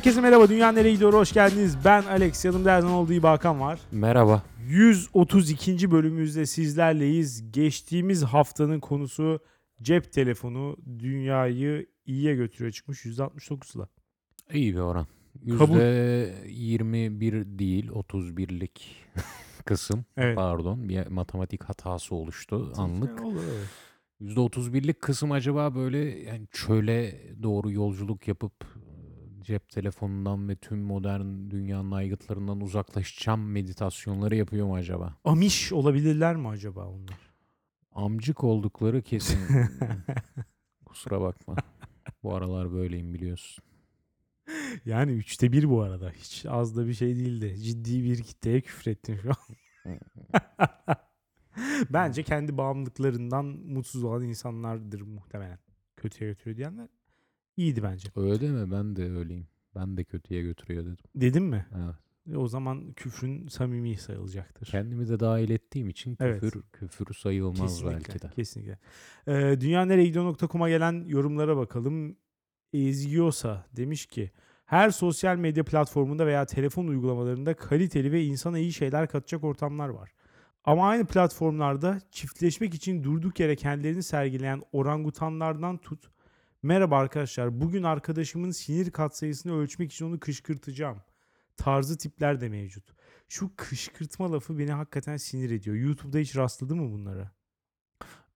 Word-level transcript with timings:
Herkese 0.00 0.20
merhaba. 0.20 0.48
Dünya 0.48 0.72
nereye 0.72 0.94
gidiyor? 0.94 1.12
Hoş 1.12 1.32
geldiniz. 1.32 1.76
Ben 1.84 2.02
Alex. 2.02 2.44
Yanımda 2.44 2.72
her 2.72 2.80
zaman 2.80 2.96
olduğu 2.96 3.12
gibi 3.12 3.26
Hakan 3.26 3.60
var. 3.60 3.80
Merhaba. 3.92 4.42
132. 4.68 5.90
bölümümüzde 5.90 6.46
sizlerleyiz. 6.46 7.52
Geçtiğimiz 7.52 8.22
haftanın 8.22 8.80
konusu 8.80 9.40
cep 9.82 10.12
telefonu 10.12 10.76
dünyayı 10.98 11.86
iyiye 12.06 12.34
götürüyor 12.34 12.72
çıkmış 12.72 13.04
%69'la. 13.04 13.88
İyi 14.52 14.74
bir 14.74 14.80
oran. 14.80 15.06
Kabul. 15.58 15.76
%21 15.76 17.58
değil 17.58 17.88
31'lik 17.88 18.96
kısım. 19.64 20.04
Evet. 20.16 20.36
Pardon 20.36 20.88
bir 20.88 21.06
matematik 21.06 21.64
hatası 21.64 22.14
oluştu 22.14 22.72
anlık. 22.76 23.24
Olur, 23.24 23.42
evet. 23.54 23.68
%31'lik 24.36 25.00
kısım 25.00 25.32
acaba 25.32 25.74
böyle 25.74 25.98
yani 25.98 26.46
çöle 26.50 27.20
doğru 27.42 27.70
yolculuk 27.70 28.28
yapıp 28.28 28.52
cep 29.50 29.68
telefonundan 29.68 30.48
ve 30.48 30.56
tüm 30.56 30.78
modern 30.78 31.50
dünyanın 31.50 31.90
aygıtlarından 31.90 32.60
uzaklaşacağım 32.60 33.50
meditasyonları 33.50 34.36
yapıyor 34.36 34.66
mu 34.66 34.74
acaba? 34.74 35.16
Amiş 35.24 35.72
olabilirler 35.72 36.36
mi 36.36 36.48
acaba 36.48 36.86
onlar? 36.86 37.18
Amcık 37.92 38.44
oldukları 38.44 39.02
kesin. 39.02 39.38
Kusura 40.86 41.20
bakma. 41.20 41.56
Bu 42.22 42.34
aralar 42.34 42.72
böyleyim 42.72 43.14
biliyorsun. 43.14 43.64
Yani 44.84 45.12
üçte 45.12 45.52
bir 45.52 45.70
bu 45.70 45.82
arada. 45.82 46.10
Hiç 46.10 46.46
az 46.46 46.76
da 46.76 46.86
bir 46.86 46.94
şey 46.94 47.16
değildi. 47.16 47.56
Ciddi 47.62 48.04
bir 48.04 48.22
kitleye 48.22 48.60
küfrettin 48.60 49.16
şu 49.16 49.30
an. 49.30 49.36
Bence 51.90 52.22
kendi 52.22 52.56
bağımlılıklarından 52.58 53.44
mutsuz 53.46 54.04
olan 54.04 54.22
insanlardır 54.22 55.00
muhtemelen. 55.00 55.58
Kötüye 55.96 56.30
götürüyor 56.30 56.56
diyenler. 56.56 56.88
İyiydi 57.60 57.82
bence. 57.82 58.08
Öyle 58.16 58.40
deme 58.40 58.70
ben 58.70 58.96
de 58.96 59.10
öyleyim. 59.12 59.46
Ben 59.74 59.96
de 59.96 60.04
kötüye 60.04 60.42
götürüyor 60.42 60.84
dedim. 60.84 60.96
Dedim 61.16 61.44
mi? 61.44 61.66
Evet. 61.76 61.94
E, 62.32 62.36
O 62.36 62.48
zaman 62.48 62.92
küfrün 62.92 63.48
samimi 63.48 63.96
sayılacaktır. 63.96 64.66
Kendimi 64.66 65.08
de 65.08 65.20
dahil 65.20 65.50
ettiğim 65.50 65.88
için 65.88 66.16
Evet. 66.20 66.40
küfür 66.40 66.62
küfür 66.72 67.14
sayılmaz 67.14 67.60
kesinlikle, 67.60 67.90
belki 68.08 68.22
de. 68.22 68.28
Kesinlikle. 68.34 68.78
Ee, 69.26 69.60
dünyaneregidiyor.com'a 69.60 70.68
gelen 70.68 71.04
yorumlara 71.06 71.56
bakalım. 71.56 72.16
Ezgiosa 72.72 73.66
demiş 73.76 74.06
ki 74.06 74.30
her 74.64 74.90
sosyal 74.90 75.36
medya 75.36 75.64
platformunda 75.64 76.26
veya 76.26 76.46
telefon 76.46 76.86
uygulamalarında 76.86 77.54
kaliteli 77.54 78.12
ve 78.12 78.24
insana 78.24 78.58
iyi 78.58 78.72
şeyler 78.72 79.08
katacak 79.08 79.44
ortamlar 79.44 79.88
var. 79.88 80.10
Ama 80.64 80.88
aynı 80.88 81.06
platformlarda 81.06 82.00
çiftleşmek 82.10 82.74
için 82.74 83.04
durduk 83.04 83.40
yere 83.40 83.56
kendilerini 83.56 84.02
sergileyen 84.02 84.62
orangutanlardan 84.72 85.76
tut. 85.78 86.10
Merhaba 86.62 86.98
arkadaşlar 86.98 87.60
bugün 87.60 87.82
arkadaşımın 87.82 88.50
sinir 88.50 88.90
katsayısını 88.90 89.56
ölçmek 89.56 89.92
için 89.92 90.04
onu 90.04 90.20
kışkırtacağım. 90.20 91.02
Tarzı 91.56 91.98
tipler 91.98 92.40
de 92.40 92.48
mevcut. 92.48 92.84
Şu 93.28 93.50
kışkırtma 93.56 94.32
lafı 94.32 94.58
beni 94.58 94.72
hakikaten 94.72 95.16
sinir 95.16 95.50
ediyor. 95.50 95.76
YouTube'da 95.76 96.18
hiç 96.18 96.36
rastladı 96.36 96.76
mı 96.76 96.92
bunlara? 96.92 97.30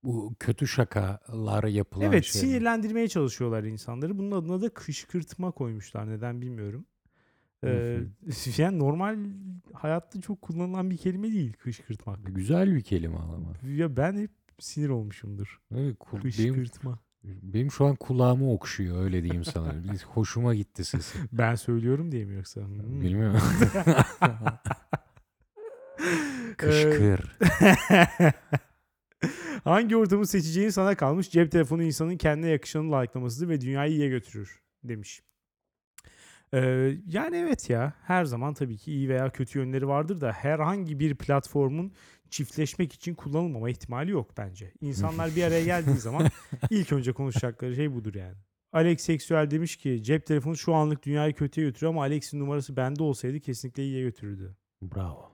Bu 0.05 0.34
kötü 0.41 0.69
şakalar 0.69 1.64
yapılan 1.64 2.06
Evet 2.06 2.25
şey. 2.25 2.41
sinirlendirmeye 2.41 3.08
çalışıyorlar 3.08 3.64
insanları. 3.64 4.19
Bunun 4.19 4.31
adına 4.31 4.61
da 4.61 4.69
kışkırtma 4.69 5.50
koymuşlar. 5.50 6.11
Neden 6.11 6.41
bilmiyorum. 6.41 6.86
Ee, 7.64 8.00
yani 8.56 8.78
normal 8.78 9.19
hayatta 9.72 10.20
çok 10.20 10.42
kullanılan 10.42 10.91
bir 10.91 10.97
kelime 10.97 11.33
değil 11.33 11.53
kışkırtmak. 11.53 12.19
Güzel 12.27 12.75
bir 12.75 12.83
kelime 12.83 13.16
ama. 13.16 13.55
Ya 13.69 13.97
ben 13.97 14.16
hep 14.16 14.31
sinir 14.59 14.88
olmuşumdur. 14.88 15.61
Evet, 15.75 15.97
benim, 16.12 16.22
Kışkırtma. 16.22 16.98
Benim 17.25 17.70
şu 17.70 17.84
an 17.84 17.97
kulağımı 17.97 18.53
okşuyor 18.53 19.05
öyle 19.05 19.22
diyeyim 19.22 19.44
sana. 19.44 19.75
Hoşuma 20.06 20.54
gitti 20.54 20.84
sesi. 20.84 21.19
Ben 21.32 21.54
söylüyorum 21.54 22.12
diye 22.12 22.25
mi 22.25 22.34
yoksa? 22.34 22.60
Hmm. 22.60 23.00
Bilmiyorum. 23.00 23.41
Kışkır. 26.56 27.21
Hangi 29.65 29.97
ortamı 29.97 30.26
seçeceğin 30.26 30.69
sana 30.69 30.94
kalmış. 30.94 31.31
Cep 31.31 31.53
telefonu 31.53 31.82
insanın 31.82 32.16
kendine 32.16 32.50
yakışanı 32.50 32.93
like'lamasıdır 32.93 33.48
ve 33.48 33.60
dünyayı 33.60 33.93
iyiye 33.93 34.09
götürür 34.09 34.62
demiş. 34.84 35.22
Ee, 36.54 36.93
yani 37.06 37.37
evet 37.37 37.71
ya 37.71 37.93
her 38.03 38.25
zaman 38.25 38.54
tabii 38.54 38.77
ki 38.77 38.93
iyi 38.93 39.09
veya 39.09 39.31
kötü 39.31 39.59
yönleri 39.59 39.88
vardır 39.88 40.21
da 40.21 40.32
herhangi 40.32 41.00
bir 41.00 41.15
platformun 41.15 41.93
çiftleşmek 42.34 42.93
için 42.93 43.15
kullanılmama 43.15 43.71
ihtimali 43.71 44.11
yok 44.11 44.31
bence. 44.37 44.72
İnsanlar 44.81 45.37
bir 45.37 45.43
araya 45.43 45.65
geldiği 45.65 45.97
zaman 45.97 46.28
ilk 46.71 46.93
önce 46.93 47.12
konuşacakları 47.12 47.75
şey 47.75 47.95
budur 47.95 48.15
yani. 48.15 48.37
Alex 48.72 49.00
Seksüel 49.00 49.50
demiş 49.50 49.77
ki 49.77 50.03
cep 50.03 50.27
telefonu 50.27 50.56
şu 50.56 50.75
anlık 50.75 51.03
dünyayı 51.03 51.34
kötüye 51.34 51.67
götürüyor 51.67 51.93
ama 51.93 52.03
Alex'in 52.03 52.41
numarası 52.41 52.77
bende 52.77 53.03
olsaydı 53.03 53.41
kesinlikle 53.41 53.83
iyiye 53.84 54.03
götürürdü. 54.03 54.56
Bravo. 54.83 55.31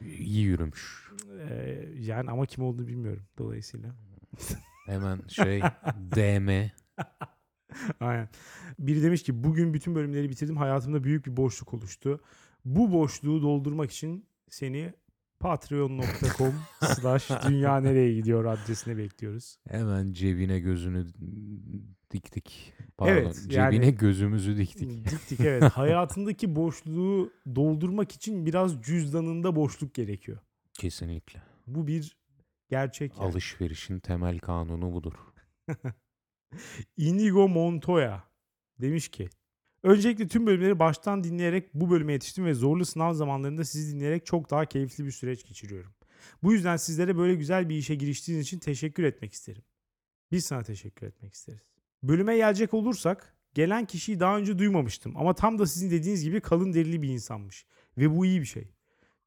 İyi 0.00 0.42
yürümüş. 0.42 1.10
Ee, 1.50 1.88
yani 1.98 2.30
ama 2.30 2.46
kim 2.46 2.64
olduğunu 2.64 2.88
bilmiyorum 2.88 3.26
dolayısıyla. 3.38 3.94
Hemen 4.86 5.20
şey 5.28 5.60
DM. 6.14 6.70
Aynen. 8.00 8.28
Biri 8.78 9.02
demiş 9.02 9.22
ki 9.22 9.44
bugün 9.44 9.74
bütün 9.74 9.94
bölümleri 9.94 10.30
bitirdim. 10.30 10.56
Hayatımda 10.56 11.04
büyük 11.04 11.26
bir 11.26 11.36
boşluk 11.36 11.74
oluştu. 11.74 12.20
Bu 12.64 12.92
boşluğu 12.92 13.42
doldurmak 13.42 13.90
için 13.90 14.26
seni 14.50 14.92
patreon.com 15.40 16.54
slash 16.82 17.30
dünya 17.48 17.80
nereye 17.80 18.14
gidiyor 18.14 18.44
adresine 18.44 18.96
bekliyoruz. 18.96 19.58
Hemen 19.68 20.12
cebine 20.12 20.58
gözünü 20.60 21.06
diktik. 22.10 22.74
Pardon. 22.96 23.12
Evet, 23.12 23.42
cebine 23.42 23.86
yani- 23.86 23.94
gözümüzü 23.96 24.56
diktik. 24.56 25.10
Diktik 25.10 25.40
evet. 25.40 25.62
Hayatındaki 25.72 26.56
boşluğu 26.56 27.32
doldurmak 27.54 28.12
için 28.12 28.46
biraz 28.46 28.82
cüzdanında 28.82 29.56
boşluk 29.56 29.94
gerekiyor. 29.94 30.38
Kesinlikle. 30.72 31.42
Bu 31.66 31.86
bir 31.86 32.16
gerçek. 32.70 33.12
yani. 33.18 33.30
Alışverişin 33.30 33.98
temel 33.98 34.38
kanunu 34.38 34.92
budur. 34.92 35.12
Inigo 36.96 37.48
Montoya 37.48 38.24
demiş 38.80 39.08
ki 39.08 39.28
Öncelikle 39.86 40.28
tüm 40.28 40.46
bölümleri 40.46 40.78
baştan 40.78 41.24
dinleyerek 41.24 41.74
bu 41.74 41.90
bölüme 41.90 42.12
yetiştim 42.12 42.44
ve 42.44 42.54
zorlu 42.54 42.84
sınav 42.84 43.14
zamanlarında 43.14 43.64
sizi 43.64 43.94
dinleyerek 43.94 44.26
çok 44.26 44.50
daha 44.50 44.64
keyifli 44.64 45.06
bir 45.06 45.10
süreç 45.10 45.46
geçiriyorum. 45.46 45.92
Bu 46.42 46.52
yüzden 46.52 46.76
sizlere 46.76 47.16
böyle 47.16 47.34
güzel 47.34 47.68
bir 47.68 47.76
işe 47.76 47.94
giriştiğiniz 47.94 48.46
için 48.46 48.58
teşekkür 48.58 49.04
etmek 49.04 49.32
isterim. 49.32 49.62
Biz 50.32 50.46
sana 50.46 50.62
teşekkür 50.62 51.06
etmek 51.06 51.34
isteriz. 51.34 51.72
Bölüme 52.02 52.36
gelecek 52.36 52.74
olursak 52.74 53.36
gelen 53.54 53.86
kişiyi 53.86 54.20
daha 54.20 54.38
önce 54.38 54.58
duymamıştım 54.58 55.16
ama 55.16 55.34
tam 55.34 55.58
da 55.58 55.66
sizin 55.66 55.90
dediğiniz 55.90 56.24
gibi 56.24 56.40
kalın 56.40 56.72
derili 56.72 57.02
bir 57.02 57.08
insanmış 57.08 57.66
ve 57.98 58.16
bu 58.16 58.26
iyi 58.26 58.40
bir 58.40 58.46
şey. 58.46 58.68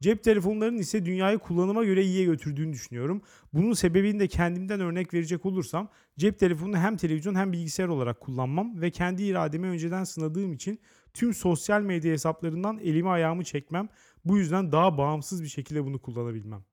Cep 0.02 0.24
telefonlarının 0.24 0.78
ise 0.78 1.06
dünyayı 1.06 1.38
kullanıma 1.38 1.84
göre 1.84 2.04
iyiye 2.04 2.26
götürdüğünü 2.26 2.74
düşünüyorum. 2.74 3.22
Bunun 3.54 3.74
sebebini 3.74 4.20
de 4.20 4.28
kendimden 4.28 4.80
örnek 4.80 5.14
verecek 5.14 5.46
olursam 5.46 5.90
cep 6.18 6.40
telefonunu 6.40 6.78
hem 6.78 6.98
televizyon 6.98 7.36
hem 7.36 7.52
bilgisayar 7.52 7.88
olarak 7.88 8.20
kullanmam 8.20 8.82
ve 8.82 8.92
kendi 8.92 9.24
irademi 9.24 9.68
önceden 9.68 10.04
sınadığım 10.04 10.54
için 10.54 10.80
tüm 11.14 11.34
sosyal 11.34 11.82
medya 11.82 12.12
hesaplarından 12.12 12.80
elimi 12.80 13.10
ayağımı 13.10 13.44
çekmem. 13.44 13.90
Bu 14.26 14.38
yüzden 14.38 14.72
daha 14.72 14.98
bağımsız 14.98 15.44
bir 15.44 15.48
şekilde 15.48 15.86
bunu 15.86 16.00
kullanabilmem. 16.00 16.64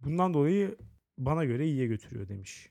Bundan 0.00 0.34
dolayı 0.34 0.76
bana 1.18 1.44
göre 1.44 1.66
iyiye 1.66 1.86
götürüyor 1.86 2.28
demiş. 2.28 2.70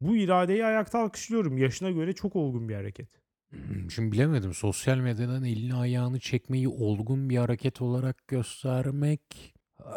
Bu 0.00 0.16
iradeyi 0.16 0.64
ayakta 0.64 0.98
alkışlıyorum. 0.98 1.58
Yaşına 1.58 1.90
göre 1.90 2.12
çok 2.12 2.36
olgun 2.36 2.68
bir 2.68 2.74
hareket. 2.74 3.25
Şimdi 3.88 4.12
bilemedim. 4.12 4.54
Sosyal 4.54 4.98
medyadan 4.98 5.44
elini 5.44 5.74
ayağını 5.74 6.20
çekmeyi 6.20 6.68
olgun 6.68 7.30
bir 7.30 7.36
hareket 7.36 7.82
olarak 7.82 8.28
göstermek. 8.28 9.54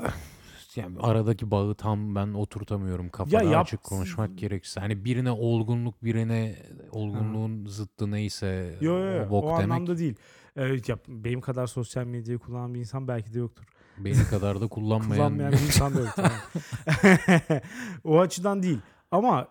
Yani 0.76 0.98
aradaki 1.00 1.52
bağı 1.52 1.76
tam 1.76 2.16
ben 2.16 2.34
oturtamıyorum. 2.34 3.10
Kafada 3.10 3.44
yap- 3.44 3.66
açık 3.66 3.84
konuşmak 3.84 4.38
gerekirse. 4.38 4.80
Hani 4.80 5.06
birine 5.06 5.32
olgunluk, 5.32 6.04
birine 6.04 6.56
olgunluğun 6.92 7.66
zıttı 7.66 8.12
neyse 8.12 8.78
Yo 8.82 9.00
yo 9.00 9.12
yo, 9.16 9.26
o 9.26 9.30
bok 9.30 9.44
o 9.44 9.48
demek. 9.48 9.64
anlamda 9.64 9.98
değil. 9.98 10.16
Ee, 10.56 10.64
ya, 10.88 10.98
benim 11.08 11.42
kadar 11.42 11.68
sosyal 11.68 12.06
medyayı 12.06 12.40
kullanan 12.40 12.74
bir 12.74 12.80
insan 12.80 13.08
belki 13.08 13.34
de 13.34 13.40
yoktur. 13.40 13.64
Beni 13.98 14.24
kadar 14.24 14.62
da 14.62 14.68
kullanmayan. 14.68 15.16
kullanmayan 15.18 15.52
bir 15.52 15.58
insan 15.58 15.96
da 15.96 16.00
yok. 16.00 16.16
yani. 16.18 17.62
o 18.04 18.20
açıdan 18.20 18.64
değil. 18.64 18.80
Ama 19.12 19.48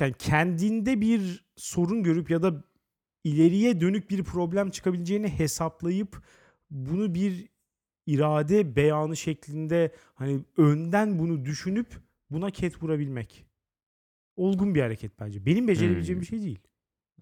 yani 0.00 0.14
kendinde 0.18 1.00
bir 1.00 1.44
sorun 1.56 2.02
görüp 2.02 2.30
ya 2.30 2.42
da 2.42 2.64
ileriye 3.24 3.80
dönük 3.80 4.10
bir 4.10 4.24
problem 4.24 4.70
çıkabileceğini 4.70 5.28
hesaplayıp 5.28 6.22
bunu 6.70 7.14
bir 7.14 7.48
irade 8.06 8.76
beyanı 8.76 9.16
şeklinde 9.16 9.94
hani 10.14 10.40
önden 10.56 11.18
bunu 11.18 11.44
düşünüp 11.44 11.86
buna 12.30 12.50
ket 12.50 12.82
vurabilmek. 12.82 13.46
Olgun 14.36 14.74
bir 14.74 14.80
hareket 14.80 15.20
bence. 15.20 15.46
Benim 15.46 15.68
becerebileceğim 15.68 16.16
Hmm. 16.16 16.22
bir 16.22 16.26
şey 16.26 16.42
değil. 16.42 16.58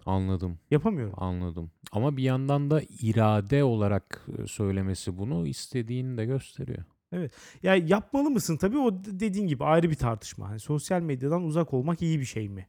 Anladım. 0.05 0.59
Yapamıyorum. 0.71 1.13
Anladım. 1.17 1.71
Ama 1.91 2.17
bir 2.17 2.23
yandan 2.23 2.71
da 2.71 2.81
irade 3.01 3.63
olarak 3.63 4.25
e, 4.37 4.47
söylemesi 4.47 5.17
bunu 5.17 5.47
istediğini 5.47 6.17
de 6.17 6.25
gösteriyor. 6.25 6.83
Ya 7.63 7.75
yapmalı 7.75 8.29
mısın? 8.29 8.57
Tabii 8.57 8.77
o 8.77 9.03
dediğin 9.03 9.47
gibi 9.47 9.63
ayrı 9.63 9.89
bir 9.89 9.95
tartışma. 9.95 10.49
Hani 10.49 10.59
sosyal 10.59 11.01
medyadan 11.01 11.43
uzak 11.43 11.73
olmak 11.73 12.01
iyi 12.01 12.19
bir 12.19 12.25
şey 12.25 12.49
mi? 12.49 12.67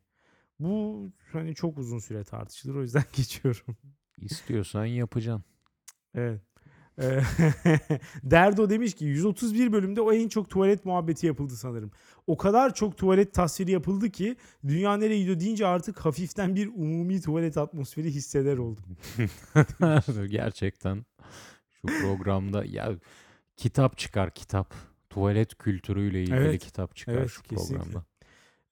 Bu 0.60 1.06
hani 1.32 1.54
çok 1.54 1.78
uzun 1.78 1.98
süre 1.98 2.24
tartışılır 2.24 2.74
o 2.74 2.82
yüzden 2.82 3.04
geçiyorum. 3.16 3.76
İstiyorsan 4.18 4.84
yapacaksın. 4.86 5.44
Evet. 6.14 6.40
Eee, 7.02 7.22
Derdo 8.22 8.70
demiş 8.70 8.94
ki 8.94 9.04
131 9.04 9.72
bölümde 9.72 10.00
o 10.00 10.12
en 10.12 10.28
çok 10.28 10.50
tuvalet 10.50 10.84
muhabbeti 10.84 11.26
yapıldı 11.26 11.56
sanırım. 11.56 11.90
O 12.26 12.36
kadar 12.36 12.74
çok 12.74 12.96
tuvalet 12.96 13.34
tasviri 13.34 13.70
yapıldı 13.70 14.10
ki 14.10 14.36
dünya 14.66 14.96
nereye 14.96 15.18
gidiyor 15.18 15.40
deyince 15.40 15.66
artık 15.66 15.98
hafiften 15.98 16.54
bir 16.54 16.66
umumi 16.68 17.20
tuvalet 17.20 17.56
atmosferi 17.56 18.10
hisseder 18.10 18.58
oldum. 18.58 18.84
Gerçekten 20.30 21.04
şu 21.70 21.86
programda 21.86 22.64
ya 22.64 22.92
kitap 23.56 23.98
çıkar 23.98 24.34
kitap. 24.34 24.74
Tuvalet 25.10 25.54
kültürüyle 25.58 26.22
ilgili 26.22 26.36
Evet, 26.36 26.64
kitap 26.64 26.96
çıkar 26.96 27.12
evet, 27.14 27.30
şu 27.30 27.42
kesinlikle. 27.42 27.76
programda. 27.78 28.04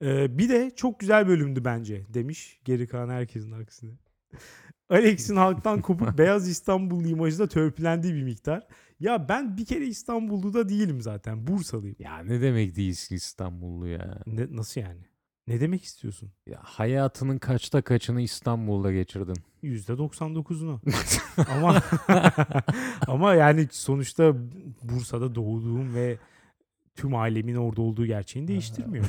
Eee, 0.02 0.26
bir 0.30 0.48
de 0.48 0.70
çok 0.76 1.00
güzel 1.00 1.28
bölümdü 1.28 1.64
bence 1.64 2.04
demiş 2.14 2.60
geri 2.64 2.86
kalan 2.86 3.08
herkesin 3.08 3.52
aksine. 3.52 3.90
Alex'in 4.90 5.36
halktan 5.36 5.82
kopup 5.82 6.18
Beyaz 6.18 6.48
İstanbul 6.48 7.04
imajı 7.04 7.38
da 7.38 7.48
törpülendiği 7.48 8.14
bir 8.14 8.22
miktar. 8.22 8.66
Ya 9.00 9.28
ben 9.28 9.56
bir 9.56 9.64
kere 9.64 9.86
İstanbul'da 9.86 10.68
değilim 10.68 11.00
zaten. 11.00 11.46
Bursalıyım. 11.46 11.96
Ya 11.98 12.18
ne 12.18 12.40
demek 12.40 12.76
değilsin 12.76 13.14
İstanbullu 13.14 13.86
ya? 13.86 14.22
Ne, 14.26 14.46
nasıl 14.50 14.80
yani? 14.80 15.00
Ne 15.46 15.60
demek 15.60 15.84
istiyorsun? 15.84 16.32
Ya 16.46 16.60
hayatının 16.62 17.38
kaçta 17.38 17.82
kaçını 17.82 18.20
İstanbul'da 18.20 18.92
geçirdin? 18.92 19.36
%99'unu. 19.62 20.80
ama 21.50 21.82
ama 23.06 23.34
yani 23.34 23.68
sonuçta 23.70 24.34
Bursa'da 24.82 25.34
doğduğum 25.34 25.94
ve 25.94 26.18
tüm 26.98 27.14
ailemin 27.14 27.54
orada 27.54 27.82
olduğu 27.82 28.06
gerçeğini 28.06 28.48
değiştirmiyor. 28.48 29.04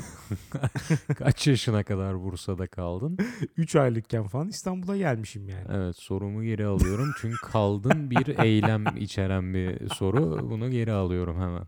Kaç 1.17 1.47
yaşına 1.47 1.83
kadar 1.83 2.21
Bursa'da 2.23 2.67
kaldın? 2.67 3.17
3 3.57 3.75
aylıkken 3.75 4.27
falan 4.27 4.47
İstanbul'a 4.47 4.97
gelmişim 4.97 5.49
yani. 5.49 5.65
Evet 5.73 5.95
sorumu 5.95 6.43
geri 6.43 6.65
alıyorum. 6.65 7.11
Çünkü 7.21 7.37
kaldın 7.41 8.11
bir 8.11 8.39
eylem 8.43 8.83
içeren 8.97 9.53
bir 9.53 9.89
soru. 9.89 10.49
Bunu 10.49 10.69
geri 10.71 10.91
alıyorum 10.91 11.41
hemen. 11.41 11.63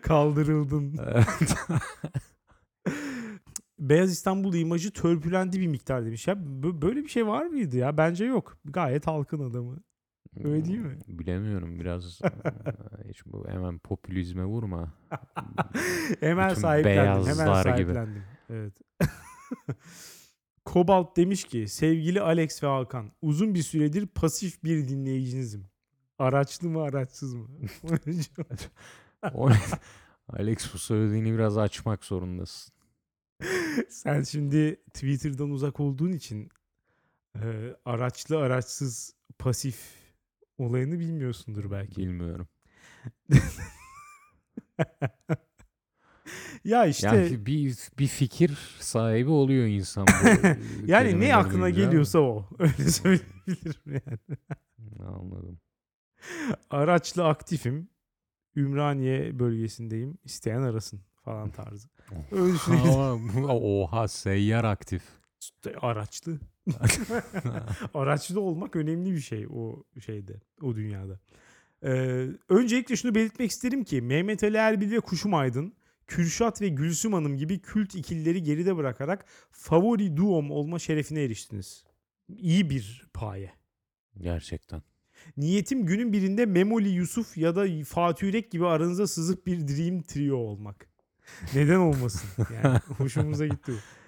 Kaldırıldın. 0.00 0.98
Evet. 1.06 1.54
Beyaz 3.78 4.12
İstanbul 4.12 4.54
imajı 4.54 4.92
törpülendi 4.92 5.60
bir 5.60 5.66
miktar 5.66 6.04
demiş. 6.06 6.26
Ya 6.28 6.34
bö- 6.34 6.82
böyle 6.82 7.02
bir 7.02 7.08
şey 7.08 7.26
var 7.26 7.46
mıydı 7.46 7.76
ya? 7.76 7.96
Bence 7.96 8.24
yok. 8.24 8.58
Gayet 8.64 9.06
halkın 9.06 9.50
adamı. 9.50 9.76
Öyle 10.44 10.64
değil 10.64 10.78
mi? 10.78 10.98
Hmm, 11.06 11.18
Bilemiyorum 11.18 11.80
biraz 11.80 12.20
hiç 13.08 13.26
bu 13.26 13.48
hemen 13.48 13.78
popülizme 13.78 14.44
vurma. 14.44 14.94
hemen 16.20 16.50
Bütün 16.50 16.60
sahiplendim. 16.60 17.02
Hemen 17.04 17.26
beyazlar 17.26 17.76
gibi. 17.76 17.92
sahiplendim. 17.92 18.22
Evet. 18.50 18.80
Kobalt 20.64 21.16
demiş 21.16 21.44
ki 21.44 21.68
sevgili 21.68 22.20
Alex 22.20 22.62
ve 22.62 22.66
Hakan 22.66 23.10
uzun 23.22 23.54
bir 23.54 23.62
süredir 23.62 24.06
pasif 24.06 24.64
bir 24.64 24.88
dinleyicinizim. 24.88 25.66
Araçlı 26.18 26.68
mı 26.68 26.82
araçsız 26.82 27.34
mı? 27.34 27.48
Alex 30.28 30.74
bu 30.74 30.78
söylediğini 30.78 31.32
biraz 31.34 31.58
açmak 31.58 32.04
zorundasın. 32.04 32.74
Sen 33.88 34.22
şimdi 34.22 34.76
Twitter'dan 34.94 35.50
uzak 35.50 35.80
olduğun 35.80 36.12
için 36.12 36.48
e, 37.36 37.76
araçlı 37.84 38.38
araçsız 38.38 39.14
pasif 39.38 40.01
olayını 40.62 40.98
bilmiyorsundur 40.98 41.70
belki. 41.70 41.96
Bilmiyorum. 42.00 42.48
Ya 46.64 46.86
işte 46.86 47.06
Yani 47.06 47.46
bir 47.46 47.78
bir 47.98 48.06
fikir 48.06 48.58
sahibi 48.80 49.30
oluyor 49.30 49.66
insan 49.66 50.06
yani 50.86 51.20
ne 51.20 51.36
aklına 51.36 51.70
geliyorsa 51.70 52.18
o. 52.18 52.48
Öyle 52.58 52.90
söyleyebilirim 52.90 53.82
yani. 53.86 54.38
Anladım. 55.00 55.60
Araçlı 56.70 57.28
aktifim. 57.28 57.88
Ümraniye 58.56 59.38
bölgesindeyim. 59.38 60.18
İsteyen 60.24 60.62
arasın 60.62 61.00
falan 61.24 61.50
tarzı. 61.50 61.88
Öyle 62.30 62.56
Oha 63.46 64.08
seyyar 64.08 64.64
aktif. 64.64 65.02
Araçlı. 65.80 66.38
Araçlı 67.94 68.40
olmak 68.40 68.76
önemli 68.76 69.12
bir 69.12 69.20
şey 69.20 69.46
o 69.46 69.84
şeyde, 70.04 70.40
o 70.62 70.74
dünyada. 70.74 71.20
Ee, 71.84 72.28
öncelikle 72.48 72.96
şunu 72.96 73.14
belirtmek 73.14 73.50
isterim 73.50 73.84
ki 73.84 74.02
Mehmet 74.02 74.44
Ali 74.44 74.56
Erbil 74.56 74.90
ve 74.90 75.00
Kuşum 75.00 75.34
Aydın, 75.34 75.72
Kürşat 76.06 76.62
ve 76.62 76.68
Gülsüm 76.68 77.12
Hanım 77.12 77.36
gibi 77.36 77.58
kült 77.58 77.94
ikilileri 77.94 78.42
geride 78.42 78.76
bırakarak 78.76 79.24
favori 79.50 80.16
duom 80.16 80.50
olma 80.50 80.78
şerefine 80.78 81.22
eriştiniz. 81.22 81.84
İyi 82.28 82.70
bir 82.70 83.06
paye. 83.14 83.52
Gerçekten. 84.20 84.82
Niyetim 85.36 85.86
günün 85.86 86.12
birinde 86.12 86.46
Memoli 86.46 86.88
Yusuf 86.88 87.38
ya 87.38 87.56
da 87.56 87.84
Fatih 87.84 88.26
Yürek 88.26 88.50
gibi 88.50 88.66
aranıza 88.66 89.06
sızıp 89.06 89.46
bir 89.46 89.68
Dream 89.68 90.02
Trio 90.02 90.36
olmak. 90.36 90.88
Neden 91.54 91.76
olmasın? 91.76 92.30
Yani 92.64 92.78
hoşumuza 92.98 93.46
gitti 93.46 93.72
bu. 93.72 94.01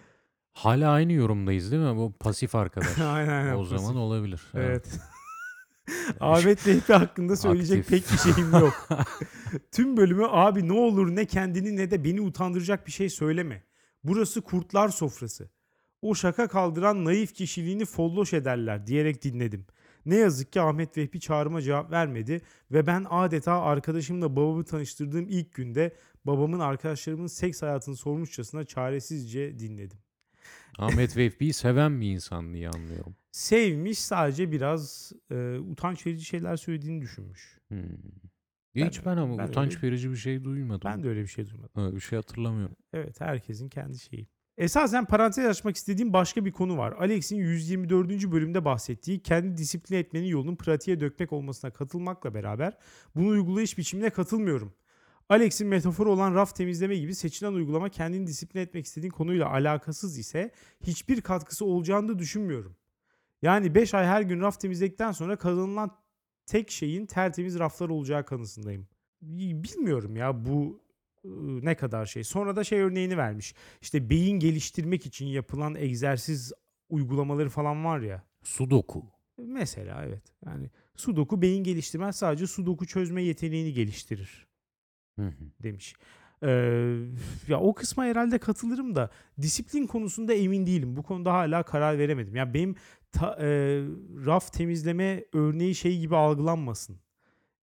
Hala 0.55 0.91
aynı 0.91 1.13
yorumdayız 1.13 1.73
değil 1.73 1.83
mi? 1.83 1.97
Bu 1.97 2.13
pasif 2.21 2.55
arkadaş. 2.55 2.99
aynen 2.99 3.29
aynen. 3.29 3.57
o 3.57 3.65
zaman 3.65 3.97
olabilir. 3.97 4.41
Evet. 4.55 5.01
Ahmet 6.21 6.67
Vehbi 6.67 6.93
hakkında 6.93 7.37
söyleyecek 7.37 7.79
Aktif. 7.79 8.09
pek 8.09 8.13
bir 8.13 8.35
şeyim 8.35 8.53
yok. 8.53 8.89
Tüm 9.73 9.97
bölümü 9.97 10.27
abi 10.29 10.69
ne 10.69 10.73
olur 10.73 11.17
ne 11.17 11.27
kendini 11.27 11.77
ne 11.77 11.91
de 11.91 12.05
beni 12.05 12.21
utandıracak 12.21 12.87
bir 12.87 12.93
şey 12.93 13.11
söyleme. 13.11 13.63
Burası 14.05 14.41
kurtlar 14.41 14.89
sofrası. 14.89 15.51
O 16.03 16.15
şaka 16.15 16.49
kaldıran 16.49 17.05
naif 17.05 17.35
kişiliğini 17.35 17.85
folloş 17.85 18.33
ederler 18.33 18.87
diyerek 18.87 19.25
dinledim. 19.25 19.67
Ne 20.07 20.17
yazık 20.17 20.53
ki 20.53 20.61
Ahmet 20.61 20.99
Vehbi 20.99 21.21
çağrıma 21.21 21.63
cevap 21.63 21.91
vermedi 21.91 22.41
ve 22.71 22.87
ben 22.87 23.07
adeta 23.11 23.63
arkadaşımla 23.63 24.37
babamı 24.37 24.65
tanıştırdığım 24.65 25.27
ilk 25.29 25.55
günde 25.55 25.97
babamın 26.25 26.61
arkadaşlarımın 26.61 27.27
seks 27.27 27.63
hayatını 27.63 27.97
sormuşçasına 27.97 28.65
çaresizce 28.65 29.59
dinledim. 29.59 29.99
Ahmet 30.79 31.17
Vehbi'yi 31.17 31.53
seven 31.53 32.01
bir 32.01 32.11
insan 32.11 32.55
diye 32.55 32.69
anlıyorum. 32.69 33.17
Sevmiş 33.33 33.99
sadece 33.99 34.53
biraz 34.53 35.13
e, 35.31 35.59
utanç 35.59 36.07
verici 36.07 36.25
şeyler 36.25 36.57
söylediğini 36.57 37.03
düşünmüş. 37.03 37.59
Hmm. 37.69 37.79
Ben- 38.77 38.87
Hiç 38.89 39.07
ben 39.07 39.17
ama 39.17 39.39
ben 39.39 39.49
utanç 39.49 39.77
öyle- 39.77 39.83
verici 39.87 40.11
bir 40.11 40.17
şey 40.17 40.45
duymadım. 40.45 40.91
Ben 40.91 41.03
de 41.03 41.09
öyle 41.09 41.23
bir 41.23 41.27
şey 41.27 41.47
duymadım. 41.51 41.85
Öyle 41.85 41.97
bir 41.97 42.01
şey 42.01 42.17
hatırlamıyorum. 42.17 42.77
Evet 42.93 43.21
herkesin 43.21 43.69
kendi 43.69 43.99
şeyi. 43.99 44.27
Esasen 44.59 45.05
parantez 45.05 45.47
açmak 45.47 45.77
istediğim 45.77 46.13
başka 46.13 46.45
bir 46.45 46.53
konu 46.53 46.77
var. 46.79 46.93
Alex'in 46.93 47.37
124. 47.37 48.33
bölümde 48.33 48.65
bahsettiği 48.65 49.23
kendi 49.23 49.57
disipline 49.57 49.99
etmenin 49.99 50.27
yolunun 50.27 50.57
pratiğe 50.57 51.01
dökmek 51.01 51.33
olmasına 51.33 51.71
katılmakla 51.71 52.35
beraber 52.35 52.77
bunu 53.15 53.29
uygulayış 53.29 53.79
biçimine 53.79 54.11
katılmıyorum. 54.11 54.75
Alex'in 55.29 55.69
metaforu 55.69 56.13
olan 56.13 56.35
raf 56.35 56.57
temizleme 56.57 56.97
gibi 56.97 57.15
seçilen 57.15 57.53
uygulama 57.53 57.89
kendini 57.89 58.27
disipline 58.27 58.63
etmek 58.63 58.87
istediğin 58.87 59.11
konuyla 59.11 59.51
alakasız 59.51 60.19
ise 60.19 60.51
hiçbir 60.81 61.21
katkısı 61.21 61.65
olacağını 61.65 62.09
da 62.09 62.19
düşünmüyorum. 62.19 62.77
Yani 63.43 63.75
5 63.75 63.95
ay 63.95 64.07
her 64.07 64.23
gün 64.23 64.41
raf 64.41 64.61
temizledikten 64.61 65.13
sonra 65.13 65.37
kazanılan 65.37 65.97
tek 66.47 66.71
şeyin 66.71 67.07
tertemiz 67.07 67.59
raflar 67.59 67.89
olacağı 67.89 68.25
kanısındayım. 68.25 68.89
Bilmiyorum 69.23 70.17
ya 70.17 70.45
bu 70.45 70.81
ıı, 71.25 71.65
ne 71.65 71.75
kadar 71.77 72.07
şey. 72.07 72.25
Sonra 72.25 72.57
da 72.57 72.65
şey 72.65 72.81
örneğini 72.81 73.17
vermiş. 73.17 73.55
İşte 73.83 74.11
beyin 74.11 74.39
geliştirmek 74.39 75.07
için 75.07 75.27
yapılan 75.27 75.75
egzersiz 75.75 76.53
uygulamaları 76.89 77.51
falan 77.51 77.85
var 77.85 78.01
ya. 78.01 78.23
Sudoku. 78.43 79.05
Mesela 79.39 80.05
evet. 80.05 80.23
Yani 80.47 80.71
sudoku 80.97 81.43
beyin 81.43 81.65
geliştirmez 81.65 82.17
sadece 82.17 82.47
sudoku 82.47 82.87
çözme 82.87 83.23
yeteneğini 83.23 83.73
geliştirir 83.73 84.47
Hı 85.19 85.27
hı. 85.27 85.45
demiş. 85.63 85.95
Ee, 86.43 86.49
ya 87.49 87.61
o 87.61 87.75
kısma 87.75 88.05
herhalde 88.05 88.39
katılırım 88.39 88.95
da 88.95 89.11
disiplin 89.43 89.87
konusunda 89.87 90.35
emin 90.35 90.67
değilim. 90.67 90.97
Bu 90.97 91.03
konuda 91.03 91.33
hala 91.33 91.63
karar 91.63 91.99
veremedim. 91.99 92.37
Ya 92.37 92.55
benim 92.55 92.75
ta- 93.13 93.37
e, 93.41 93.47
raf 94.27 94.53
temizleme 94.53 95.25
örneği 95.33 95.75
şey 95.75 95.99
gibi 96.01 96.17
algılanmasın. 96.17 96.97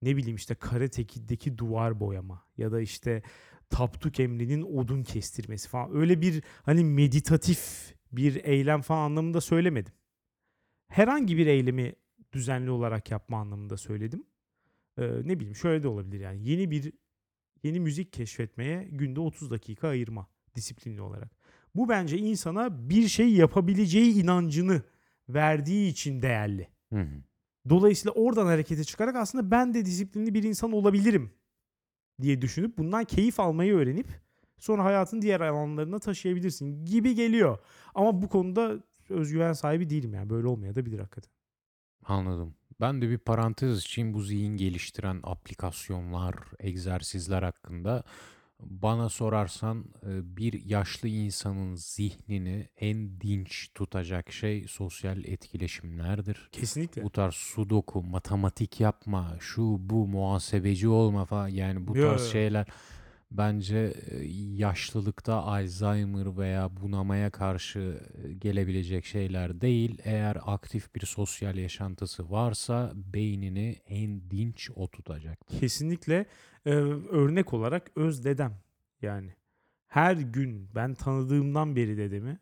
Ne 0.02 0.18
bileyim 0.18 0.36
işte 0.36 0.56
Karateki'deki 0.56 1.58
duvar 1.58 2.00
boyama 2.00 2.44
ya 2.58 2.72
da 2.72 2.82
işte 2.82 3.24
Tapduk 3.70 4.20
Emri'nin 4.20 4.62
odun 4.62 5.04
kestirmesi 5.04 5.70
falan. 5.70 5.96
Öyle 5.96 6.22
bir 6.22 6.44
hani 6.64 6.84
meditatif 6.86 7.94
bir 8.12 8.44
eylem 8.44 8.82
falan 8.82 9.06
anlamında 9.06 9.42
söylemedim. 9.42 9.94
Herhangi 10.88 11.38
bir 11.38 11.48
eylemi 11.48 11.94
düzenli 12.34 12.72
olarak 12.72 13.12
yapma 13.12 13.38
anlamında 13.38 13.78
söyledim. 13.78 14.24
Ee, 14.98 15.04
ne 15.24 15.40
bileyim 15.40 15.56
şöyle 15.56 15.84
de 15.84 15.88
olabilir 15.88 16.20
yani 16.20 16.50
yeni 16.50 16.72
bir 16.72 16.94
yeni 17.64 17.80
müzik 17.80 18.14
keşfetmeye 18.14 18.84
günde 18.92 19.20
30 19.20 19.52
dakika 19.52 19.88
ayırma 19.88 20.28
disiplinli 20.56 21.02
olarak. 21.02 21.32
Bu 21.76 21.90
bence 21.90 22.18
insana 22.18 22.90
bir 22.90 23.08
şey 23.08 23.34
yapabileceği 23.34 24.24
inancını 24.24 24.82
verdiği 25.30 25.90
için 25.90 26.22
değerli. 26.22 26.68
Hı 26.94 27.00
hı. 27.00 27.24
Dolayısıyla 27.70 28.12
oradan 28.12 28.46
harekete 28.46 28.84
çıkarak 28.84 29.16
aslında 29.16 29.52
ben 29.52 29.74
de 29.74 29.86
disiplinli 29.86 30.34
bir 30.34 30.44
insan 30.44 30.72
olabilirim 30.72 31.32
diye 32.22 32.42
düşünüp 32.42 32.78
bundan 32.78 33.04
keyif 33.04 33.40
almayı 33.40 33.74
öğrenip 33.74 34.08
sonra 34.58 34.84
hayatın 34.84 35.22
diğer 35.22 35.42
alanlarına 35.42 36.00
taşıyabilirsin 36.00 36.86
gibi 36.86 37.16
geliyor. 37.16 37.58
Ama 37.96 38.22
bu 38.22 38.30
konuda 38.30 38.84
özgüven 39.10 39.54
sahibi 39.54 39.90
değilim 39.90 40.14
yani 40.14 40.30
böyle 40.30 40.48
olmaya 40.48 40.76
da 40.76 40.86
bilir 40.86 41.00
hakikaten. 41.00 41.32
Anladım. 42.06 42.56
Ben 42.82 43.02
de 43.02 43.10
bir 43.10 43.18
parantez 43.18 43.78
açayım 43.78 44.14
bu 44.14 44.22
zihin 44.22 44.58
geliştiren 44.58 45.20
aplikasyonlar, 45.24 46.36
egzersizler 46.60 47.44
hakkında. 47.44 48.04
Bana 48.60 49.10
sorarsan 49.10 49.86
e, 50.04 50.38
bir 50.38 50.66
yaşlı 50.66 51.08
insanın 51.08 51.76
zihnini 51.76 52.70
en 52.78 53.22
dinç 53.22 53.70
tutacak 53.76 54.32
şey 54.32 54.66
sosyal 54.68 55.26
etkileşimlerdir. 55.26 56.50
Kesinlikle. 56.52 57.04
Bu 57.04 57.10
tarz 57.10 57.34
sudoku, 57.34 58.04
matematik 58.04 58.80
yapma, 58.80 59.38
şu 59.40 59.78
bu 59.80 60.08
muhasebeci 60.08 60.88
olma 60.88 61.26
falan 61.26 61.48
yani 61.48 61.88
bu 61.88 61.94
tarz 61.94 62.22
yo. 62.22 62.32
şeyler 62.32 62.68
bence 63.32 63.94
e, 64.10 64.24
yaşlılıkta 64.56 65.36
Alzheimer 65.36 66.38
veya 66.38 66.78
bunamaya 66.82 67.30
karşı 67.30 68.02
e, 68.24 68.34
gelebilecek 68.34 69.06
şeyler 69.06 69.62
değil. 69.62 69.98
Eğer 70.04 70.38
aktif 70.46 70.96
bir 70.96 71.06
sosyal 71.06 71.58
yaşantısı 71.58 72.32
varsa 72.32 72.92
beynini 72.96 73.82
en 73.88 74.32
dinç 74.32 74.70
o. 74.76 74.90
Kesinlikle 75.60 76.26
e, 76.66 76.70
örnek 77.10 77.54
olarak 77.54 77.92
öz 77.96 78.26
dedem 78.26 78.58
yani 79.02 79.36
her 79.88 80.16
gün 80.16 80.70
ben 80.76 80.94
tanıdığımdan 80.94 81.76
beri 81.76 81.98
dedemi 81.98 82.40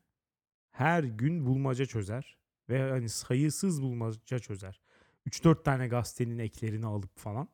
her 0.72 1.04
gün 1.04 1.46
bulmaca 1.46 1.86
çözer 1.86 2.38
ve 2.70 2.90
hani 2.90 3.10
sayısız 3.10 3.82
bulmaca 3.82 4.40
çözer. 4.40 4.82
3-4 5.28 5.64
tane 5.64 5.88
gazetenin 5.88 6.40
eklerini 6.40 6.86
alıp 6.86 7.18
falan 7.18 7.50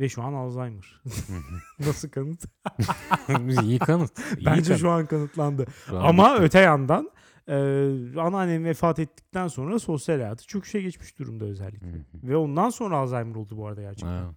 ve 0.00 0.08
şu 0.08 0.22
an 0.22 0.32
Alzheimer. 0.32 1.00
Nasıl 1.80 2.08
kanıt? 2.08 2.44
İyi 3.62 3.78
kanıt. 3.78 4.18
iyi 4.38 4.46
Bence 4.46 4.62
kanıt. 4.68 4.80
şu 4.80 4.90
an 4.90 5.06
kanıtlandı. 5.06 5.66
Şu 5.86 5.98
an 5.98 6.04
Ama 6.04 6.32
bitti. 6.34 6.42
öte 6.42 6.58
yandan 6.58 7.10
e, 7.48 7.54
anneannem 8.16 8.64
vefat 8.64 8.98
ettikten 8.98 9.48
sonra 9.48 9.78
sosyal 9.78 10.16
hayatı 10.20 10.46
çöküşe 10.46 10.82
geçmiş 10.82 11.18
durumda 11.18 11.44
özellikle. 11.44 12.04
Ve 12.14 12.36
ondan 12.36 12.70
sonra 12.70 12.96
Alzheimer 12.96 13.34
oldu 13.34 13.56
bu 13.56 13.66
arada 13.66 13.80
gerçekten. 13.80 14.08
Ha. 14.22 14.34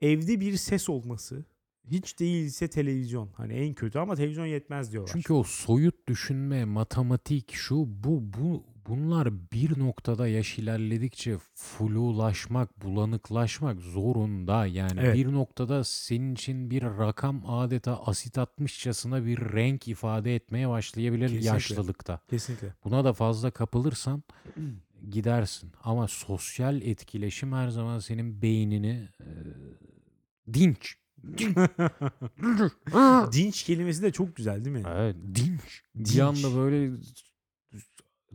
Evde 0.00 0.40
bir 0.40 0.56
ses 0.56 0.88
olması 0.88 1.44
hiç 1.90 2.20
değilse 2.20 2.68
televizyon. 2.68 3.30
Hani 3.36 3.52
en 3.52 3.74
kötü 3.74 3.98
ama 3.98 4.16
televizyon 4.16 4.46
yetmez 4.46 4.92
diyorlar. 4.92 5.10
Çünkü 5.12 5.32
o 5.32 5.42
soyut 5.42 6.08
düşünme, 6.08 6.64
matematik, 6.64 7.52
şu 7.52 7.74
bu 7.76 8.22
bu 8.38 8.64
bunlar 8.86 9.50
bir 9.52 9.78
noktada 9.78 10.28
yaş 10.28 10.58
ilerledikçe 10.58 11.36
flulaşmak, 11.54 12.82
bulanıklaşmak 12.84 13.80
zorunda. 13.80 14.66
Yani 14.66 15.00
Evet. 15.02 15.14
bir 15.16 15.32
noktada 15.32 15.84
senin 15.84 16.34
için 16.34 16.70
bir 16.70 16.82
rakam 16.82 17.42
adeta 17.50 18.02
asit 18.06 18.38
atmışçasına 18.38 19.26
bir 19.26 19.38
renk 19.38 19.88
ifade 19.88 20.34
etmeye 20.34 20.68
başlayabilir 20.68 21.26
Kesinlikle. 21.28 21.48
yaşlılıkta. 21.48 22.20
Kesinlikle. 22.30 22.74
Buna 22.84 23.04
da 23.04 23.12
fazla 23.12 23.50
kapılırsan 23.50 24.22
gidersin. 25.10 25.72
Ama 25.84 26.08
sosyal 26.08 26.82
etkileşim 26.82 27.52
her 27.52 27.68
zaman 27.68 27.98
senin 27.98 28.42
beynini 28.42 29.08
e, 29.20 29.26
dinç. 30.54 30.96
Dinç 33.32 33.62
kelimesi 33.62 34.02
de 34.02 34.12
çok 34.12 34.36
güzel 34.36 34.64
değil 34.64 34.76
mi? 34.76 34.82
Evet, 34.88 35.16
dinç. 35.34 35.82
Bir 35.94 36.04
Dinç. 36.04 36.18
anda 36.18 36.56
böyle 36.56 36.90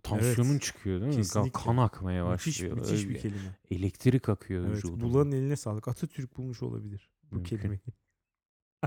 tansiyonun 0.10 0.52
Evet, 0.52 0.62
çıkıyor 0.62 1.02
değil 1.02 1.12
mi? 1.12 1.18
kesinlikle. 1.18 1.52
Kan 1.52 1.78
akmaya 1.78 2.30
müthiş 2.30 2.48
başlıyor. 2.48 2.78
müthiş 2.78 2.92
Öyle 3.04 3.10
bir 3.10 3.20
kelime. 3.20 3.58
Elektrik 3.72 4.30
akıyor 4.30 4.66
Evet, 4.66 4.78
vücuduna. 4.78 5.04
bulanın 5.04 5.32
eline 5.32 5.56
sağlık. 5.56 5.88
Atatürk 5.88 6.38
bulmuş 6.38 6.62
olabilir 6.64 7.10
bu 7.32 7.36
Mümkün. 7.36 7.58
kelimeyi. 7.58 7.80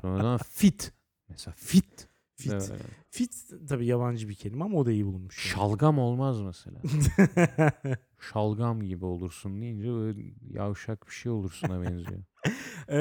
Sonradan 0.02 0.38
fit. 0.50 0.92
Mesela 1.28 1.54
fit. 1.58 2.08
Fit. 2.34 2.52
Evet. 2.52 2.72
Fit 3.10 3.50
tabii 3.68 3.86
yabancı 3.86 4.28
bir 4.28 4.34
kelime 4.34 4.64
ama 4.64 4.78
o 4.78 4.86
da 4.86 4.92
iyi 4.92 5.06
bulunmuş. 5.06 5.46
yani. 5.46 5.54
Şalgam 5.54 5.98
olmaz 5.98 6.40
mesela. 6.40 6.80
Şalgam 8.32 8.82
gibi 8.82 9.04
olursun 9.04 9.60
deyince 9.62 9.88
böyle 9.92 10.20
yavşak 10.50 11.06
bir 11.06 11.12
şey 11.12 11.32
olursun'a 11.32 11.82
benziyor. 11.82 12.22
Ee, 12.88 12.98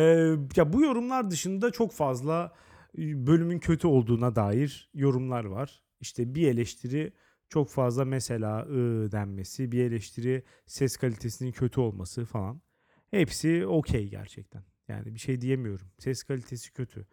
ya 0.55 0.73
bu 0.73 0.81
yorumlar 0.81 1.31
dışında 1.31 1.71
çok 1.71 1.91
fazla 1.91 2.53
e, 2.97 3.27
bölümün 3.27 3.59
kötü 3.59 3.87
olduğuna 3.87 4.35
dair 4.35 4.89
yorumlar 4.93 5.45
var. 5.45 5.81
İşte 5.99 6.35
bir 6.35 6.47
eleştiri 6.47 7.13
çok 7.49 7.69
fazla 7.69 8.05
mesela 8.05 8.61
ı 8.65 9.11
denmesi, 9.11 9.71
bir 9.71 9.83
eleştiri 9.83 10.43
ses 10.65 10.97
kalitesinin 10.97 11.51
kötü 11.51 11.79
olması 11.81 12.25
falan. 12.25 12.61
Hepsi 13.11 13.65
okey 13.67 14.09
gerçekten. 14.09 14.63
Yani 14.87 15.15
bir 15.15 15.19
şey 15.19 15.41
diyemiyorum. 15.41 15.87
Ses 15.99 16.23
kalitesi 16.23 16.73
kötü. 16.73 17.05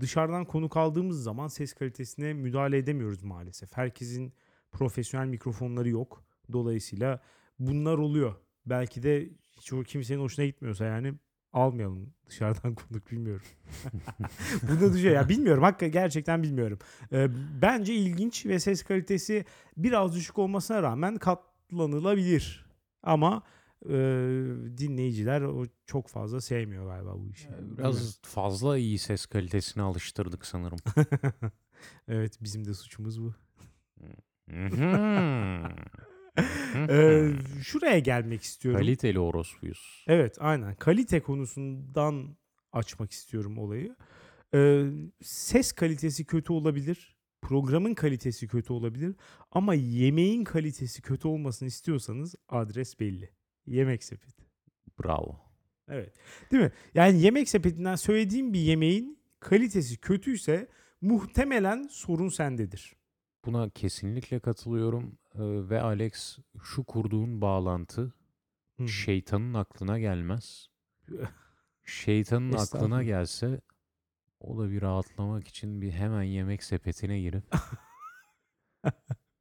Dışarıdan 0.00 0.44
konuk 0.44 0.76
aldığımız 0.76 1.22
zaman 1.22 1.48
ses 1.48 1.72
kalitesine 1.72 2.32
müdahale 2.32 2.78
edemiyoruz 2.78 3.22
maalesef. 3.22 3.76
Herkesin 3.76 4.32
profesyonel 4.72 5.26
mikrofonları 5.26 5.88
yok. 5.88 6.24
Dolayısıyla 6.52 7.20
bunlar 7.58 7.98
oluyor. 7.98 8.34
Belki 8.66 9.02
de 9.02 9.30
o 9.72 9.82
kimsenin 9.82 10.20
hoşuna 10.20 10.46
gitmiyorsa 10.46 10.84
yani 10.84 11.14
almayalım 11.54 12.12
dışarıdan 12.26 12.74
konuk 12.74 13.10
bilmiyorum. 13.10 13.46
Bunu 14.62 14.92
düşüyor 14.92 15.14
ya 15.14 15.28
bilmiyorum 15.28 15.62
hakikaten 15.62 15.92
gerçekten 15.92 16.42
bilmiyorum. 16.42 16.78
Ee, 17.12 17.28
bence 17.62 17.94
ilginç 17.94 18.46
ve 18.46 18.60
ses 18.60 18.82
kalitesi 18.82 19.44
biraz 19.76 20.14
düşük 20.14 20.38
olmasına 20.38 20.82
rağmen 20.82 21.16
katlanılabilir. 21.16 22.66
Ama 23.02 23.42
e, 23.88 23.94
dinleyiciler 24.78 25.40
o 25.42 25.64
çok 25.86 26.08
fazla 26.08 26.40
sevmiyor 26.40 26.86
galiba 26.86 27.18
bu 27.18 27.30
işi. 27.30 27.48
Biraz 27.78 28.20
fazla 28.22 28.78
iyi 28.78 28.98
ses 28.98 29.26
kalitesine 29.26 29.82
alıştırdık 29.82 30.46
sanırım. 30.46 30.78
evet 32.08 32.38
bizim 32.42 32.64
de 32.64 32.74
suçumuz 32.74 33.22
bu. 33.22 33.34
Ee, 36.88 37.30
şuraya 37.62 37.98
gelmek 37.98 38.42
istiyorum. 38.42 38.80
Kaliteli 38.80 39.18
orospuyuz. 39.18 40.04
Evet 40.06 40.36
aynen. 40.40 40.74
Kalite 40.74 41.20
konusundan 41.20 42.36
açmak 42.72 43.10
istiyorum 43.12 43.58
olayı. 43.58 43.96
Ee, 44.54 44.84
ses 45.22 45.72
kalitesi 45.72 46.24
kötü 46.24 46.52
olabilir. 46.52 47.16
Programın 47.42 47.94
kalitesi 47.94 48.48
kötü 48.48 48.72
olabilir. 48.72 49.16
Ama 49.52 49.74
yemeğin 49.74 50.44
kalitesi 50.44 51.02
kötü 51.02 51.28
olmasını 51.28 51.68
istiyorsanız 51.68 52.34
adres 52.48 53.00
belli. 53.00 53.30
Yemek 53.66 54.04
sepeti. 54.04 54.42
Bravo. 55.04 55.40
Evet. 55.88 56.14
Değil 56.52 56.62
mi? 56.62 56.72
Yani 56.94 57.20
yemek 57.22 57.48
sepetinden 57.48 57.96
söylediğim 57.96 58.52
bir 58.52 58.60
yemeğin 58.60 59.18
kalitesi 59.40 59.96
kötüyse 59.96 60.68
muhtemelen 61.00 61.88
sorun 61.90 62.28
sendedir. 62.28 62.96
Buna 63.44 63.70
kesinlikle 63.70 64.38
katılıyorum 64.38 65.18
ve 65.38 65.80
Alex 65.80 66.38
şu 66.62 66.84
kurduğun 66.84 67.40
bağlantı 67.40 68.12
Hı. 68.78 68.88
şeytanın 68.88 69.54
aklına 69.54 69.98
gelmez. 69.98 70.68
Şeytanın 71.84 72.52
aklına 72.58 73.02
gelse 73.02 73.60
o 74.40 74.58
da 74.58 74.70
bir 74.70 74.82
rahatlamak 74.82 75.48
için 75.48 75.82
bir 75.82 75.92
hemen 75.92 76.22
yemek 76.22 76.62
sepetine 76.62 77.20
girip 77.20 77.44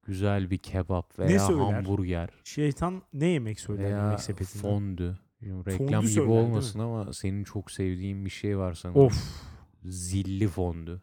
güzel 0.03 0.49
bir 0.51 0.57
kebap 0.57 1.19
veya 1.19 1.39
söyler? 1.39 1.61
hamburger 1.63 2.29
Şeytan 2.43 3.01
ne 3.13 3.27
yemek 3.27 3.59
söyler 3.59 3.83
veya 3.83 4.03
yemek 4.03 4.19
sepetinden? 4.19 4.61
fondü. 4.61 5.19
Şimdi 5.39 5.71
reklam 5.71 5.87
Fondü 5.87 6.01
gibi 6.01 6.07
söyler, 6.07 6.29
olmasın 6.29 6.79
ama 6.79 7.13
senin 7.13 7.43
çok 7.43 7.71
sevdiğin 7.71 8.25
bir 8.25 8.29
şey 8.29 8.57
var 8.57 8.73
sanırım. 8.73 9.01
Of. 9.01 9.43
Zilli 9.83 10.47
fondü. 10.47 11.01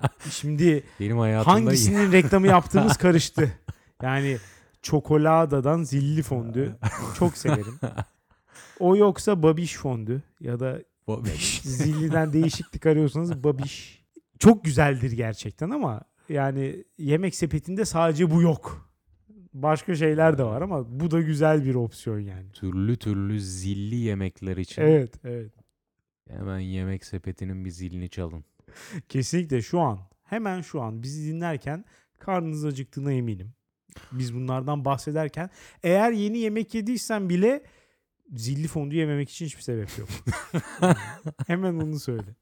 Şimdi 0.30 0.82
Benim 1.00 1.18
hayatımda 1.18 1.54
hangisinin 1.54 2.12
reklamı 2.12 2.46
yaptığımız 2.46 2.96
karıştı. 2.98 3.52
Yani 4.02 4.36
çokoladadan 4.82 5.82
zilli 5.82 6.22
fondü 6.22 6.76
çok 7.18 7.36
severim. 7.36 7.78
O 8.80 8.96
yoksa 8.96 9.42
babiş 9.42 9.76
fondü 9.76 10.22
ya 10.40 10.60
da 10.60 10.78
Babiş. 11.08 11.60
zilliden 11.62 12.32
değişiklik 12.32 12.86
arıyorsanız 12.86 13.44
babiş. 13.44 14.04
Çok 14.38 14.64
güzeldir 14.64 15.12
gerçekten 15.12 15.70
ama 15.70 16.00
yani 16.28 16.84
yemek 16.98 17.34
sepetinde 17.34 17.84
sadece 17.84 18.30
bu 18.30 18.42
yok. 18.42 18.90
Başka 19.54 19.94
şeyler 19.94 20.38
de 20.38 20.44
var 20.44 20.62
ama 20.62 21.00
bu 21.00 21.10
da 21.10 21.20
güzel 21.20 21.64
bir 21.64 21.74
opsiyon 21.74 22.18
yani. 22.20 22.52
türlü 22.52 22.96
türlü 22.96 23.40
zilli 23.40 23.96
yemekler 23.96 24.56
için 24.56 24.82
Evet, 24.82 25.14
evet. 25.24 25.52
hemen 26.30 26.58
yemek 26.58 27.04
sepetinin 27.04 27.64
bir 27.64 27.70
zilini 27.70 28.08
çalın. 28.08 28.44
Kesinlikle 29.08 29.62
şu 29.62 29.80
an, 29.80 29.98
hemen 30.22 30.60
şu 30.60 30.82
an 30.82 31.02
bizi 31.02 31.32
dinlerken 31.32 31.84
karnınız 32.18 32.64
acıktığına 32.64 33.12
eminim. 33.12 33.54
Biz 34.12 34.34
bunlardan 34.34 34.84
bahsederken 34.84 35.50
eğer 35.82 36.12
yeni 36.12 36.38
yemek 36.38 36.74
yediysen 36.74 37.28
bile 37.28 37.62
zilli 38.32 38.68
fondü 38.68 38.96
yememek 38.96 39.30
için 39.30 39.46
hiçbir 39.46 39.62
sebep 39.62 39.98
yok. 39.98 40.08
hemen 41.46 41.74
onu 41.74 42.00
söyle. 42.00 42.36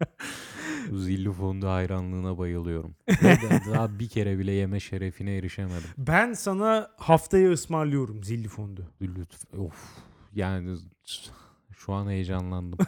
Zilli 0.92 1.32
fondu 1.32 1.68
hayranlığına 1.68 2.38
bayılıyorum. 2.38 2.96
Daha 3.72 3.98
bir 3.98 4.08
kere 4.08 4.38
bile 4.38 4.52
yeme 4.52 4.80
şerefine 4.80 5.36
erişemedim. 5.36 5.88
Ben 5.98 6.32
sana 6.32 6.90
haftaya 6.96 7.52
ısmarlıyorum 7.52 8.24
zilli 8.24 8.48
fondü. 8.48 8.86
Lütfen. 9.00 9.58
Of. 9.58 9.74
Yani 10.34 10.78
şu 11.76 11.92
an 11.92 12.08
heyecanlandım. 12.08 12.78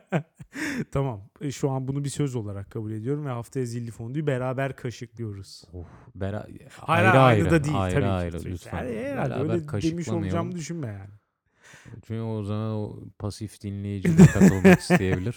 Tamam. 0.92 1.20
E, 1.40 1.52
Şu 1.52 1.70
an 1.70 1.88
bunu 1.88 2.04
bir 2.04 2.08
söz 2.08 2.34
olarak 2.34 2.70
kabul 2.70 2.92
ediyorum 2.92 3.26
ve 3.26 3.30
haftaya 3.30 3.66
zilli 3.66 3.90
fonduyu 3.90 4.26
beraber 4.26 4.76
kaşıklıyoruz. 4.76 5.64
Of, 5.72 5.86
bera- 6.16 6.46
Hayır, 6.70 7.06
ayrı 7.08 7.20
ayrı, 7.20 7.50
da 7.50 7.64
değil 7.64 7.80
ayrı 7.82 7.94
tabii 7.94 8.06
ayrı 8.06 8.38
ki. 8.38 8.50
lütfen. 8.50 8.84
Yani 8.84 8.96
herhalde 8.98 9.30
Beraber 9.34 9.74
öyle 9.74 9.90
demiş 9.90 10.08
olacağımı 10.08 10.52
düşünme 10.52 10.86
yani. 10.86 11.10
Çünkü 12.06 12.20
o 12.20 12.42
zaman 12.42 12.70
o 12.72 13.00
pasif 13.18 13.62
dinleyici 13.62 14.16
katılmak 14.16 14.80
isteyebilir. 14.80 15.36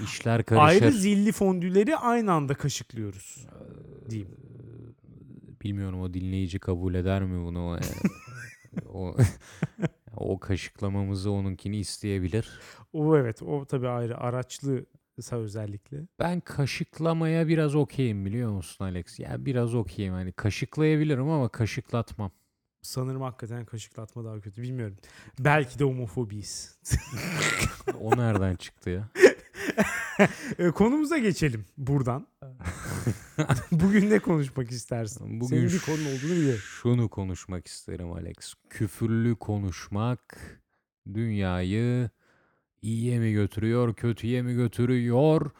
İşler 0.00 0.42
karışır. 0.44 0.66
Ayrı 0.68 0.92
zilli 0.92 1.32
fondüleri 1.32 1.96
aynı 1.96 2.32
anda 2.32 2.54
kaşıklıyoruz. 2.54 3.46
diyeyim. 4.10 4.30
Bilmiyorum 5.62 6.00
o 6.00 6.14
dinleyici 6.14 6.58
kabul 6.58 6.94
eder 6.94 7.22
mi 7.22 7.44
bunu? 7.46 7.78
O, 8.88 9.16
o, 10.16 10.38
kaşıklamamızı 10.38 11.30
onunkini 11.30 11.76
isteyebilir. 11.76 12.60
O 12.92 13.16
evet 13.16 13.42
o 13.42 13.64
tabii 13.64 13.88
ayrı 13.88 14.18
araçlı 14.18 14.86
özellikle. 15.32 15.98
Ben 16.18 16.40
kaşıklamaya 16.40 17.48
biraz 17.48 17.74
okeyim 17.74 18.24
biliyor 18.24 18.50
musun 18.50 18.84
Alex? 18.84 19.18
Ya 19.18 19.46
biraz 19.46 19.74
okeyim. 19.74 20.12
Hani 20.14 20.32
kaşıklayabilirim 20.32 21.30
ama 21.30 21.48
kaşıklatmam. 21.48 22.30
Sanırım 22.82 23.22
hakikaten 23.22 23.64
kaşıklatma 23.64 24.24
daha 24.24 24.40
kötü. 24.40 24.62
Bilmiyorum. 24.62 24.96
Belki 25.38 25.78
de 25.78 25.84
homofobiyiz. 25.84 26.78
O 28.00 28.16
nereden 28.16 28.56
çıktı 28.56 28.90
ya? 28.90 29.08
E, 30.58 30.70
konumuza 30.70 31.18
geçelim 31.18 31.64
buradan. 31.78 32.26
Bugün 33.72 34.10
ne 34.10 34.18
konuşmak 34.18 34.70
istersin? 34.70 35.40
Bugün 35.40 35.56
Senin 35.56 35.68
bir 35.68 35.78
konu 35.78 36.08
olduğunu 36.08 36.36
biliyorum. 36.36 36.60
Şunu 36.82 37.08
konuşmak 37.08 37.66
isterim 37.66 38.12
Alex. 38.12 38.54
Küfürlü 38.70 39.36
konuşmak 39.36 40.38
dünyayı 41.14 42.10
iyiye 42.82 43.18
mi 43.18 43.32
götürüyor, 43.32 43.94
kötüye 43.94 44.42
mi 44.42 44.54
götürüyor? 44.54 45.50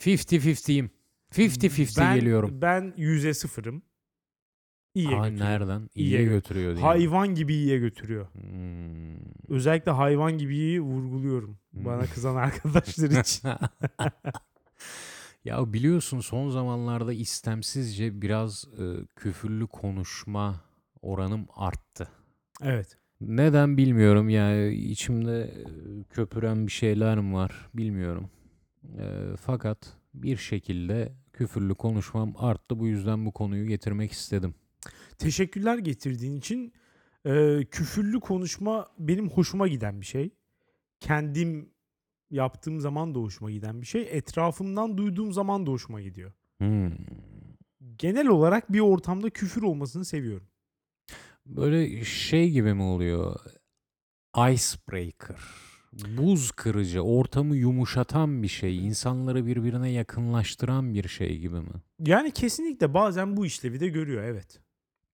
50-50'yim. 0.00 0.90
50-50 1.32 2.00
ben, 2.00 2.14
geliyorum. 2.14 2.62
Ben 2.62 2.94
yüze 2.96 3.34
sıfırım. 3.34 3.82
İyiye 4.94 5.16
Aa, 5.20 5.28
götürüyor. 5.28 5.50
nereden? 5.50 5.90
İyiye 5.94 6.18
İyiye 6.18 6.28
gö- 6.28 6.30
götürüyor 6.32 6.74
diye. 6.76 6.84
Hayvan 6.84 7.34
gibi 7.34 7.54
iyiye 7.54 7.78
götürüyor. 7.78 8.26
Hmm. 8.32 9.16
Özellikle 9.48 9.90
hayvan 9.92 10.38
gibi 10.38 10.56
iyi 10.56 10.80
vurguluyorum. 10.80 11.58
Bana 11.72 12.00
Hmm. 12.02 12.08
kızan 12.14 12.36
arkadaşlar 12.46 13.10
için. 13.20 13.48
ya 15.44 15.72
biliyorsun 15.72 16.20
son 16.20 16.50
zamanlarda 16.50 17.12
istemsizce 17.12 18.22
biraz 18.22 18.64
e, 18.78 19.06
küfürlü 19.16 19.66
konuşma 19.66 20.60
oranım 21.02 21.46
arttı. 21.56 22.08
evet. 22.62 22.96
Neden 23.20 23.76
bilmiyorum 23.76 24.28
yani 24.28 24.74
içimde 24.74 25.42
e, 25.42 25.64
köpüren 26.10 26.66
bir 26.66 26.72
şeyler 26.72 27.18
mi 27.20 27.34
var 27.34 27.68
bilmiyorum. 27.74 28.30
E, 28.98 29.36
fakat 29.40 29.78
bir 30.14 30.36
şekilde 30.36 31.12
küfürlü 31.32 31.74
konuşmam 31.74 32.34
arttı 32.36 32.78
bu 32.78 32.86
yüzden 32.86 33.26
bu 33.26 33.32
konuyu 33.32 33.66
getirmek 33.66 34.12
istedim. 34.12 34.54
Teşekkürler 35.22 35.78
getirdiğin 35.78 36.36
için. 36.36 36.72
Ee, 37.26 37.64
küfürlü 37.70 38.20
konuşma 38.20 38.88
benim 38.98 39.30
hoşuma 39.30 39.68
giden 39.68 40.00
bir 40.00 40.06
şey. 40.06 40.30
Kendim 41.00 41.70
yaptığım 42.30 42.80
zaman 42.80 43.14
da 43.14 43.18
hoşuma 43.18 43.50
giden 43.50 43.80
bir 43.80 43.86
şey. 43.86 44.08
Etrafımdan 44.10 44.98
duyduğum 44.98 45.32
zaman 45.32 45.66
da 45.66 45.70
hoşuma 45.70 46.00
gidiyor. 46.00 46.32
Hmm. 46.58 46.90
Genel 47.98 48.26
olarak 48.26 48.72
bir 48.72 48.80
ortamda 48.80 49.30
küfür 49.30 49.62
olmasını 49.62 50.04
seviyorum. 50.04 50.46
Böyle 51.46 52.04
şey 52.04 52.50
gibi 52.50 52.74
mi 52.74 52.82
oluyor? 52.82 53.40
Icebreaker. 54.36 55.40
Buz 55.92 56.50
kırıcı, 56.50 57.00
ortamı 57.00 57.56
yumuşatan 57.56 58.42
bir 58.42 58.48
şey, 58.48 58.86
insanları 58.86 59.46
birbirine 59.46 59.90
yakınlaştıran 59.90 60.94
bir 60.94 61.08
şey 61.08 61.38
gibi 61.38 61.60
mi? 61.60 61.82
Yani 61.98 62.30
kesinlikle 62.30 62.94
bazen 62.94 63.36
bu 63.36 63.46
işlevi 63.46 63.80
de 63.80 63.88
görüyor 63.88 64.22
evet. 64.22 64.60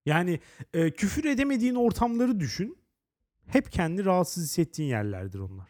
Yani 0.05 0.39
e, 0.73 0.91
küfür 0.91 1.25
edemediğin 1.25 1.75
ortamları 1.75 2.39
düşün. 2.39 2.77
Hep 3.47 3.71
kendi 3.71 4.05
rahatsız 4.05 4.43
hissettiğin 4.43 4.89
yerlerdir 4.89 5.39
onlar. 5.39 5.69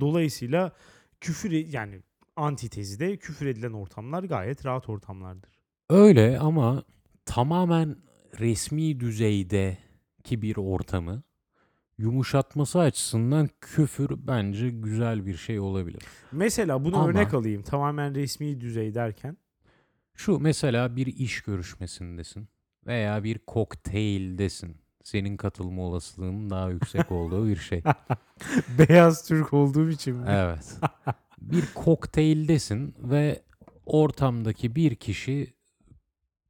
Dolayısıyla 0.00 0.72
küfür 1.20 1.52
e- 1.52 1.68
yani 1.70 2.02
antitezi 2.36 3.00
de 3.00 3.16
küfür 3.16 3.46
edilen 3.46 3.72
ortamlar 3.72 4.24
gayet 4.24 4.66
rahat 4.66 4.88
ortamlardır. 4.88 5.50
Öyle 5.90 6.38
ama 6.38 6.84
tamamen 7.26 7.96
resmi 8.40 9.00
düzeyde 9.00 9.78
ki 10.24 10.42
bir 10.42 10.56
ortamı 10.56 11.22
yumuşatması 11.98 12.78
açısından 12.78 13.48
küfür 13.60 14.10
bence 14.26 14.70
güzel 14.70 15.26
bir 15.26 15.36
şey 15.36 15.60
olabilir. 15.60 16.02
Mesela 16.32 16.84
bunu 16.84 16.96
Ama- 16.96 17.08
örnek 17.08 17.34
alayım 17.34 17.62
tamamen 17.62 18.14
resmi 18.14 18.60
düzey 18.60 18.94
derken. 18.94 19.36
Şu 20.14 20.38
mesela 20.38 20.96
bir 20.96 21.06
iş 21.06 21.40
görüşmesindesin 21.42 22.48
veya 22.86 23.24
bir 23.24 23.38
kokteyldesin. 23.38 24.76
Senin 25.02 25.36
katılma 25.36 25.82
olasılığının 25.82 26.50
daha 26.50 26.70
yüksek 26.70 27.12
olduğu 27.12 27.48
bir 27.48 27.56
şey. 27.56 27.82
Beyaz 28.78 29.28
Türk 29.28 29.52
olduğum 29.52 29.90
için 29.90 30.16
mi? 30.16 30.26
Evet. 30.28 30.78
Bir 31.40 31.64
kokteyldesin 31.74 32.94
ve 32.98 33.42
ortamdaki 33.86 34.76
bir 34.76 34.94
kişi 34.94 35.54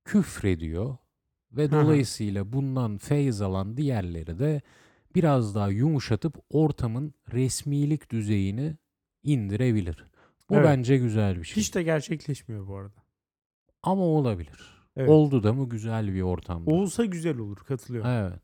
küfrediyor 0.04 0.96
ve 1.52 1.70
dolayısıyla 1.70 2.52
bundan 2.52 2.98
feyz 2.98 3.40
alan 3.42 3.76
diğerleri 3.76 4.38
de 4.38 4.62
biraz 5.14 5.54
daha 5.54 5.68
yumuşatıp 5.68 6.36
ortamın 6.50 7.14
resmilik 7.32 8.10
düzeyini 8.10 8.76
indirebilir. 9.22 10.04
Bu 10.50 10.54
Evet. 10.54 10.64
bence 10.64 10.96
güzel 10.96 11.38
bir 11.38 11.44
şey. 11.44 11.56
Hiç 11.56 11.74
de 11.74 11.82
gerçekleşmiyor 11.82 12.68
bu 12.68 12.76
arada. 12.76 13.02
Ama 13.82 14.02
olabilir. 14.02 14.73
Evet. 14.96 15.08
Oldu 15.08 15.42
da 15.42 15.52
mı 15.52 15.68
güzel 15.68 16.14
bir 16.14 16.22
ortamda. 16.22 16.70
Olsa 16.70 17.04
güzel 17.04 17.38
olur 17.38 17.56
katılıyorum. 17.56 18.10
Evet. 18.10 18.40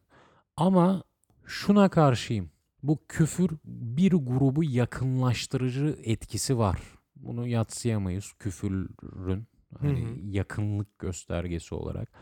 Ama 0.56 1.02
şuna 1.46 1.88
karşıyım. 1.88 2.50
Bu 2.82 2.98
küfür 3.08 3.50
bir 3.64 4.12
grubu 4.12 4.64
yakınlaştırıcı 4.64 5.98
etkisi 6.04 6.58
var. 6.58 6.80
Bunu 7.16 7.46
yatsıyamayız 7.46 8.32
küfürün 8.38 9.46
hani 9.78 10.04
Hı 10.04 10.10
hı. 10.10 10.18
yakınlık 10.22 10.98
göstergesi 10.98 11.74
olarak. 11.74 12.12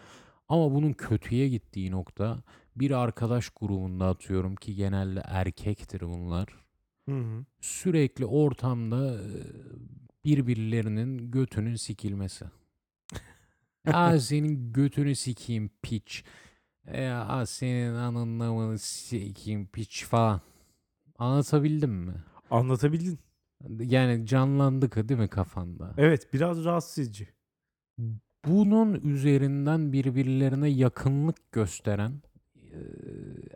Ama 0.48 0.74
bunun 0.74 0.92
kötüye 0.92 1.48
gittiği 1.48 1.90
nokta 1.90 2.42
bir 2.76 2.90
arkadaş 2.90 3.48
grubunda 3.50 4.06
atıyorum 4.08 4.56
ki 4.56 4.74
genelde 4.74 5.22
erkektir 5.24 6.00
bunlar. 6.00 6.48
Hı 7.08 7.18
hı. 7.18 7.44
Sürekli 7.60 8.26
ortamda 8.26 9.20
birbirlerinin 10.24 11.30
götünün 11.30 11.74
sikilmesi. 11.74 12.44
Ya 13.92 14.20
senin 14.20 14.72
götünü 14.72 15.14
sikeyim 15.14 15.70
piç. 15.82 16.24
Ya 16.94 17.46
senin 17.46 17.94
ananla 17.94 18.52
mı 18.52 18.78
sikeyim 18.78 19.66
piç 19.66 20.04
falan. 20.04 20.40
Anlatabildim 21.18 21.90
mi? 21.90 22.14
Anlatabildin. 22.50 23.18
Yani 23.80 24.26
canlandı 24.26 25.08
değil 25.08 25.20
mi 25.20 25.28
kafanda? 25.28 25.94
Evet 25.96 26.32
biraz 26.32 26.64
rahatsız 26.64 26.98
edici. 26.98 27.28
Bunun 28.44 28.94
üzerinden 28.94 29.92
birbirlerine 29.92 30.68
yakınlık 30.68 31.52
gösteren 31.52 32.22
e, 32.56 32.78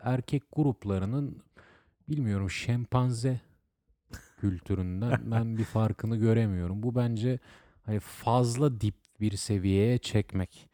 erkek 0.01 0.43
gruplarının 0.53 1.43
bilmiyorum 2.09 2.51
şempanze 2.51 3.41
kültüründen 4.41 5.21
ben 5.31 5.59
bir 5.59 5.65
farkını 5.65 6.17
göremiyorum. 6.17 6.83
Bu 6.83 6.95
bence 6.95 7.39
hani 7.83 8.01
fazla 8.01 8.81
dip 8.81 8.95
bir 9.23 9.37
seviyeye 9.37 9.99
çekmek. 9.99 10.69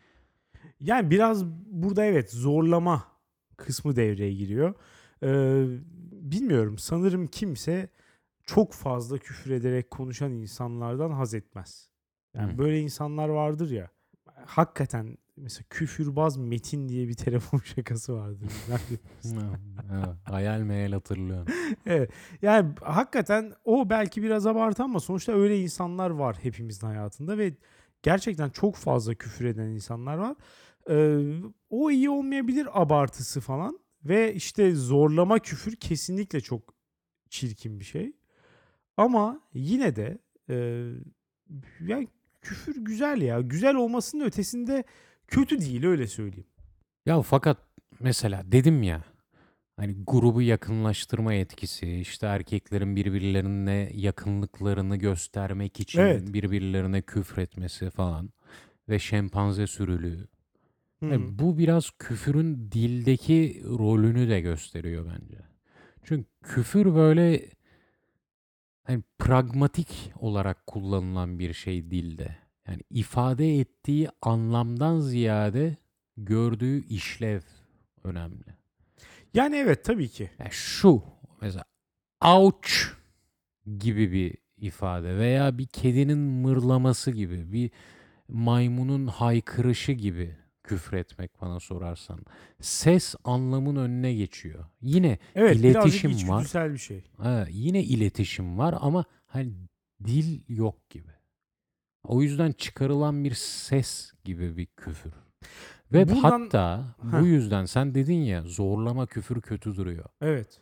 Yani 0.80 1.10
biraz 1.10 1.46
burada 1.66 2.04
evet 2.04 2.32
zorlama 2.32 3.04
kısmı 3.56 3.96
devreye 3.96 4.34
giriyor. 4.34 4.74
Ee, 5.22 5.64
bilmiyorum 6.12 6.78
sanırım 6.78 7.26
kimse 7.26 7.88
çok 8.44 8.72
fazla 8.72 9.18
küfür 9.18 9.50
ederek 9.50 9.90
konuşan 9.90 10.32
insanlardan 10.32 11.10
haz 11.10 11.34
etmez. 11.34 11.90
Yani 12.34 12.52
Hı. 12.52 12.58
böyle 12.58 12.80
insanlar 12.80 13.28
vardır 13.28 13.70
ya. 13.70 13.90
Hakikaten 14.46 15.18
mesela 15.36 15.64
küfürbaz 15.70 16.36
Metin 16.36 16.88
diye 16.88 17.08
bir 17.08 17.14
telefon 17.14 17.58
şakası 17.64 18.12
evet, 18.70 20.14
hayal 20.24 20.60
meyal 20.60 20.92
hatırlıyorum. 20.92 21.46
evet. 21.86 22.10
Yani 22.42 22.74
hakikaten 22.82 23.52
o 23.64 23.90
belki 23.90 24.22
biraz 24.22 24.46
abartı 24.46 24.82
ama 24.82 25.00
sonuçta 25.00 25.32
öyle 25.32 25.60
insanlar 25.60 26.10
var 26.10 26.36
hepimizin 26.42 26.86
hayatında 26.86 27.38
ve 27.38 27.52
gerçekten 28.02 28.50
çok 28.50 28.76
fazla 28.76 29.14
küfür 29.14 29.44
eden 29.44 29.68
insanlar 29.68 30.16
var. 30.18 30.36
Ee, 30.90 31.40
o 31.70 31.90
iyi 31.90 32.10
olmayabilir 32.10 32.82
abartısı 32.82 33.40
falan 33.40 33.78
ve 34.04 34.34
işte 34.34 34.74
zorlama 34.74 35.38
küfür 35.38 35.76
kesinlikle 35.76 36.40
çok 36.40 36.74
çirkin 37.30 37.80
bir 37.80 37.84
şey. 37.84 38.12
Ama 38.96 39.40
yine 39.54 39.96
de 39.96 40.18
e, 40.48 40.54
yani 41.80 42.08
küfür 42.42 42.84
güzel 42.84 43.22
ya. 43.22 43.40
Güzel 43.40 43.74
olmasının 43.74 44.24
ötesinde 44.24 44.84
kötü 45.26 45.60
değil 45.60 45.86
öyle 45.86 46.06
söyleyeyim. 46.06 46.46
Ya 47.06 47.22
fakat 47.22 47.58
mesela 48.00 48.52
dedim 48.52 48.82
ya 48.82 49.04
hani 49.78 49.96
grubu 50.06 50.42
yakınlaştırma 50.42 51.34
etkisi, 51.34 52.00
işte 52.00 52.26
erkeklerin 52.26 52.96
birbirlerine 52.96 53.90
yakınlıklarını 53.94 54.96
göstermek 54.96 55.80
için 55.80 56.00
Evet. 56.02 56.34
birbirlerine 56.34 57.02
küfretmesi 57.02 57.90
falan 57.90 58.30
ve 58.88 58.98
şempanze 58.98 59.66
sürülüğü. 59.66 60.28
Hı 61.00 61.06
E, 61.06 61.14
hı. 61.16 61.38
bu 61.38 61.58
biraz 61.58 61.90
küfürün 61.98 62.72
dildeki 62.72 63.62
rolünü 63.66 64.28
de 64.28 64.40
gösteriyor 64.40 65.06
bence. 65.06 65.38
Çünkü 66.04 66.26
küfür 66.42 66.94
böyle 66.94 67.50
hani 68.84 69.02
pragmatik 69.18 70.12
olarak 70.20 70.66
kullanılan 70.66 71.38
bir 71.38 71.52
şey 71.52 71.90
dilde. 71.90 72.36
Yani 72.68 72.82
ifade 72.90 73.58
ettiği 73.58 74.08
anlamdan 74.22 75.00
ziyade 75.00 75.76
gördüğü 76.16 76.86
işlev 76.86 77.40
önemli. 78.04 78.58
Yani 79.34 79.56
evet 79.56 79.84
tabii 79.84 80.08
ki. 80.08 80.30
Yani 80.38 80.50
şu 80.52 81.02
mesela 81.40 81.64
ouch 82.24 82.68
gibi 83.78 84.12
bir 84.12 84.34
ifade 84.56 85.16
veya 85.18 85.58
bir 85.58 85.66
kedinin 85.66 86.18
mırlaması 86.18 87.10
gibi 87.10 87.52
bir 87.52 87.70
maymunun 88.28 89.06
haykırışı 89.06 89.92
gibi 89.92 90.36
küfretmek 90.64 91.40
bana 91.40 91.60
sorarsan. 91.60 92.20
Ses 92.60 93.14
anlamın 93.24 93.76
önüne 93.76 94.14
geçiyor. 94.14 94.64
Yine 94.82 95.18
Evet 95.34 95.56
iletişim 95.56 96.10
var. 96.10 96.16
içgüdüsel 96.40 96.72
bir 96.72 96.78
şey. 96.78 97.04
Ha, 97.16 97.46
yine 97.50 97.84
iletişim 97.84 98.58
var 98.58 98.74
ama 98.80 99.04
hani 99.26 99.52
dil 100.04 100.40
yok 100.48 100.90
gibi. 100.90 101.10
O 102.04 102.22
yüzden 102.22 102.52
çıkarılan 102.52 103.24
bir 103.24 103.34
ses 103.34 104.12
gibi 104.24 104.56
bir 104.56 104.66
küfür. 104.66 105.12
Ve 105.92 106.08
Buradan- 106.08 106.20
hatta 106.42 106.84
bu 107.02 107.16
Heh. 107.16 107.22
yüzden 107.22 107.64
sen 107.64 107.94
dedin 107.94 108.18
ya 108.20 108.42
zorlama 108.42 109.06
küfür 109.06 109.40
kötü 109.40 109.76
duruyor. 109.76 110.04
Evet. 110.20 110.60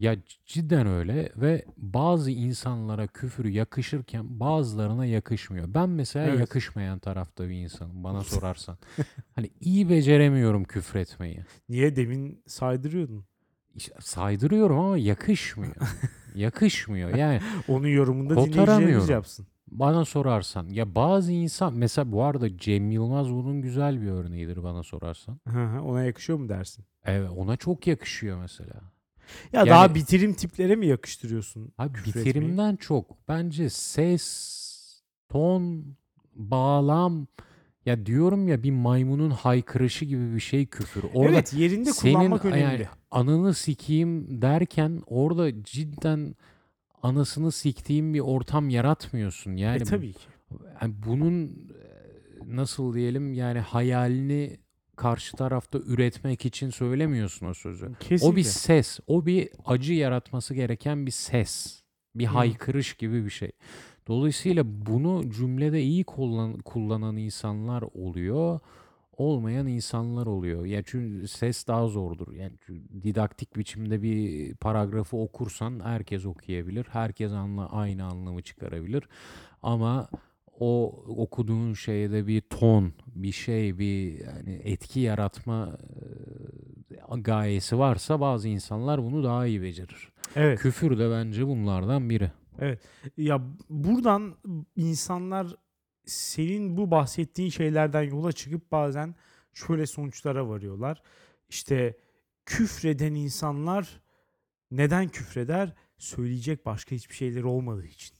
Ya 0.00 0.16
cidden 0.46 0.86
öyle 0.86 1.32
ve 1.36 1.64
bazı 1.76 2.30
insanlara 2.30 3.06
küfür 3.06 3.44
yakışırken 3.44 4.40
bazılarına 4.40 5.06
yakışmıyor. 5.06 5.74
Ben 5.74 5.88
mesela 5.88 6.26
Evet. 6.26 6.40
yakışmayan 6.40 6.98
tarafta 6.98 7.48
bir 7.48 7.54
insanım 7.54 8.04
bana 8.04 8.20
sorarsan. 8.24 8.78
hani 9.34 9.50
iyi 9.60 9.88
beceremiyorum 9.90 10.64
küfretmeyi. 10.64 11.44
Niye 11.68 11.96
demin 11.96 12.42
saydırıyordun? 12.46 13.24
İşte 13.74 13.92
saydırıyorum 14.00 14.78
ama 14.78 14.98
yakışmıyor. 14.98 15.74
yakışmıyor. 16.34 17.14
Yani 17.14 17.40
Onun 17.68 17.88
yorumunda 17.88 18.30
dinleyicilerimiz 18.34 18.66
Kotaramıyorum. 18.70 19.10
yapsın. 19.10 19.46
Bana 19.70 20.04
sorarsan 20.04 20.68
ya 20.68 20.94
bazı 20.94 21.32
insan 21.32 21.74
mesela 21.74 22.12
bu 22.12 22.22
arada 22.22 22.58
Cem 22.58 22.90
Yılmaz 22.90 23.30
bunun 23.30 23.62
güzel 23.62 24.02
bir 24.02 24.08
örneğidir 24.10 24.62
bana 24.62 24.82
sorarsan. 24.82 25.40
Hı 25.48 25.64
hı, 25.64 25.82
Ona 25.82 26.02
yakışıyor 26.04 26.38
mu 26.38 26.48
dersin? 26.48 26.84
Evet 27.04 27.30
ona 27.36 27.56
çok 27.56 27.86
yakışıyor 27.86 28.38
mesela. 28.40 28.74
Ya 29.52 29.60
Yani- 29.60 29.70
daha 29.70 29.94
bitirim 29.94 30.34
tiplere 30.34 30.76
mi 30.76 30.86
yakıştırıyorsun? 30.86 31.72
Abi 31.78 31.92
küfür 31.92 32.10
etmeyi? 32.10 32.26
bitirimden 32.26 32.76
çok 32.76 33.28
bence 33.28 33.70
ses, 33.70 35.02
ton, 35.28 35.84
bağlam 36.34 37.26
ya 37.86 38.06
diyorum 38.06 38.48
ya 38.48 38.62
bir 38.62 38.70
maymunun 38.70 39.30
haykırışı 39.30 40.04
gibi 40.04 40.34
bir 40.34 40.40
şey 40.40 40.66
küfür. 40.66 41.04
Orada 41.14 41.32
evet 41.32 41.52
yerinde 41.52 41.92
senin 41.92 42.14
kullanmak 42.14 42.44
önemli. 42.44 42.62
yani 42.62 42.86
anını 43.10 43.54
sikeyim 43.54 44.42
derken 44.42 45.02
orada 45.06 45.62
cidden 45.62 46.34
anasını 47.02 47.52
siktiğin 47.52 48.14
bir 48.14 48.20
ortam 48.20 48.68
yaratmıyorsun. 48.68 49.56
Yani 49.56 49.82
e 49.82 49.84
tabii 49.84 50.12
ki. 50.12 50.18
yani 50.82 50.94
bunun 51.06 51.46
e, 51.46 51.50
nasıl 52.46 52.94
diyelim 52.94 53.34
yani 53.34 53.58
hayalini 53.58 54.56
karşı 54.96 55.36
tarafta 55.36 55.78
üretmek 55.78 56.46
için 56.46 56.70
söylemiyorsun 56.70 57.46
o 57.46 57.54
sözü. 57.54 57.92
Kesinlikle. 58.00 58.26
O 58.26 58.36
bir 58.36 58.42
ses, 58.42 59.00
o 59.06 59.26
bir 59.26 59.48
acı 59.64 59.94
yaratması 59.94 60.54
gereken 60.54 61.06
bir 61.06 61.10
ses, 61.10 61.82
bir 62.14 62.26
Hı. 62.26 62.30
haykırış 62.30 62.94
gibi 62.94 63.24
bir 63.24 63.30
şey. 63.30 63.52
Dolayısıyla 64.08 64.64
bunu 64.66 65.30
cümlede 65.30 65.82
iyi 65.82 66.04
kullan, 66.04 66.58
kullanan 66.58 67.16
insanlar 67.16 67.82
oluyor, 67.82 68.60
olmayan 69.12 69.66
insanlar 69.66 70.26
oluyor. 70.26 70.66
Yani 70.66 70.84
çünkü 70.86 71.28
ses 71.28 71.66
daha 71.66 71.86
zordur. 71.86 72.32
Yani 72.32 72.52
didaktik 73.02 73.56
biçimde 73.56 74.02
bir 74.02 74.54
paragrafı 74.54 75.16
okursan 75.16 75.80
herkes 75.84 76.26
okuyabilir, 76.26 76.86
herkes 76.90 77.32
anla, 77.32 77.68
aynı 77.68 78.04
anlamı 78.04 78.42
çıkarabilir. 78.42 79.04
Ama 79.62 80.08
o 80.60 81.04
okuduğun 81.08 81.74
şeyde 81.74 82.26
bir 82.26 82.40
ton, 82.40 82.92
bir 83.06 83.32
şey, 83.32 83.78
bir 83.78 84.18
yani 84.18 84.60
etki 84.64 85.00
yaratma 85.00 85.78
e, 87.16 87.20
gayesi 87.20 87.78
varsa 87.78 88.20
bazı 88.20 88.48
insanlar 88.48 89.02
bunu 89.02 89.24
daha 89.24 89.46
iyi 89.46 89.62
becerir. 89.62 90.08
Evet. 90.36 90.58
Küfür 90.58 90.98
de 90.98 91.10
bence 91.10 91.46
bunlardan 91.46 92.10
biri. 92.10 92.30
Ya 93.16 93.42
buradan 93.70 94.34
insanlar 94.76 95.46
senin 96.10 96.76
bu 96.76 96.90
bahsettiğin 96.90 97.50
şeylerden 97.50 98.02
yola 98.02 98.32
çıkıp 98.32 98.72
bazen 98.72 99.14
şöyle 99.52 99.86
sonuçlara 99.86 100.48
varıyorlar. 100.48 101.02
İşte 101.48 101.96
küfreden 102.46 103.14
insanlar 103.14 104.00
neden 104.70 105.08
küfreder? 105.08 105.74
Söyleyecek 105.98 106.66
başka 106.66 106.96
hiçbir 106.96 107.14
şeyleri 107.14 107.46
olmadığı 107.46 107.86
için. 107.86 108.16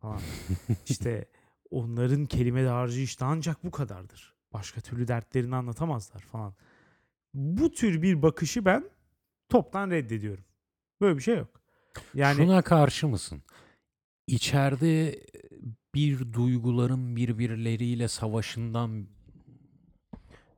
Falan. 0.00 0.20
işte 0.86 1.28
onların 1.70 2.26
kelime 2.26 2.64
dağarcığı 2.64 3.00
işte 3.00 3.24
ancak 3.24 3.64
bu 3.64 3.70
kadardır. 3.70 4.34
Başka 4.52 4.80
türlü 4.80 5.08
dertlerini 5.08 5.56
anlatamazlar 5.56 6.20
falan. 6.20 6.54
Bu 7.34 7.70
tür 7.70 8.02
bir 8.02 8.22
bakışı 8.22 8.64
ben 8.64 8.90
toptan 9.48 9.90
reddediyorum. 9.90 10.44
Böyle 11.00 11.16
bir 11.16 11.22
şey 11.22 11.36
yok. 11.36 11.60
Yani 12.14 12.36
Şuna 12.36 12.62
karşı 12.62 13.08
mısın? 13.08 13.42
İçeride 14.26 15.20
bir 15.94 16.32
duyguların 16.32 17.16
birbirleriyle 17.16 18.08
savaşından 18.08 19.06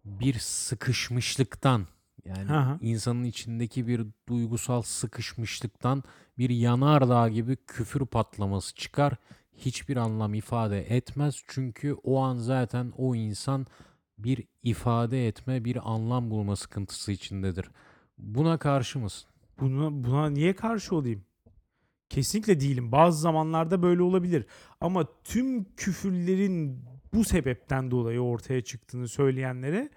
bir 0.05 0.35
sıkışmışlıktan 0.39 1.87
yani 2.25 2.51
hı. 2.51 2.79
insanın 2.81 3.25
içindeki 3.25 3.87
bir 3.87 4.07
duygusal 4.29 4.83
sıkışmışlıktan 4.83 6.03
bir 6.39 6.51
yanardağ 6.51 7.29
gibi 7.29 7.57
küfür 7.67 8.07
patlaması 8.07 8.75
çıkar. 8.75 9.17
Hiçbir 9.57 9.97
anlam 9.97 10.35
ifade 10.35 10.97
etmez. 10.97 11.43
Çünkü 11.47 11.97
o 12.03 12.21
an 12.21 12.37
zaten 12.37 12.93
o 12.97 13.15
insan 13.15 13.67
bir 14.19 14.45
ifade 14.63 15.29
etme, 15.29 15.65
bir 15.65 15.93
anlam 15.93 16.31
bulma 16.31 16.57
sıkıntısı 16.57 17.13
içindedir. 17.13 17.71
Buna 18.19 18.59
karşı 18.59 18.99
mısın? 18.99 19.31
Buna, 19.61 20.05
buna 20.05 20.31
niye 20.31 20.57
karşı 20.57 20.97
olayım? 20.97 21.25
Kesinlikle 22.09 22.61
değilim. 22.61 22.93
Bazı 22.93 23.21
zamanlarda 23.21 23.83
böyle 23.83 24.03
olabilir. 24.03 24.47
Ama 24.81 25.07
tüm 25.25 25.65
küfürlerin 25.75 26.85
bu 27.15 27.25
sebepten 27.25 27.91
dolayı 27.91 28.21
ortaya 28.21 28.61
çıktığını 28.61 29.09
söyleyenlere 29.09 29.91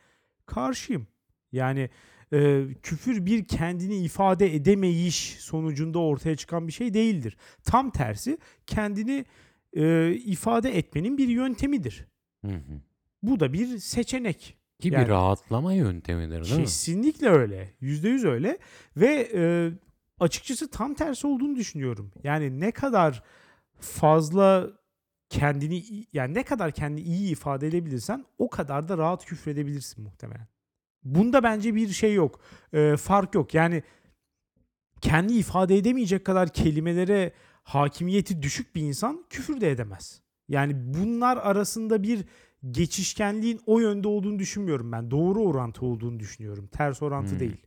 karşıyım. 0.46 1.08
Yani 1.52 1.90
e, 2.34 2.66
küfür 2.84 3.26
bir 3.26 3.46
kendini 3.46 3.96
ifade 3.98 4.56
edemeyiş 4.56 5.38
sonucunda 5.40 6.00
ortaya 6.00 6.36
çıkan 6.36 6.68
bir 6.68 6.74
şey 6.74 6.94
değildir. 6.94 7.38
Tam 7.64 7.92
tersi 7.92 8.38
kendini 8.68 9.26
e, 9.74 10.14
ifade 10.14 10.78
etmenin 10.78 11.18
bir 11.18 11.28
yöntemidir. 11.28 12.06
Hı 12.46 12.52
hı. 12.52 12.82
Bu 13.24 13.40
da 13.40 13.54
bir 13.54 13.78
seçenek. 13.78 14.58
Ki 14.80 14.90
Yani- 14.90 15.06
bir 15.06 15.10
rahatlama 15.10 15.74
yöntemidir 15.74 16.44
değil 16.44 16.56
mi? 16.56 16.62
Kesinlikle 16.64 17.30
öyle. 17.30 17.74
Yüzde 17.82 18.10
yüz 18.10 18.26
öyle. 18.26 18.58
Ve 18.98 19.30
e, 19.34 19.72
açıkçası 20.20 20.72
tam 20.72 20.94
tersi 20.94 21.28
olduğunu 21.28 21.56
düşünüyorum. 21.56 22.12
Yani 22.24 22.60
ne 22.60 22.72
kadar 22.72 23.24
fazla 23.80 24.68
kendini 25.30 26.06
yani 26.14 26.34
ne 26.34 26.44
kadar 26.44 26.72
kendini 26.72 27.02
iyi 27.02 27.32
ifade 27.32 27.68
edebilirsen 27.68 28.26
o 28.38 28.50
kadar 28.50 28.88
da 28.88 28.98
rahat 28.98 29.26
küfredebilirsin 29.26 30.04
muhtemelen. 30.04 30.48
Bunda 31.04 31.44
bence 31.44 31.76
bir 31.76 31.88
şey 31.90 32.14
yok. 32.14 32.40
E, 32.74 32.98
fark 32.98 33.36
yok. 33.36 33.54
Yani 33.54 33.84
kendi 35.02 35.34
ifade 35.34 35.78
edemeyecek 35.78 36.26
kadar 36.26 36.50
kelimelere 36.54 37.34
hakimiyeti 37.64 38.42
düşük 38.42 38.76
bir 38.76 38.82
insan 38.82 39.26
küfür 39.30 39.62
de 39.62 39.72
edemez. 39.72 40.22
Yani 40.48 40.74
bunlar 40.76 41.38
arasında 41.38 42.04
bir 42.04 42.26
geçişkenliğin 42.72 43.62
o 43.66 43.80
yönde 43.80 44.08
olduğunu 44.08 44.40
düşünmüyorum 44.40 44.92
ben. 44.92 45.12
Doğru 45.12 45.44
orantı 45.44 45.86
olduğunu 45.86 46.20
düşünüyorum. 46.20 46.68
Ters 46.68 47.02
orantı 47.02 47.32
Hmm. 47.32 47.40
değil. 47.40 47.66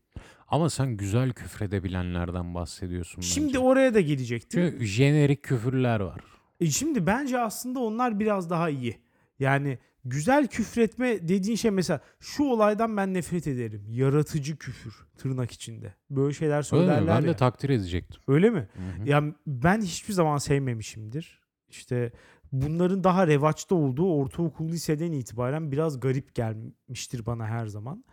Ama 0.53 0.71
sen 0.71 0.97
güzel 0.97 1.33
küfredebilenlerden 1.33 2.55
bahsediyorsun 2.55 3.21
Şimdi 3.21 3.47
bence. 3.47 3.59
oraya 3.59 3.95
da 3.95 4.01
gelecektim. 4.01 4.71
Çünkü 4.73 4.85
jenerik 4.87 5.43
küfürler 5.43 6.01
var. 6.01 6.21
E 6.61 6.67
şimdi 6.71 7.07
bence 7.07 7.39
aslında 7.39 7.79
onlar 7.81 8.21
biraz 8.21 8.51
daha 8.51 8.71
iyi. 8.71 8.99
Yani 9.39 9.79
güzel 10.05 10.47
küfretme 10.47 11.29
dediğin 11.29 11.57
şey 11.57 11.71
mesela 11.71 12.01
şu 12.21 12.45
olaydan 12.45 12.97
ben 12.97 13.15
nefret 13.15 13.47
ederim. 13.47 13.85
Yaratıcı 13.89 14.57
küfür 14.57 14.95
tırnak 15.19 15.51
içinde. 15.51 15.95
Böyle 16.11 16.35
şeyler 16.35 16.55
Öyle 16.55 16.61
mi? 16.61 16.65
söylerler 16.65 17.07
Ben 17.17 17.21
ya. 17.27 17.29
de 17.33 17.37
takdir 17.37 17.71
edecektim. 17.71 18.21
Öyle 18.29 18.51
mi? 18.51 18.69
Hı 18.77 19.03
hı. 19.03 19.09
Ya 19.09 19.25
ben 19.47 19.81
hiçbir 19.81 20.13
zaman 20.13 20.39
sevmemişimdir. 20.39 21.41
İşte 21.69 22.13
bunların 22.53 23.05
daha 23.05 23.27
revaçta 23.27 23.75
olduğu 23.75 24.15
ortaokul 24.15 24.69
liseden 24.69 25.13
itibaren 25.13 25.73
biraz 25.73 26.01
garip 26.01 26.35
gelmiştir 26.35 27.27
bana 27.27 27.47
her 27.47 27.67
zaman. 27.67 28.05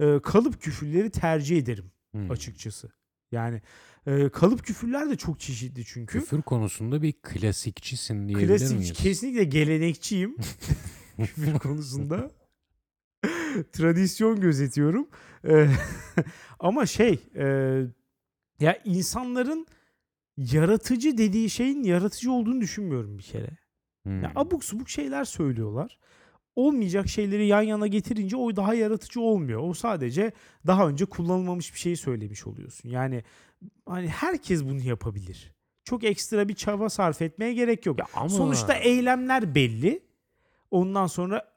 Ee, 0.00 0.20
kalıp 0.22 0.62
küfürleri 0.62 1.10
tercih 1.10 1.58
ederim. 1.58 1.92
Hmm. 2.12 2.30
açıkçası. 2.30 2.90
Yani 3.32 3.62
e, 4.06 4.28
kalıp 4.28 4.64
küfürler 4.64 5.10
de 5.10 5.16
çok 5.16 5.40
çeşitli 5.40 5.84
çünkü. 5.84 6.20
Küfür 6.20 6.42
konusunda 6.42 7.02
bir 7.02 7.12
klasikçisin 7.12 8.28
diyebilir 8.28 8.48
Klasik 8.48 8.78
miyiz? 8.78 8.92
kesinlikle 8.92 9.44
gelenekçiyim 9.44 10.36
küfür 11.16 11.58
konusunda. 11.58 12.30
Tradisyon 13.72 14.40
gözetiyorum. 14.40 15.08
Eee, 15.44 15.70
ama 16.58 16.86
şey 16.86 17.20
e, 17.34 17.44
ya 18.60 18.78
insanların 18.84 19.66
yaratıcı 20.36 21.18
dediği 21.18 21.50
şeyin 21.50 21.82
yaratıcı 21.82 22.32
olduğunu 22.32 22.60
düşünmüyorum 22.60 23.18
bir 23.18 23.22
kere. 23.22 23.50
Hmm. 24.02 24.22
Ya 24.22 24.32
abuk 24.34 24.64
subuk 24.64 24.90
şeyler 24.90 25.24
söylüyorlar. 25.24 25.98
Olmayacak 26.58 27.08
şeyleri 27.08 27.46
yan 27.46 27.62
yana 27.62 27.86
getirince 27.86 28.36
o 28.36 28.56
daha 28.56 28.74
yaratıcı 28.74 29.20
olmuyor. 29.20 29.60
O 29.62 29.74
sadece 29.74 30.32
daha 30.66 30.88
önce 30.88 31.04
kullanılmamış 31.04 31.74
bir 31.74 31.78
şeyi 31.78 31.96
söylemiş 31.96 32.46
oluyorsun. 32.46 32.88
Yani 32.88 33.24
hani 33.86 34.08
herkes 34.08 34.64
bunu 34.64 34.80
yapabilir. 34.80 35.52
Çok 35.84 36.04
ekstra 36.04 36.48
bir 36.48 36.54
çaba 36.54 36.88
sarf 36.88 37.22
etmeye 37.22 37.54
gerek 37.54 37.86
yok. 37.86 37.98
Ya 37.98 38.06
ama 38.14 38.28
Sonuçta 38.28 38.74
eylemler 38.74 39.54
belli. 39.54 40.00
Ondan 40.70 41.06
sonra 41.06 41.48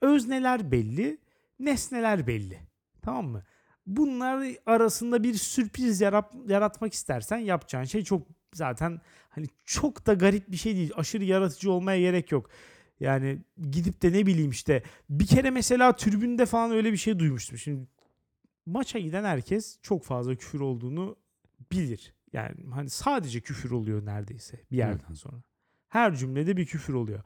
özneler 0.00 0.72
belli, 0.72 1.18
nesneler 1.60 2.26
belli. 2.26 2.58
Tamam 3.02 3.26
mı? 3.26 3.42
Bunlar 3.86 4.46
arasında 4.66 5.22
bir 5.22 5.34
sürpriz 5.34 6.00
yarat, 6.00 6.34
yaratmak 6.48 6.92
istersen 6.92 7.38
yapacağın 7.38 7.84
şey 7.84 8.04
çok 8.04 8.22
zaten 8.54 9.00
hani 9.28 9.46
çok 9.64 10.06
da 10.06 10.14
garip 10.14 10.50
bir 10.52 10.56
şey 10.56 10.76
değil. 10.76 10.92
Aşırı 10.96 11.24
yaratıcı 11.24 11.72
olmaya 11.72 12.00
gerek 12.00 12.32
yok. 12.32 12.50
Yani 13.00 13.38
gidip 13.70 14.02
de 14.02 14.12
ne 14.12 14.26
bileyim 14.26 14.50
işte 14.50 14.82
bir 15.10 15.26
kere 15.26 15.50
mesela 15.50 15.96
tribünde 15.96 16.46
falan 16.46 16.70
öyle 16.70 16.92
bir 16.92 16.96
şey 16.96 17.18
duymuştum. 17.18 17.58
Şimdi 17.58 17.86
maça 18.66 18.98
giden 18.98 19.24
herkes 19.24 19.78
çok 19.82 20.04
fazla 20.04 20.34
küfür 20.34 20.60
olduğunu 20.60 21.16
bilir. 21.72 22.14
Yani 22.32 22.54
hani 22.74 22.90
sadece 22.90 23.40
küfür 23.40 23.70
oluyor 23.70 24.06
neredeyse 24.06 24.60
bir 24.70 24.76
yerden 24.76 25.14
sonra. 25.14 25.36
Her 25.88 26.16
cümlede 26.16 26.56
bir 26.56 26.66
küfür 26.66 26.94
oluyor. 26.94 27.20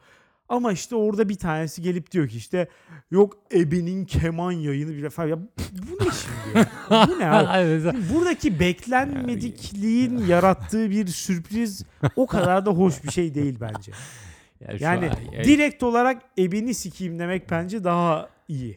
Ama 0.48 0.72
işte 0.72 0.96
orada 0.96 1.28
bir 1.28 1.34
tanesi 1.34 1.82
gelip 1.82 2.10
diyor 2.10 2.28
ki 2.28 2.36
işte 2.36 2.68
yok 3.10 3.38
ebenin 3.54 4.04
keman 4.04 4.52
yayını 4.52 4.96
bir 4.96 5.02
defa 5.02 5.26
ya 5.26 5.38
bu 5.38 6.04
ne 6.04 6.10
şimdi 6.10 6.58
ya? 6.58 6.66
Bu 7.08 7.18
ne 7.18 7.30
abi? 7.30 7.98
Buradaki 8.14 8.60
beklenmedikliğin 8.60 10.18
yarattığı 10.18 10.90
bir 10.90 11.06
sürpriz 11.06 11.84
o 12.16 12.26
kadar 12.26 12.66
da 12.66 12.70
hoş 12.70 13.04
bir 13.04 13.10
şey 13.10 13.34
değil 13.34 13.56
bence. 13.60 13.92
Ya 14.68 14.78
şu 14.78 14.84
Yani 14.84 15.10
an- 15.10 15.44
direkt 15.44 15.82
olarak 15.82 16.22
ebeni 16.38 16.74
sikeyim 16.74 17.18
demek 17.18 17.50
bence 17.50 17.84
daha 17.84 18.28
iyi. 18.48 18.76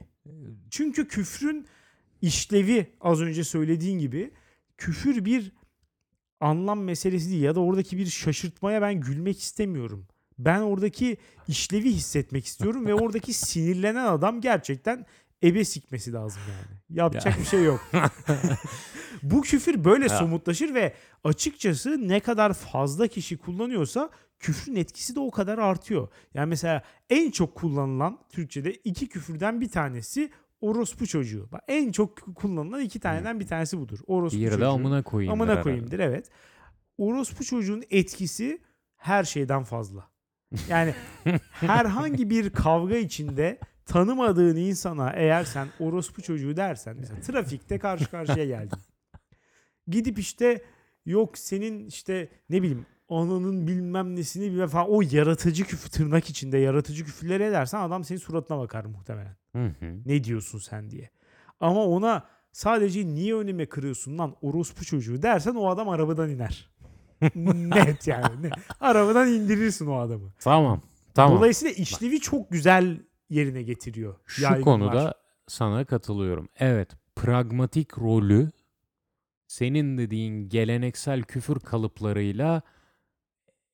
Çünkü 0.71 1.07
küfrün 1.07 1.65
işlevi 2.21 2.87
az 3.01 3.21
önce 3.21 3.43
söylediğin 3.43 3.99
gibi 3.99 4.31
küfür 4.77 5.25
bir 5.25 5.51
anlam 6.39 6.83
meselesi 6.83 7.29
değil 7.31 7.41
ya 7.43 7.55
da 7.55 7.59
oradaki 7.59 7.97
bir 7.97 8.05
şaşırtmaya 8.05 8.81
ben 8.81 9.01
gülmek 9.01 9.39
istemiyorum. 9.41 10.07
Ben 10.39 10.59
oradaki 10.61 11.17
işlevi 11.47 11.91
hissetmek 11.91 12.45
istiyorum 12.45 12.85
ve 12.87 12.93
oradaki 12.93 13.33
sinirlenen 13.47 14.05
adam 14.05 14.41
gerçekten 14.41 15.05
ebe 15.43 15.65
sikmesi 15.65 16.13
lazım 16.13 16.41
yani. 16.49 16.99
Yapacak 16.99 17.33
Ya. 17.35 17.41
bir 17.41 17.47
şey 17.47 17.63
yok. 17.63 17.91
Bu 19.23 19.41
küfür 19.41 19.83
böyle 19.83 20.03
Ya. 20.03 20.09
somutlaşır 20.17 20.73
ve 20.73 20.93
açıkçası 21.23 22.07
ne 22.07 22.19
kadar 22.19 22.53
fazla 22.53 23.07
kişi 23.07 23.37
kullanıyorsa 23.37 24.09
küfrün 24.39 24.75
etkisi 24.75 25.15
de 25.15 25.19
o 25.19 25.31
kadar 25.31 25.57
artıyor. 25.57 26.07
Yani 26.33 26.49
mesela 26.49 26.83
en 27.09 27.31
çok 27.31 27.55
kullanılan 27.55 28.19
Türkçe'de 28.29 28.73
iki 28.73 29.09
küfürden 29.09 29.61
bir 29.61 29.69
tanesi 29.69 30.31
orospu 30.61 31.07
çocuğu. 31.07 31.49
Bak 31.51 31.63
en 31.67 31.91
çok 31.91 32.35
kullanılan 32.35 32.81
iki 32.81 32.99
taneden 32.99 33.39
bir 33.39 33.47
tanesi 33.47 33.79
budur. 33.79 33.99
Orospu 34.07 34.37
Diğeri 34.37 34.51
çocuğu. 34.51 34.67
amına 34.67 35.03
koyayım. 35.03 35.33
Amına 35.33 35.61
koyayımdır 35.61 35.99
evet. 35.99 36.29
Orospu 36.97 37.43
çocuğun 37.43 37.83
etkisi 37.89 38.61
her 38.95 39.23
şeyden 39.23 39.63
fazla. 39.63 40.09
Yani 40.69 40.93
herhangi 41.51 42.29
bir 42.29 42.49
kavga 42.49 42.95
içinde 42.95 43.59
tanımadığın 43.85 44.55
insana 44.55 45.11
eğer 45.15 45.43
sen 45.43 45.67
orospu 45.79 46.21
çocuğu 46.21 46.57
dersen 46.57 46.97
mesela 46.99 47.21
trafikte 47.21 47.79
karşı 47.79 48.11
karşıya 48.11 48.45
geldin. 48.45 48.79
Gidip 49.87 50.19
işte 50.19 50.63
yok 51.05 51.37
senin 51.37 51.85
işte 51.85 52.29
ne 52.49 52.61
bileyim 52.61 52.85
ananın 53.09 53.67
bilmem 53.67 54.15
nesini 54.15 54.51
bilmem 54.51 54.67
falan 54.67 54.89
o 54.89 55.01
yaratıcı 55.01 55.63
küfür 55.63 55.89
tırnak 55.89 56.29
içinde 56.29 56.57
yaratıcı 56.57 57.05
küfürleri 57.05 57.43
edersen 57.43 57.79
adam 57.79 58.03
senin 58.03 58.19
suratına 58.19 58.59
bakar 58.59 58.85
muhtemelen. 58.85 59.35
Hı 59.55 59.65
hı. 59.65 59.99
Ne 60.05 60.23
diyorsun 60.23 60.59
sen 60.59 60.91
diye. 60.91 61.09
Ama 61.59 61.85
ona 61.85 62.23
sadece 62.51 63.05
niye 63.05 63.35
önüme 63.35 63.65
kırıyorsun 63.65 64.17
lan 64.17 64.35
orospu 64.41 64.85
çocuğu 64.85 65.21
dersen 65.21 65.55
o 65.55 65.69
adam 65.69 65.89
arabadan 65.89 66.29
iner. 66.29 66.71
Net 67.35 68.07
yani. 68.07 68.43
Ne? 68.43 68.49
Arabadan 68.79 69.27
indirirsin 69.27 69.87
o 69.87 69.99
adamı. 69.99 70.33
Tamam. 70.39 70.81
Tamam. 71.13 71.37
Dolayısıyla 71.37 71.73
işlevi 71.73 72.19
çok 72.19 72.51
güzel 72.51 72.99
yerine 73.29 73.61
getiriyor. 73.63 74.15
Şu 74.25 74.43
yaygınlar. 74.43 74.63
konuda 74.63 75.13
sana 75.47 75.85
katılıyorum. 75.85 76.49
Evet, 76.55 76.91
pragmatik 77.15 77.97
rolü 77.97 78.51
senin 79.47 79.97
dediğin 79.97 80.49
geleneksel 80.49 81.21
küfür 81.21 81.59
kalıplarıyla 81.59 82.61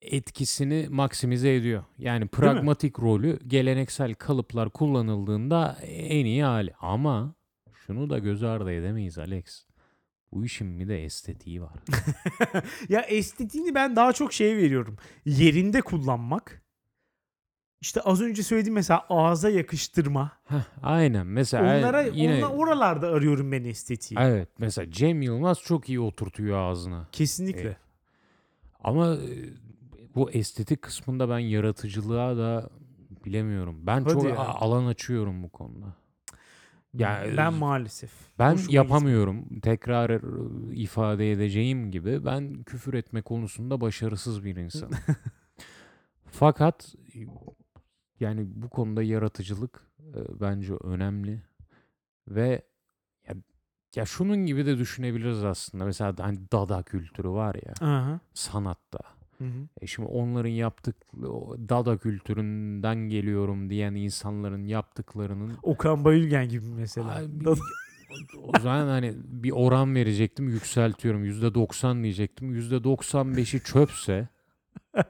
etkisini 0.01 0.87
maksimize 0.89 1.55
ediyor. 1.55 1.83
Yani 1.97 2.27
pragmatik 2.27 2.99
rolü 2.99 3.39
geleneksel 3.47 4.13
kalıplar 4.13 4.69
kullanıldığında 4.69 5.77
en 5.87 6.25
iyi 6.25 6.43
hali. 6.43 6.73
Ama 6.79 7.35
şunu 7.73 8.09
da 8.09 8.19
göz 8.19 8.43
ardı 8.43 8.71
edemeyiz 8.71 9.17
Alex. 9.17 9.65
Bu 10.33 10.45
işin 10.45 10.79
bir 10.79 10.87
de 10.87 11.03
estetiği 11.03 11.61
var. 11.61 11.73
ya 12.89 13.01
estetiğini 13.01 13.75
ben 13.75 13.95
daha 13.95 14.13
çok 14.13 14.33
şeye 14.33 14.57
veriyorum. 14.57 14.97
Yerinde 15.25 15.81
kullanmak. 15.81 16.61
İşte 17.81 18.01
az 18.01 18.21
önce 18.21 18.43
söylediğim 18.43 18.73
mesela 18.73 19.05
ağza 19.09 19.49
yakıştırma. 19.49 20.31
Heh, 20.43 20.63
aynen. 20.83 21.27
Mesela 21.27 21.63
Onlara 21.79 22.01
yine 22.01 22.45
onla- 22.45 22.55
oralarda 22.55 23.07
arıyorum 23.07 23.51
ben 23.51 23.63
estetiği. 23.63 24.19
evet 24.19 24.49
mesela 24.57 24.91
Cem 24.91 25.21
Yılmaz 25.21 25.59
çok 25.61 25.89
iyi 25.89 25.99
oturtuyor 25.99 26.57
ağzına. 26.57 27.07
Kesinlikle. 27.11 27.61
Evet. 27.61 27.77
Ama 28.83 29.13
e, 29.15 29.19
bu 30.15 30.31
estetik 30.31 30.81
kısmında 30.81 31.29
ben 31.29 31.39
yaratıcılığa 31.39 32.37
da 32.37 32.69
bilemiyorum. 33.25 33.87
Ben 33.87 34.03
Hadi 34.03 34.13
çok 34.13 34.23
ya. 34.23 34.37
alan 34.37 34.85
açıyorum 34.85 35.43
bu 35.43 35.49
konuda. 35.49 35.95
Ya, 36.93 37.23
ben 37.37 37.51
e, 37.51 37.57
maalesef. 37.57 38.11
Ben 38.39 38.53
Hoşuma 38.53 38.75
yapamıyorum. 38.75 39.59
Tekrar 39.59 40.09
e, 40.09 40.19
ifade 40.75 41.31
edeceğim 41.31 41.91
gibi 41.91 42.25
ben 42.25 42.63
küfür 42.63 42.93
etme 42.93 43.21
konusunda 43.21 43.81
başarısız 43.81 44.45
bir 44.45 44.55
insanım. 44.55 44.99
Fakat 46.31 46.95
yani 48.19 48.47
bu 48.55 48.69
konuda 48.69 49.03
yaratıcılık 49.03 49.87
e, 49.99 50.39
bence 50.39 50.73
önemli 50.73 51.41
ve 52.27 52.61
ya, 53.27 53.35
ya 53.95 54.05
şunun 54.05 54.45
gibi 54.45 54.65
de 54.65 54.77
düşünebiliriz 54.77 55.43
aslında. 55.43 55.85
Mesela 55.85 56.13
hani 56.19 56.39
dada 56.51 56.83
kültürü 56.83 57.29
var 57.29 57.55
ya 57.55 57.61
gitmiyor. 57.61 57.99
Aha. 57.99 58.19
sanatta. 58.33 58.99
Hı 59.41 59.45
hı. 59.45 59.67
E 59.81 59.87
şimdi 59.87 60.09
onların 60.09 60.49
yaptık 60.49 60.95
dada 61.69 61.97
kültüründen 61.97 62.95
geliyorum 62.95 63.69
diyen 63.69 63.95
insanların 63.95 64.65
yaptıklarının 64.65 65.51
Okan 65.63 66.05
Bayülgen 66.05 66.49
gibi 66.49 66.65
mesela. 66.65 67.21
Da- 67.45 67.55
o 68.55 68.59
zaman 68.59 68.87
hani 68.87 69.13
bir 69.25 69.51
oran 69.51 69.95
verecektim 69.95 70.49
yükseltiyorum. 70.49 71.25
%90 71.25 72.03
diyecektim. 72.03 72.55
%95'i 72.59 73.63
çöpse 73.63 74.27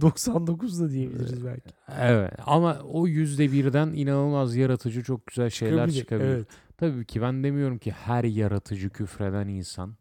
99 0.00 0.80
da 0.80 0.90
diyebiliriz 0.90 1.44
belki. 1.44 1.70
evet 2.00 2.32
ama 2.46 2.78
o 2.92 3.08
%1'den 3.08 3.92
inanılmaz 3.92 4.56
yaratıcı 4.56 5.02
çok 5.02 5.26
güzel 5.26 5.50
şeyler 5.50 5.90
çıkabilir. 5.90 6.28
Evet. 6.28 6.46
Tabii 6.76 7.04
ki 7.04 7.22
ben 7.22 7.44
demiyorum 7.44 7.78
ki 7.78 7.90
her 7.92 8.24
yaratıcı 8.24 8.90
küfreden 8.90 9.48
insan 9.48 9.96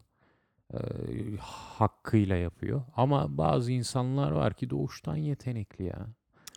e, 0.76 1.38
hakkıyla 1.40 2.36
yapıyor. 2.36 2.82
Ama 2.96 3.38
bazı 3.38 3.72
insanlar 3.72 4.32
var 4.32 4.54
ki 4.54 4.70
doğuştan 4.70 5.16
yetenekli 5.16 5.86
ya. 5.86 6.08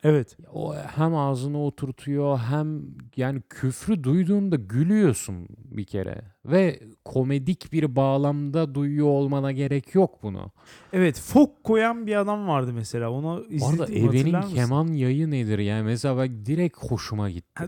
Evet. 0.02 0.36
O 0.52 0.74
hem 0.76 1.14
ağzına 1.14 1.64
oturtuyor 1.64 2.38
hem 2.38 2.82
yani 3.16 3.42
küfrü 3.48 4.04
duyduğunda 4.04 4.56
gülüyorsun 4.56 5.48
bir 5.64 5.84
kere. 5.84 6.22
Ve 6.44 6.80
komedik 7.04 7.72
bir 7.72 7.96
bağlamda 7.96 8.74
duyuyor 8.74 9.06
olmana 9.06 9.52
gerek 9.52 9.94
yok 9.94 10.22
bunu. 10.22 10.52
Evet. 10.92 11.20
Fok 11.20 11.64
koyan 11.64 12.06
bir 12.06 12.16
adam 12.16 12.48
vardı 12.48 12.72
mesela. 12.72 13.10
Onu 13.10 13.46
izledim. 13.48 14.08
Ebe'nin 14.08 14.36
mısın? 14.36 14.54
keman 14.54 14.86
yayı 14.86 15.30
nedir? 15.30 15.58
Yani 15.58 15.82
mesela 15.82 16.16
bak 16.16 16.30
direkt 16.46 16.76
hoşuma 16.76 17.30
gitti. 17.30 17.64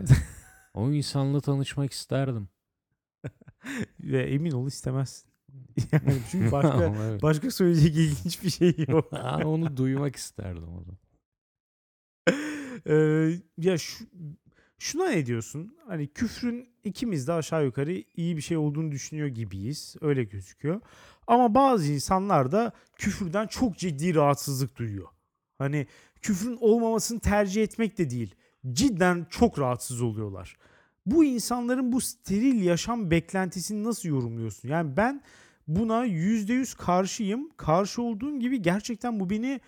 o 0.73 0.91
insanla 0.91 1.41
tanışmak 1.41 1.91
isterdim. 1.91 2.49
Ve 3.99 4.23
emin 4.23 4.51
ol 4.51 4.67
istemezsin. 4.67 5.30
Yani 5.91 6.17
çünkü 6.31 6.51
başka 6.51 6.83
evet. 6.83 7.23
başka 7.23 7.51
söyleyecek 7.51 7.95
ilginç 7.95 8.43
bir 8.43 8.49
şey 8.49 8.75
yok. 8.87 9.13
Onu 9.45 9.77
duymak 9.77 10.15
isterdim 10.15 10.63
o 10.63 10.83
zaman. 10.83 10.97
Ee, 12.87 13.39
ya 13.57 13.77
şu, 13.77 14.05
Şuna 14.81 15.09
ne 15.09 15.25
diyorsun? 15.25 15.75
Hani 15.87 16.07
küfrün 16.07 16.69
ikimiz 16.83 17.27
de 17.27 17.33
aşağı 17.33 17.65
yukarı 17.65 18.03
iyi 18.15 18.37
bir 18.37 18.41
şey 18.41 18.57
olduğunu 18.57 18.91
düşünüyor 18.91 19.27
gibiyiz. 19.27 19.95
Öyle 20.01 20.23
gözüküyor. 20.23 20.81
Ama 21.27 21.55
bazı 21.55 21.91
insanlar 21.91 22.51
da 22.51 22.71
küfürden 22.95 23.47
çok 23.47 23.77
ciddi 23.77 24.15
rahatsızlık 24.15 24.77
duyuyor. 24.77 25.07
Hani 25.57 25.87
küfrün 26.21 26.57
olmamasını 26.61 27.19
tercih 27.19 27.63
etmek 27.63 27.97
de 27.97 28.09
değil. 28.09 28.35
Cidden 28.73 29.27
çok 29.29 29.59
rahatsız 29.59 30.01
oluyorlar. 30.01 30.57
Bu 31.05 31.23
insanların 31.23 31.91
bu 31.91 32.01
steril 32.01 32.61
yaşam 32.61 33.11
beklentisini 33.11 33.83
nasıl 33.83 34.09
yorumluyorsun? 34.09 34.69
Yani 34.69 34.97
ben 34.97 35.21
buna 35.67 36.05
%100 36.05 36.77
karşıyım. 36.77 37.49
Karşı 37.57 38.01
olduğum 38.01 38.39
gibi 38.39 38.61
gerçekten 38.61 39.19
bu 39.19 39.29
beni 39.29 39.61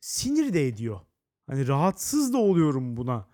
sinir 0.00 0.52
de 0.52 0.66
ediyor. 0.66 1.00
Hani 1.46 1.68
rahatsız 1.68 2.32
da 2.32 2.38
oluyorum 2.38 2.96
buna. 2.96 3.26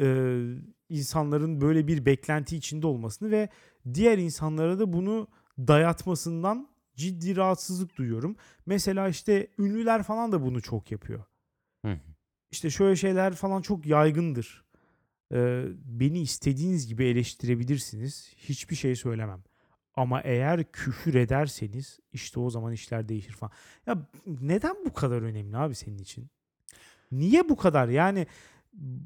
Ee, 0.00 0.40
insanların 0.88 1.60
böyle 1.60 1.86
bir 1.86 2.06
beklenti 2.06 2.56
içinde 2.56 2.86
olmasını 2.86 3.30
ve 3.30 3.48
diğer 3.94 4.18
insanlara 4.18 4.78
da 4.78 4.92
bunu 4.92 5.28
dayatmasından 5.58 6.68
ciddi 6.96 7.36
rahatsızlık 7.36 7.96
duyuyorum. 7.96 8.36
Mesela 8.66 9.08
işte 9.08 9.46
ünlüler 9.58 10.02
falan 10.02 10.32
da 10.32 10.42
bunu 10.42 10.62
çok 10.62 10.90
yapıyor. 10.90 11.24
Hı. 11.84 11.98
İşte 12.50 12.70
şöyle 12.70 12.96
şeyler 12.96 13.34
falan 13.34 13.62
çok 13.62 13.86
yaygındır. 13.86 14.64
Beni 15.84 16.20
istediğiniz 16.20 16.86
gibi 16.86 17.04
eleştirebilirsiniz. 17.04 18.32
Hiçbir 18.36 18.76
şey 18.76 18.96
söylemem. 18.96 19.42
Ama 19.94 20.20
eğer 20.20 20.72
küfür 20.72 21.14
ederseniz 21.14 22.00
işte 22.12 22.40
o 22.40 22.50
zaman 22.50 22.72
işler 22.72 23.08
değişir 23.08 23.32
falan. 23.32 23.52
Ya 23.86 24.08
neden 24.26 24.76
bu 24.84 24.92
kadar 24.92 25.22
önemli 25.22 25.56
abi 25.56 25.74
senin 25.74 25.98
için? 25.98 26.30
Niye 27.12 27.48
bu 27.48 27.56
kadar? 27.56 27.88
Yani 27.88 28.26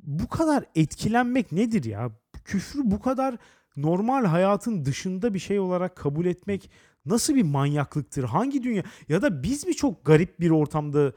bu 0.02 0.28
kadar 0.28 0.64
etkilenmek 0.74 1.52
nedir 1.52 1.84
ya? 1.84 2.10
Küfrü 2.44 2.80
bu 2.84 3.00
kadar 3.00 3.36
normal 3.76 4.24
hayatın 4.24 4.84
dışında 4.84 5.34
bir 5.34 5.38
şey 5.38 5.60
olarak 5.60 5.96
kabul 5.96 6.26
etmek 6.26 6.70
nasıl 7.06 7.34
bir 7.34 7.42
manyaklıktır? 7.42 8.24
Hangi 8.24 8.62
dünya? 8.62 8.82
Ya 9.08 9.22
da 9.22 9.42
biz 9.42 9.66
mi 9.66 9.76
çok 9.76 10.04
garip 10.04 10.40
bir 10.40 10.50
ortamda 10.50 11.12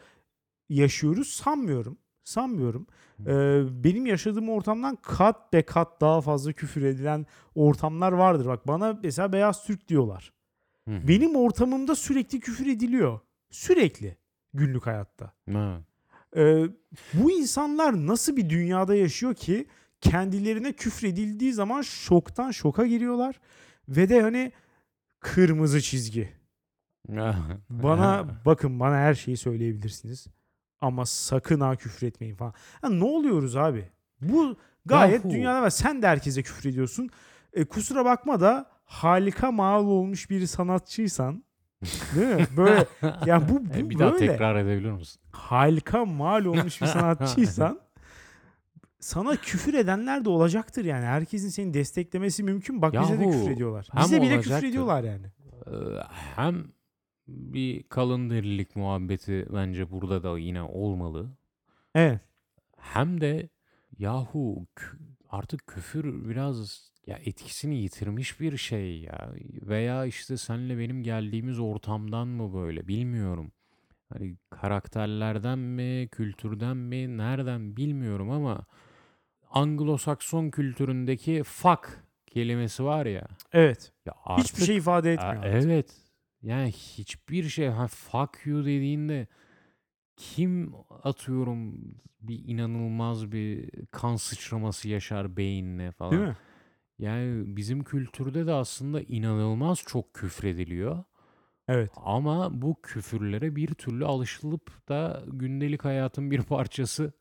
yaşıyoruz? 0.69 1.27
Sanmıyorum. 1.27 1.97
Sanmıyorum. 2.23 2.87
Ee, 3.27 3.61
benim 3.83 4.05
yaşadığım 4.05 4.49
ortamdan 4.49 4.95
kat 4.95 5.53
be 5.53 5.61
kat 5.61 6.01
daha 6.01 6.21
fazla 6.21 6.53
küfür 6.53 6.83
edilen 6.83 7.25
ortamlar 7.55 8.11
vardır. 8.11 8.45
Bak 8.45 8.67
bana 8.67 8.99
mesela 9.03 9.33
beyaz 9.33 9.65
Türk 9.65 9.87
diyorlar. 9.87 10.33
Hı. 10.87 11.07
Benim 11.07 11.35
ortamımda 11.35 11.95
sürekli 11.95 12.39
küfür 12.39 12.67
ediliyor. 12.67 13.19
Sürekli 13.51 14.17
günlük 14.53 14.87
hayatta. 14.87 15.33
Ha. 15.51 15.81
Ee, 16.35 16.65
bu 17.13 17.31
insanlar 17.31 18.07
nasıl 18.07 18.37
bir 18.37 18.49
dünyada 18.49 18.95
yaşıyor 18.95 19.33
ki 19.33 19.67
kendilerine 20.01 20.73
küfredildiği 20.73 21.53
zaman 21.53 21.81
şoktan 21.81 22.51
şoka 22.51 22.85
giriyorlar 22.87 23.39
ve 23.89 24.09
de 24.09 24.21
hani 24.21 24.51
kırmızı 25.19 25.81
çizgi. 25.81 26.29
Bana 27.69 28.27
bakın 28.45 28.79
bana 28.79 28.95
her 28.95 29.13
şeyi 29.13 29.37
söyleyebilirsiniz 29.37 30.27
ama 30.83 31.05
sakın 31.05 31.59
ha 31.59 31.75
küfür 31.75 32.07
etmeyin 32.07 32.35
falan. 32.35 32.53
Ya 32.83 32.89
ne 32.89 33.03
oluyoruz 33.03 33.55
abi? 33.57 33.89
Bu 34.21 34.55
gayet 34.85 35.23
Yahu. 35.25 35.33
dünyada 35.33 35.61
var. 35.61 35.69
Sen 35.69 36.01
de 36.01 36.07
herkese 36.07 36.43
küfür 36.43 36.69
ediyorsun. 36.69 37.09
E, 37.53 37.65
kusura 37.65 38.05
bakma 38.05 38.41
da 38.41 38.65
harika 38.85 39.51
mal 39.51 39.85
olmuş 39.85 40.29
bir 40.29 40.45
sanatçıysan 40.47 41.43
değil 42.15 42.35
mi? 42.35 42.47
Böyle 42.57 42.85
ya 43.25 43.49
bu, 43.49 43.65
bu 43.65 43.73
E, 43.77 43.89
bir 43.89 43.99
daha 43.99 44.13
böyle 44.13 44.27
tekrar 44.27 44.55
edebilir 44.55 44.91
misin? 44.91 45.21
harika 45.31 46.05
mal 46.05 46.45
olmuş 46.45 46.81
bir 46.81 46.87
sanatçıysan 46.87 47.79
sana 48.99 49.35
küfür 49.35 49.73
edenler 49.73 50.25
de 50.25 50.29
olacaktır 50.29 50.85
yani. 50.85 51.05
Herkesin 51.05 51.49
seni 51.49 51.73
desteklemesi 51.73 52.43
mümkün. 52.43 52.81
Bak 52.81 52.93
bize 53.01 53.19
de 53.19 53.23
Yahu, 53.23 53.31
küfür 53.31 53.51
ediyorlar. 53.51 53.87
Bize 54.03 54.21
bile 54.21 54.27
küfür 54.37 54.37
olacaktır. 54.51 54.67
ediyorlar 54.67 55.03
yani. 55.03 55.25
Ee, 55.67 55.71
hem 56.35 56.65
bir 57.27 57.83
kalın 57.83 58.29
derilik 58.29 58.75
muhabbeti 58.75 59.45
bence 59.53 59.91
burada 59.91 60.23
da 60.23 60.39
yine 60.39 60.61
olmalı. 60.61 61.29
Evet. 61.95 62.21
Hem 62.77 63.21
de 63.21 63.49
yahu 63.97 64.65
artık 65.29 65.67
küfür 65.67 66.29
biraz 66.29 66.91
ya 67.07 67.17
etkisini 67.25 67.75
yitirmiş 67.75 68.39
bir 68.39 68.57
şey 68.57 68.99
ya. 68.99 69.33
Veya 69.61 70.05
işte 70.05 70.37
senle 70.37 70.77
benim 70.79 71.03
geldiğimiz 71.03 71.59
ortamdan 71.59 72.27
mı 72.27 72.53
böyle 72.53 72.87
bilmiyorum. 72.87 73.51
Hani 74.13 74.35
karakterlerden 74.49 75.59
mi, 75.59 76.07
kültürden 76.11 76.77
mi, 76.77 77.17
nereden 77.17 77.77
bilmiyorum 77.77 78.29
ama 78.29 78.65
Anglo-Sakson 79.51 80.51
kültüründeki 80.51 81.43
fuck 81.43 82.03
kelimesi 82.27 82.83
var 82.83 83.05
ya. 83.05 83.27
Evet. 83.51 83.91
Ya 84.05 84.13
Hiçbir 84.13 84.31
artık 84.33 84.65
şey 84.65 84.77
ifade 84.77 85.13
etmiyor. 85.13 85.35
artık. 85.35 85.65
evet. 85.65 86.02
Yani 86.43 86.71
hiçbir 86.71 87.43
şey 87.43 87.67
ha 87.67 87.87
fuck 87.87 88.45
you 88.45 88.65
dediğinde 88.65 89.27
kim 90.15 90.73
atıyorum 91.03 91.75
bir 92.21 92.41
inanılmaz 92.47 93.31
bir 93.31 93.69
kan 93.91 94.15
sıçraması 94.15 94.89
yaşar 94.89 95.37
beynine 95.37 95.91
falan. 95.91 96.11
Değil 96.11 96.23
mi? 96.23 96.37
Yani 96.99 97.57
bizim 97.57 97.83
kültürde 97.83 98.47
de 98.47 98.53
aslında 98.53 99.01
inanılmaz 99.01 99.79
çok 99.87 100.13
küfrediliyor. 100.13 101.03
Evet. 101.67 101.91
Ama 101.95 102.61
bu 102.61 102.81
küfürlere 102.81 103.55
bir 103.55 103.67
türlü 103.67 104.05
alışılıp 104.05 104.89
da 104.89 105.23
gündelik 105.27 105.85
hayatın 105.85 106.31
bir 106.31 106.41
parçası 106.43 107.13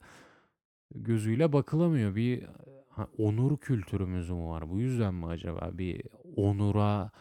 gözüyle 0.95 1.53
bakılamıyor. 1.53 2.15
Bir 2.15 2.43
ha, 2.89 3.07
onur 3.17 3.57
kültürümüz 3.57 4.29
mü 4.29 4.43
var? 4.43 4.69
Bu 4.69 4.79
yüzden 4.79 5.13
mi 5.13 5.25
acaba 5.25 5.69
bir 5.73 6.01
onura 6.35 7.11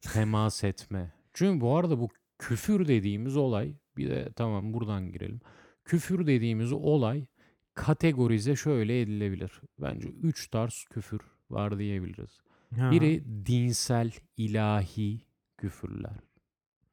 temas 0.00 0.64
etme? 0.64 1.12
Çünkü 1.34 1.60
bu 1.60 1.76
arada 1.76 2.00
bu 2.00 2.08
küfür 2.38 2.88
dediğimiz 2.88 3.36
olay 3.36 3.74
bir 3.96 4.10
de 4.10 4.32
tamam 4.36 4.74
buradan 4.74 5.12
girelim. 5.12 5.40
Küfür 5.84 6.26
dediğimiz 6.26 6.72
olay 6.72 7.26
kategorize 7.74 8.56
şöyle 8.56 9.00
edilebilir. 9.00 9.60
Bence 9.78 10.08
üç 10.08 10.48
tarz 10.48 10.84
küfür 10.90 11.20
var 11.50 11.78
diyebiliriz. 11.78 12.40
Ha. 12.76 12.90
Biri 12.90 13.24
dinsel, 13.46 14.12
ilahi 14.36 15.20
küfürler. 15.56 16.16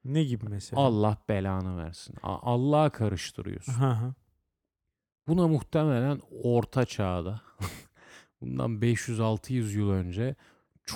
ne 0.05 0.23
gibi 0.23 0.45
mesela? 0.49 0.81
Allah 0.81 1.17
belanı 1.29 1.77
versin. 1.77 2.15
Allah'a 2.23 2.89
karıştırıyorsun. 2.89 3.73
Hı. 3.73 4.13
Buna 5.27 5.47
muhtemelen 5.47 6.21
orta 6.43 6.85
çağda 6.85 7.41
bundan 8.41 8.71
500-600 8.71 9.77
yıl 9.77 9.89
önce 9.89 10.35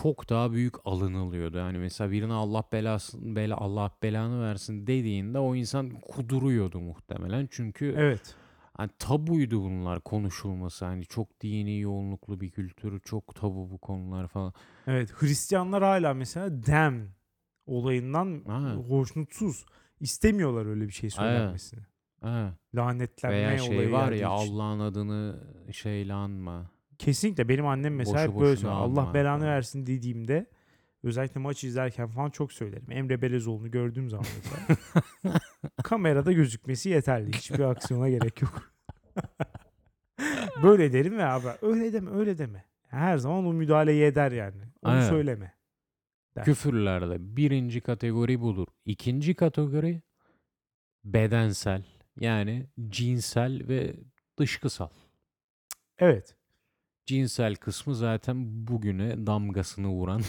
çok 0.02 0.30
daha 0.30 0.52
büyük 0.52 0.74
alınılıyordu. 0.86 1.58
Yani 1.58 1.78
mesela 1.78 2.12
birine 2.12 2.34
Allah 2.34 2.64
belasın 2.72 3.36
bela 3.36 3.58
Allah 3.58 3.92
belanı 4.04 4.42
versin 4.44 4.88
dediğinde 4.88 5.40
o 5.40 5.56
insan 5.56 5.90
kuduruyordu 5.90 6.80
muhtemelen. 6.80 7.48
Çünkü 7.52 7.96
Evet. 7.98 8.36
hani 8.74 8.90
tabuydu 9.00 9.62
bunlar 9.62 10.00
konuşulması. 10.02 10.86
Hani 10.86 11.06
çok 11.06 11.42
dini 11.42 11.80
yoğunluklu 11.80 12.42
bir 12.42 12.52
kültür, 12.52 13.00
çok 13.00 13.36
tabu 13.36 13.70
bu 13.72 13.78
konular 13.78 14.28
falan. 14.28 14.54
Evet. 14.88 15.14
Hristiyanlar 15.14 15.84
hala 15.84 16.14
mesela 16.14 16.66
dem 16.66 17.10
olayından 17.66 18.44
Ha. 18.48 18.76
hoşnutsuz. 18.90 19.66
İstemiyorlar 20.00 20.66
öyle 20.66 20.88
bir 20.88 20.94
şey 20.94 21.10
söylenmesini. 21.10 21.82
Ha. 22.22 22.54
Lanetlenme 22.76 23.38
Veya 23.38 23.48
olayı 23.50 23.62
şey 23.62 23.92
var 23.92 24.12
geldiği 24.12 24.22
ya 24.22 24.36
için. 24.36 24.54
Allah'ın 24.54 24.80
adını 24.80 25.40
şeyle 25.72 26.14
anma. 26.14 26.72
Kesinlikle 27.00 27.50
benim 27.50 27.68
annem 27.68 27.96
mesela 27.96 28.18
Boşu 28.18 28.34
hep 28.34 28.42
böyle 28.42 28.52
boşuna 28.52 28.72
söyler. 28.72 29.04
Allah 29.04 29.14
belanı 29.14 29.46
versin 29.46 29.86
dediğimde 29.86 30.46
özellikle 31.04 31.40
maç 31.40 31.64
izlerken 31.64 32.08
falan 32.08 32.30
çok 32.30 32.54
söylerim. 32.54 32.92
Emre 32.92 33.22
Belezoğlu'nu 33.22 33.72
gördüğüm 33.72 34.10
zaman 34.10 34.26
mesela 34.36 34.80
kamerada 35.84 36.32
gözükmesi 36.32 36.90
yeterli. 36.90 37.34
Hiçbir 37.34 37.60
aksiyona 37.60 38.10
gerek 38.10 38.42
yok. 38.42 38.74
böyle 40.64 40.94
derim 40.94 41.18
ve 41.18 41.26
abi 41.26 41.48
öyle 41.62 41.94
deme 41.94 42.12
öyle 42.12 42.38
deme. 42.38 42.66
Her 42.88 43.18
zaman 43.18 43.46
o 43.46 43.54
müdahaleyi 43.54 44.04
eder 44.04 44.32
yani. 44.32 44.62
Onu 44.82 44.92
Aynen. 44.92 45.10
söyleme. 45.10 45.54
Der. 46.36 46.46
Küfürlerde 46.46 47.38
birinci 47.38 47.82
kategori 47.82 48.42
budur. 48.42 48.68
İkinci 48.86 49.34
kategori 49.34 50.02
bedensel 51.04 51.84
yani 52.20 52.66
cinsel 52.90 53.68
ve 53.68 53.96
dışkısal. 54.38 54.90
Evet. 55.98 56.36
Cinsel 57.06 57.56
kısmı 57.56 57.96
zaten 57.96 58.68
bugüne 58.68 59.28
damgasını 59.28 59.88
vuran 59.88 60.22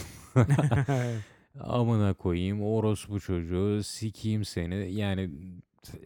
amına 1.59 2.13
koyayım 2.13 2.63
orospu 2.63 3.19
çocuğu 3.19 3.83
sikeyim 3.83 4.45
seni 4.45 4.93
yani 4.93 5.29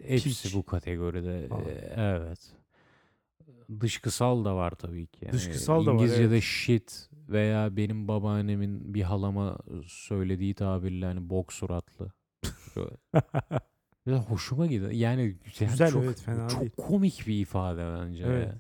hepsi 0.08 0.44
Piç. 0.44 0.56
bu 0.56 0.64
kategoride. 0.64 1.50
Ee, 1.68 1.94
evet. 1.96 2.40
Dışkısal 3.80 4.46
da 4.46 4.56
var 4.56 4.72
tabii 4.72 5.08
ki. 5.08 5.26
Yani 5.26 5.34
Dışkısal 5.34 5.86
da 5.86 5.90
var, 5.90 5.94
İngilizce'de 5.94 6.34
evet. 6.34 6.44
shit 6.44 7.10
veya 7.30 7.78
benim 7.78 8.08
babaannemin 8.08 8.94
bir 8.94 9.02
halama 9.02 9.58
söylediği 9.88 10.54
tabirle 10.54 11.06
hani 11.06 11.30
bok 11.30 11.54
suratlı. 11.54 12.12
Ya 14.06 14.18
hoşuma 14.24 14.66
gidiyor. 14.66 14.92
Yani, 14.92 15.22
yani 15.22 15.36
Güzel, 15.72 15.92
çok, 15.92 16.04
evet, 16.04 16.22
fena 16.22 16.50
çok 16.50 16.62
değil. 16.62 16.72
komik 16.78 17.28
bir 17.28 17.40
ifade 17.40 17.86
bence. 18.00 18.24
Evet. 18.24 18.54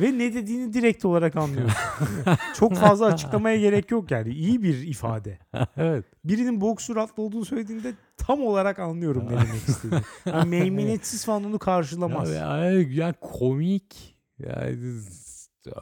Ve 0.00 0.18
ne 0.18 0.34
dediğini 0.34 0.72
direkt 0.72 1.04
olarak 1.04 1.36
anlıyorsun. 1.36 1.78
Çok 2.54 2.74
fazla 2.74 3.06
açıklamaya 3.06 3.56
gerek 3.56 3.90
yok 3.90 4.10
yani. 4.10 4.32
İyi 4.32 4.62
bir 4.62 4.88
ifade. 4.88 5.38
evet. 5.76 6.04
Birinin 6.24 6.60
bok 6.60 6.82
suratlı 6.82 7.22
olduğunu 7.22 7.44
söylediğinde 7.44 7.92
tam 8.16 8.40
olarak 8.40 8.78
anlıyorum 8.78 9.26
ne 9.26 9.30
demek 9.30 9.68
istediğini. 9.68 10.02
Yani 10.26 10.48
meymenetsiz 10.48 11.24
falan 11.26 11.44
onu 11.44 11.58
karşılamaz. 11.58 12.30
Ya, 12.30 12.58
ya, 12.58 12.80
ya 12.80 13.14
komik. 13.20 14.16
Yani 14.38 15.00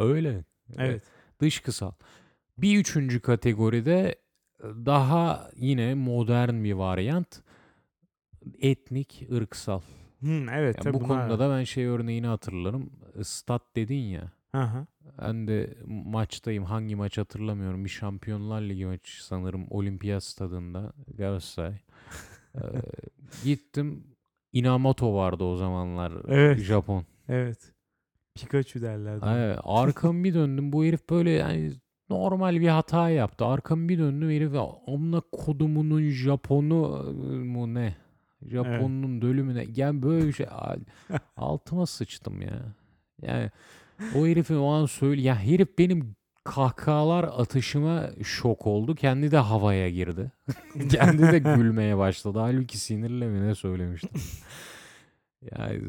öyle. 0.00 0.44
Evet. 0.78 1.02
Dış 1.40 1.60
kısal. 1.60 1.92
Bir 2.58 2.78
üçüncü 2.78 3.20
kategoride 3.20 4.14
daha 4.62 5.50
yine 5.56 5.94
modern 5.94 6.64
bir 6.64 6.72
varyant. 6.72 7.42
Etnik, 8.60 9.26
ırksal. 9.32 9.80
Hmm, 10.20 10.48
evet 10.48 10.76
Ya 10.76 10.82
tabii 10.82 10.94
bu 10.94 11.02
konuda 11.02 11.38
da 11.38 11.50
ben 11.50 11.64
şey 11.64 11.86
örneğini 11.86 12.26
hatırlarım. 12.26 12.90
Stat 13.22 13.62
dedin 13.76 14.00
ya. 14.02 14.32
Hı 14.54 14.62
hı. 14.62 14.86
Ben 15.22 15.48
de 15.48 15.74
maçtayım. 15.86 16.64
Hangi 16.64 16.96
maç 16.96 17.18
hatırlamıyorum. 17.18 17.84
Bir 17.84 17.90
Şampiyonlar 17.90 18.62
Ligi 18.62 18.86
maçı 18.86 19.26
sanırım. 19.26 19.66
Olimpiyat 19.70 20.24
stadında. 20.24 20.92
Galatasaray. 21.18 21.74
Ee, 22.54 22.60
gittim. 23.44 24.04
Inamoto 24.52 25.14
vardı 25.14 25.44
o 25.44 25.56
zamanlar. 25.56 26.12
Evet. 26.28 26.58
Japon. 26.60 27.04
Evet. 27.28 27.72
Pikachu 28.34 28.82
derlerdi. 28.82 29.24
Ay, 29.24 29.56
arkamı 29.64 30.24
bir 30.24 30.34
döndüm. 30.34 30.72
Bu 30.72 30.84
herif 30.84 31.10
böyle 31.10 31.30
yani 31.30 31.72
normal 32.10 32.60
bir 32.60 32.68
hata 32.68 33.10
yaptı. 33.10 33.46
Arkamı 33.46 33.88
bir 33.88 33.98
döndüm. 33.98 34.30
Herif 34.30 34.52
amına 34.86 35.20
kodumunun 35.32 36.08
Japonu 36.08 37.02
mu 37.44 37.74
ne? 37.74 37.96
Japonunun 38.46 39.22
dölü 39.22 39.42
mü 39.42 39.54
ne? 39.54 39.66
Yani 39.76 40.02
böyle 40.02 40.26
bir 40.26 40.32
şey. 40.32 40.46
Al- 40.50 40.84
Altıma 41.36 41.86
sıçtım 41.86 42.42
ya. 42.42 42.62
Yani 43.22 43.50
o 44.14 44.26
herifin 44.26 44.56
o 44.56 44.66
an 44.66 44.86
söyle 44.86 45.22
ya 45.22 45.38
herif 45.38 45.78
benim 45.78 46.16
kahkahalar 46.44 47.24
atışıma 47.24 48.10
şok 48.22 48.66
oldu. 48.66 48.94
Kendi 48.94 49.30
de 49.30 49.38
havaya 49.38 49.90
girdi. 49.90 50.32
Kendi 50.90 51.22
de 51.22 51.38
gülmeye 51.38 51.98
başladı. 51.98 52.38
Halbuki 52.38 52.78
sinirle 52.78 53.28
mi 53.28 53.48
ne 53.48 53.54
söylemiştim. 53.54 54.10
Yani 55.58 55.82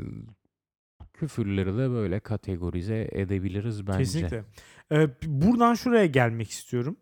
küfürleri 1.13 1.77
de 1.77 1.89
böyle 1.89 2.19
kategorize 2.19 3.09
edebiliriz 3.11 3.87
bence. 3.87 3.97
Kesinlikle. 4.03 4.43
Ee, 4.91 5.09
buradan 5.25 5.73
şuraya 5.73 6.05
gelmek 6.05 6.49
istiyorum. 6.49 6.97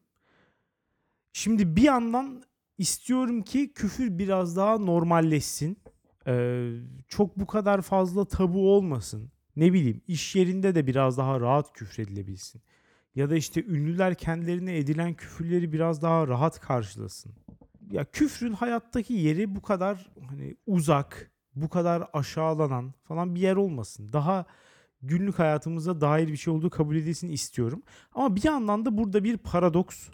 Şimdi 1.33 1.75
bir 1.75 1.81
yandan 1.81 2.43
istiyorum 2.77 3.41
ki 3.41 3.73
küfür 3.73 4.17
biraz 4.17 4.57
daha 4.57 4.77
normalleşsin. 4.77 5.77
Ee, 6.27 6.71
çok 7.07 7.39
bu 7.39 7.45
kadar 7.47 7.81
fazla 7.81 8.25
tabu 8.25 8.75
olmasın. 8.75 9.31
Ne 9.55 9.73
bileyim 9.73 10.01
iş 10.07 10.35
yerinde 10.35 10.75
de 10.75 10.87
biraz 10.87 11.17
daha 11.17 11.39
rahat 11.39 11.73
küfredilebilsin. 11.73 12.61
Ya 13.15 13.29
da 13.29 13.35
işte 13.35 13.63
ünlüler 13.65 14.15
kendilerine 14.15 14.77
edilen 14.77 15.13
küfürleri 15.13 15.73
biraz 15.73 16.01
daha 16.01 16.27
rahat 16.27 16.59
karşılasın. 16.59 17.31
Ya 17.91 18.05
küfrün 18.05 18.53
hayattaki 18.53 19.13
yeri 19.13 19.55
bu 19.55 19.61
kadar 19.61 20.11
hani 20.29 20.55
uzak, 20.67 21.31
bu 21.55 21.69
kadar 21.69 22.03
aşağılanan 22.13 22.93
falan 23.03 23.35
bir 23.35 23.39
yer 23.39 23.55
olmasın. 23.55 24.13
Daha 24.13 24.45
günlük 25.01 25.39
hayatımıza 25.39 26.01
dair 26.01 26.27
bir 26.27 26.37
şey 26.37 26.53
olduğu 26.53 26.69
kabul 26.69 26.95
edilsin 26.95 27.29
istiyorum. 27.29 27.83
Ama 28.15 28.35
bir 28.35 28.43
yandan 28.43 28.85
da 28.85 28.97
burada 28.97 29.23
bir 29.23 29.37
paradoks 29.37 30.09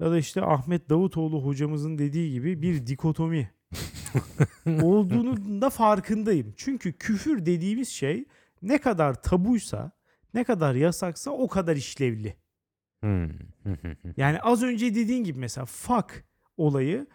ya 0.00 0.10
da 0.10 0.18
işte 0.18 0.42
Ahmet 0.42 0.90
Davutoğlu 0.90 1.44
hocamızın 1.44 1.98
dediği 1.98 2.32
gibi 2.32 2.62
bir 2.62 2.86
dikotomi 2.86 3.50
olduğunu 4.82 5.62
da 5.62 5.70
farkındayım. 5.70 6.54
Çünkü 6.56 6.92
küfür 6.92 7.46
dediğimiz 7.46 7.88
şey 7.88 8.24
ne 8.64 8.78
kadar 8.78 9.22
tabuysa, 9.22 9.90
ne 10.34 10.44
kadar 10.44 10.74
yasaksa 10.74 11.30
o 11.30 11.48
kadar 11.48 11.76
işlevli. 11.76 12.36
Hmm. 13.02 13.30
Yani 14.16 14.40
az 14.40 14.62
önce 14.62 14.94
dediğin 14.94 15.24
gibi 15.24 15.38
mesela 15.38 15.64
fuck 15.66 16.24
olayı 16.56 17.06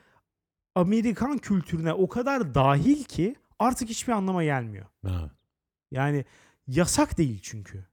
Amerikan 0.75 1.37
kültürüne 1.37 1.93
o 1.93 2.07
kadar 2.07 2.55
dahil 2.55 3.03
ki 3.03 3.35
artık 3.59 3.89
hiçbir 3.89 4.13
anlama 4.13 4.43
gelmiyor. 4.43 4.85
Yani 5.91 6.25
yasak 6.67 7.17
değil 7.17 7.39
çünkü. 7.43 7.85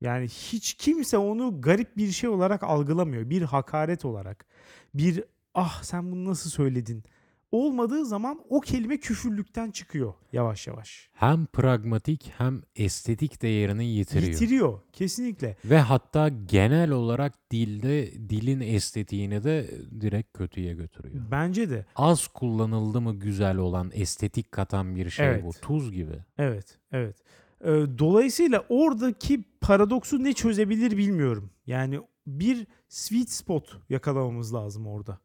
Yani 0.00 0.28
hiç 0.28 0.74
kimse 0.74 1.18
onu 1.18 1.60
garip 1.60 1.96
bir 1.96 2.10
şey 2.10 2.30
olarak 2.30 2.62
algılamıyor. 2.62 3.30
Bir 3.30 3.42
hakaret 3.42 4.04
olarak. 4.04 4.46
Bir 4.94 5.24
ah 5.54 5.82
sen 5.82 6.12
bunu 6.12 6.24
nasıl 6.24 6.50
söyledin 6.50 7.04
olmadığı 7.52 8.04
zaman 8.04 8.40
o 8.48 8.60
kelime 8.60 8.96
küfürlükten 8.96 9.70
çıkıyor 9.70 10.14
yavaş 10.32 10.66
yavaş. 10.66 11.10
Hem 11.12 11.46
pragmatik 11.46 12.32
hem 12.38 12.62
estetik 12.76 13.42
değerini 13.42 13.86
yitiriyor. 13.86 14.32
Yitiriyor 14.32 14.80
kesinlikle. 14.92 15.56
Ve 15.64 15.78
hatta 15.78 16.28
genel 16.28 16.90
olarak 16.90 17.50
dilde 17.50 18.12
dilin 18.28 18.60
estetiğini 18.60 19.44
de 19.44 19.70
direkt 20.00 20.38
kötüye 20.38 20.74
götürüyor. 20.74 21.24
Bence 21.30 21.70
de. 21.70 21.86
Az 21.96 22.26
kullanıldı 22.28 23.00
mı 23.00 23.14
güzel 23.18 23.56
olan 23.56 23.90
estetik 23.94 24.52
katan 24.52 24.96
bir 24.96 25.10
şey 25.10 25.26
Evet. 25.26 25.44
bu. 25.44 25.50
Tuz 25.62 25.92
gibi. 25.92 26.18
Evet, 26.38 26.78
evet. 26.92 27.16
Ee, 27.64 27.68
dolayısıyla 27.98 28.64
oradaki 28.68 29.44
paradoksu 29.60 30.24
ne 30.24 30.32
çözebilir 30.32 30.96
bilmiyorum. 30.96 31.50
Yani 31.66 32.00
bir 32.26 32.66
sweet 32.88 33.30
spot 33.30 33.76
yakalamamız 33.88 34.54
lazım 34.54 34.86
orada. 34.86 35.18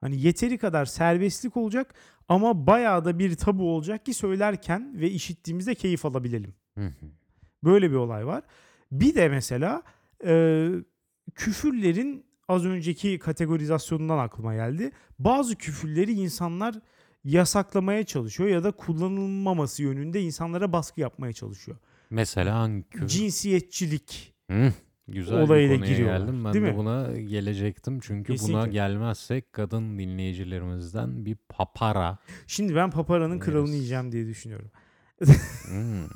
Hani 0.00 0.20
yeteri 0.20 0.58
kadar 0.58 0.86
serbestlik 0.86 1.56
olacak 1.56 1.94
ama 2.28 2.66
bayağı 2.66 3.04
da 3.04 3.18
bir 3.18 3.34
tabu 3.34 3.74
olacak 3.74 4.06
ki 4.06 4.14
söylerken 4.14 5.00
ve 5.00 5.10
işittiğimizde 5.10 5.74
keyif 5.74 6.04
alabilelim. 6.04 6.54
Hı 6.78 6.86
hı. 6.86 7.06
Böyle 7.64 7.90
bir 7.90 7.96
olay 7.96 8.26
var. 8.26 8.44
Bir 8.92 9.14
de 9.14 9.28
mesela 9.28 9.82
e, 10.24 10.68
küfürlerin 11.34 12.26
az 12.48 12.64
önceki 12.64 13.18
kategorizasyonundan 13.18 14.18
aklıma 14.18 14.54
geldi. 14.54 14.90
Bazı 15.18 15.56
küfürleri 15.56 16.12
insanlar 16.12 16.74
yasaklamaya 17.24 18.04
çalışıyor 18.04 18.48
ya 18.48 18.64
da 18.64 18.72
kullanılmaması 18.72 19.82
yönünde 19.82 20.20
insanlara 20.22 20.72
baskı 20.72 21.00
yapmaya 21.00 21.32
çalışıyor. 21.32 21.78
Mesela 22.10 22.58
hangi 22.58 22.82
küfür? 22.88 23.08
Cinsiyetçilik. 23.08 24.34
Hı, 24.50 24.72
Güzel 25.08 25.40
olayına 25.40 25.72
bir 25.72 25.78
konuya 25.78 25.92
giriyorlar, 25.92 26.18
geldim. 26.20 26.44
Ben 26.44 26.52
değil 26.54 26.64
de 26.64 26.70
mi? 26.70 26.76
buna 26.76 27.20
gelecektim. 27.20 28.00
Çünkü 28.02 28.28
buna 28.32 28.36
Kesinlikle. 28.36 28.70
gelmezsek 28.70 29.52
kadın 29.52 29.98
dinleyicilerimizden 29.98 31.24
bir 31.26 31.36
papara. 31.48 32.18
Şimdi 32.46 32.74
ben 32.74 32.90
paparanın 32.90 33.38
kralını 33.38 33.66
Yes. 33.68 33.74
yiyeceğim 33.76 34.12
diye 34.12 34.26
düşünüyorum. 34.26 34.70
Hmm, 35.68 36.06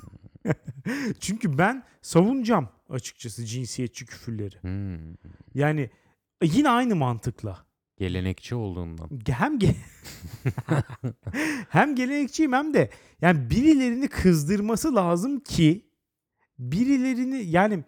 Çünkü 1.21 1.59
ben 1.59 1.85
savunacağım 2.03 2.69
açıkçası 2.89 3.45
cinsiyetçi 3.45 4.07
küfürleri. 4.07 4.57
hmm. 4.61 5.15
Yani 5.55 5.91
yine 6.43 6.69
aynı 6.71 6.97
mantıkla. 6.97 7.67
Gelenekçi 7.97 8.55
olduğundan. 8.55 9.09
hem 9.29 9.59
ge- 9.59 9.75
hem 11.69 11.95
gelenekçiyim 11.95 12.53
hem 12.53 12.75
de 12.75 12.91
yani 13.21 13.51
birilerini 13.51 14.09
kızdırması 14.09 14.95
lazım 14.95 15.41
ki 15.41 15.87
birilerini 16.59 17.45
yani 17.45 17.85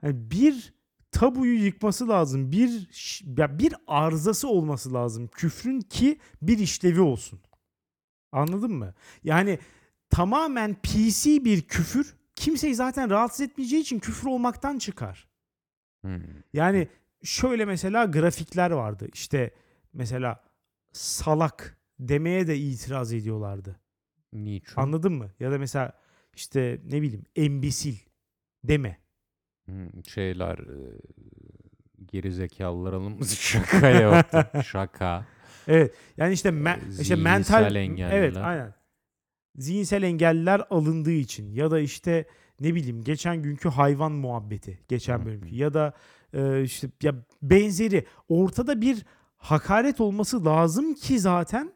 hani 0.00 0.30
bir 0.30 0.74
tabuyu 1.10 1.64
yıkması 1.64 2.08
lazım. 2.08 2.52
Bir 2.52 2.88
ya 3.36 3.58
bir 3.58 3.74
arızası 3.86 4.48
olması 4.48 4.92
lazım 4.92 5.28
küfrün 5.28 5.80
ki 5.80 6.18
bir 6.42 6.58
işlevi 6.58 7.00
olsun. 7.00 7.40
Anladın 8.32 8.72
mı? 8.72 8.94
Yani 9.24 9.58
tamamen 10.10 10.74
PC 10.74 11.44
bir 11.44 11.62
küfür 11.62 12.16
kimseyi 12.34 12.74
zaten 12.74 13.10
rahatsız 13.10 13.40
etmeyeceği 13.40 13.82
için 13.82 13.98
küfür 13.98 14.28
olmaktan 14.28 14.78
çıkar. 14.78 15.28
Hmm. 16.02 16.20
Yani 16.52 16.88
şöyle 17.22 17.64
mesela 17.64 18.04
grafikler 18.04 18.70
vardı. 18.70 19.08
İşte 19.12 19.54
mesela 19.92 20.44
salak 20.92 21.78
demeye 21.98 22.46
de 22.46 22.58
itiraz 22.58 23.12
ediyorlardı. 23.12 23.80
Niçin? 24.32 24.80
Anladın 24.80 25.12
mı? 25.12 25.30
Ya 25.40 25.52
da 25.52 25.58
mesela 25.58 25.92
işte 26.34 26.80
ne 26.84 27.02
bileyim 27.02 27.24
embisil 27.36 27.96
deme. 28.64 28.98
Hmm, 29.68 30.04
şeyler 30.04 30.58
e, 30.58 30.98
geri 32.12 32.32
zekalıların 32.32 33.22
şaka 33.24 33.88
yaptı. 33.88 34.62
şaka. 34.64 35.26
Evet. 35.66 35.94
Yani 36.16 36.32
işte 36.32 36.48
me- 36.48 37.00
işte 37.00 37.16
mental 37.16 37.74
engelliler. 37.76 38.16
Evet, 38.18 38.36
aynen. 38.36 38.74
Zihinsel 39.56 40.02
engelliler 40.02 40.62
alındığı 40.70 41.10
için 41.12 41.52
ya 41.52 41.70
da 41.70 41.80
işte 41.80 42.26
ne 42.60 42.74
bileyim 42.74 43.04
geçen 43.04 43.42
günkü 43.42 43.68
hayvan 43.68 44.12
muhabbeti 44.12 44.78
geçen 44.88 45.26
bölümkü 45.26 45.54
ya 45.54 45.74
da 45.74 45.92
e, 46.32 46.62
işte 46.62 46.88
ya 47.02 47.14
benzeri 47.42 48.06
ortada 48.28 48.80
bir 48.80 49.04
hakaret 49.36 50.00
olması 50.00 50.44
lazım 50.44 50.94
ki 50.94 51.18
zaten 51.18 51.72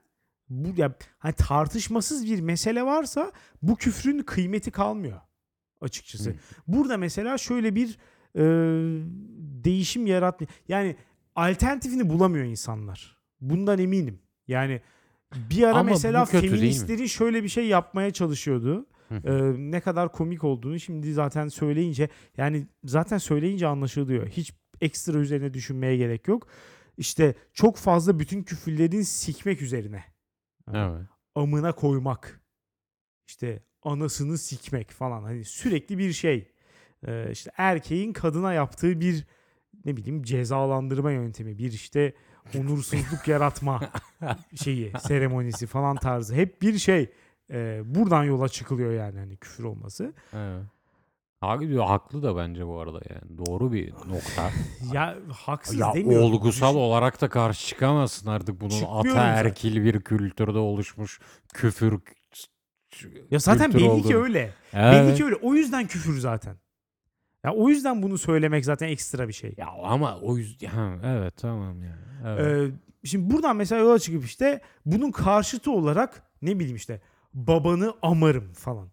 bu 0.49 0.81
ya 0.81 0.95
hani 1.19 1.33
tartışmasız 1.33 2.27
bir 2.27 2.41
mesele 2.41 2.83
varsa 2.83 3.33
bu 3.63 3.77
küfrün 3.77 4.19
kıymeti 4.23 4.71
kalmıyor 4.71 5.21
açıkçası. 5.83 6.31
Hı. 6.31 6.35
Burada 6.67 6.97
mesela 6.97 7.39
şöyle 7.39 7.75
bir 7.75 7.99
e, 8.37 8.43
değişim 9.65 10.07
yaratmıyor. 10.07 10.53
Yani 10.69 10.97
alternatifini 11.37 12.09
bulamıyor 12.09 12.45
insanlar. 12.45 13.19
Bundan 13.41 13.79
eminim. 13.79 14.19
Yani 14.49 14.81
bir 15.35 15.63
ara 15.63 15.75
Ama 15.75 15.91
mesela 15.91 16.25
kötü 16.25 16.49
feministlerin 16.49 17.07
şöyle 17.07 17.43
bir 17.43 17.49
şey 17.49 17.67
yapmaya 17.67 18.11
çalışıyordu. 18.11 18.87
Ee, 19.25 19.53
ne 19.57 19.81
kadar 19.81 20.13
komik 20.13 20.45
olduğunu 20.45 20.81
şimdi 20.81 21.13
zaten 21.13 21.49
söyleyince 21.49 22.09
yani 22.37 22.67
zaten 22.85 23.19
söyleyince 23.19 23.67
anlaşılıyor. 23.67 24.29
Hiç 24.29 24.53
ekstra 24.81 25.19
üzerine 25.19 25.55
düşünmeye 25.55 25.97
gerek 25.97 26.29
yok. 26.29 26.47
İşte 26.97 27.35
çok 27.53 27.77
fazla 27.77 28.19
bütün 28.19 28.43
küfürlerin 28.43 29.03
sikmek 29.03 29.63
üzerine. 29.63 30.05
Evet. 30.75 31.07
amına 31.35 31.73
koymak. 31.73 32.41
İşte 33.29 33.63
anasını 33.83 34.39
sikmek 34.39 34.91
falan. 34.91 35.23
Hani 35.23 35.45
sürekli 35.45 35.99
bir 35.99 36.13
şey. 36.13 36.49
Ee, 37.07 37.29
işte 37.33 37.51
erkeğin 37.57 38.13
kadına 38.13 38.53
yaptığı 38.53 39.01
bir 39.01 39.27
ne 39.85 39.97
bileyim 39.97 40.23
cezalandırma 40.23 41.11
yöntemi. 41.13 41.59
Bir 41.59 41.73
işte 41.73 42.15
onursuzluk 42.59 43.29
yaratma 43.29 43.81
şeyi, 44.63 44.93
seremonisi 45.01 45.67
falan 45.67 45.97
tarzı. 45.97 46.35
Hep 46.35 46.63
bir 46.63 46.79
şey. 46.79 47.13
Ee, 47.51 47.81
buradan 47.85 48.25
yola 48.25 48.49
çıkılıyor 48.49 48.93
yani 48.93 49.19
hani 49.19 49.37
küfür 49.37 49.65
olması. 49.65 50.13
Evet. 50.33 50.63
Haklı, 51.41 51.81
haklı 51.81 52.23
da 52.23 52.37
bence 52.37 52.67
bu 52.67 52.81
arada 52.81 53.01
yani. 53.11 53.47
Doğru 53.47 53.73
bir 53.73 53.93
nokta. 53.93 54.51
Ya 54.93 55.17
haksız 55.33 55.79
ya 55.79 55.95
demiyorum. 55.95 56.27
olgusal 56.27 56.69
Düşün- 56.69 56.81
olarak 56.81 57.21
da 57.21 57.29
karşı 57.29 57.67
çıkamazsın 57.67 58.27
artık 58.29 58.61
bunun 58.61 58.71
Çıkmıyorum 58.71 59.11
ataerkil 59.11 59.85
bir 59.85 60.01
kültürde 60.01 60.59
oluşmuş 60.59 61.21
küfür 61.55 62.01
Ya 63.31 63.39
zaten 63.39 63.75
belli 63.75 63.79
ki 63.83 63.89
olduğunu. 63.91 64.25
öyle. 64.25 64.51
Evet. 64.73 64.93
Belli 64.93 65.17
ki 65.17 65.25
öyle. 65.25 65.37
O 65.37 65.55
yüzden 65.55 65.87
küfür 65.87 66.19
zaten. 66.19 66.57
Ya 67.45 67.53
o 67.55 67.69
yüzden 67.69 68.03
bunu 68.03 68.19
söylemek 68.19 68.65
zaten 68.65 68.89
ekstra 68.89 69.29
bir 69.29 69.33
şey. 69.33 69.55
Ya 69.57 69.67
ama 69.85 70.19
o 70.21 70.37
yüzden 70.37 70.69
ha, 70.69 70.95
evet 71.05 71.37
tamam 71.37 71.83
ya. 71.83 71.99
Evet. 72.27 72.71
Ee, 72.73 73.07
şimdi 73.07 73.35
buradan 73.35 73.57
mesela 73.57 73.81
yola 73.81 73.99
çıkıp 73.99 74.25
işte 74.25 74.61
bunun 74.87 75.11
karşıtı 75.11 75.71
olarak 75.71 76.23
ne 76.43 76.59
bileyim 76.59 76.77
işte 76.77 77.01
babanı 77.35 77.95
amarım 78.03 78.53
falan. 78.53 78.89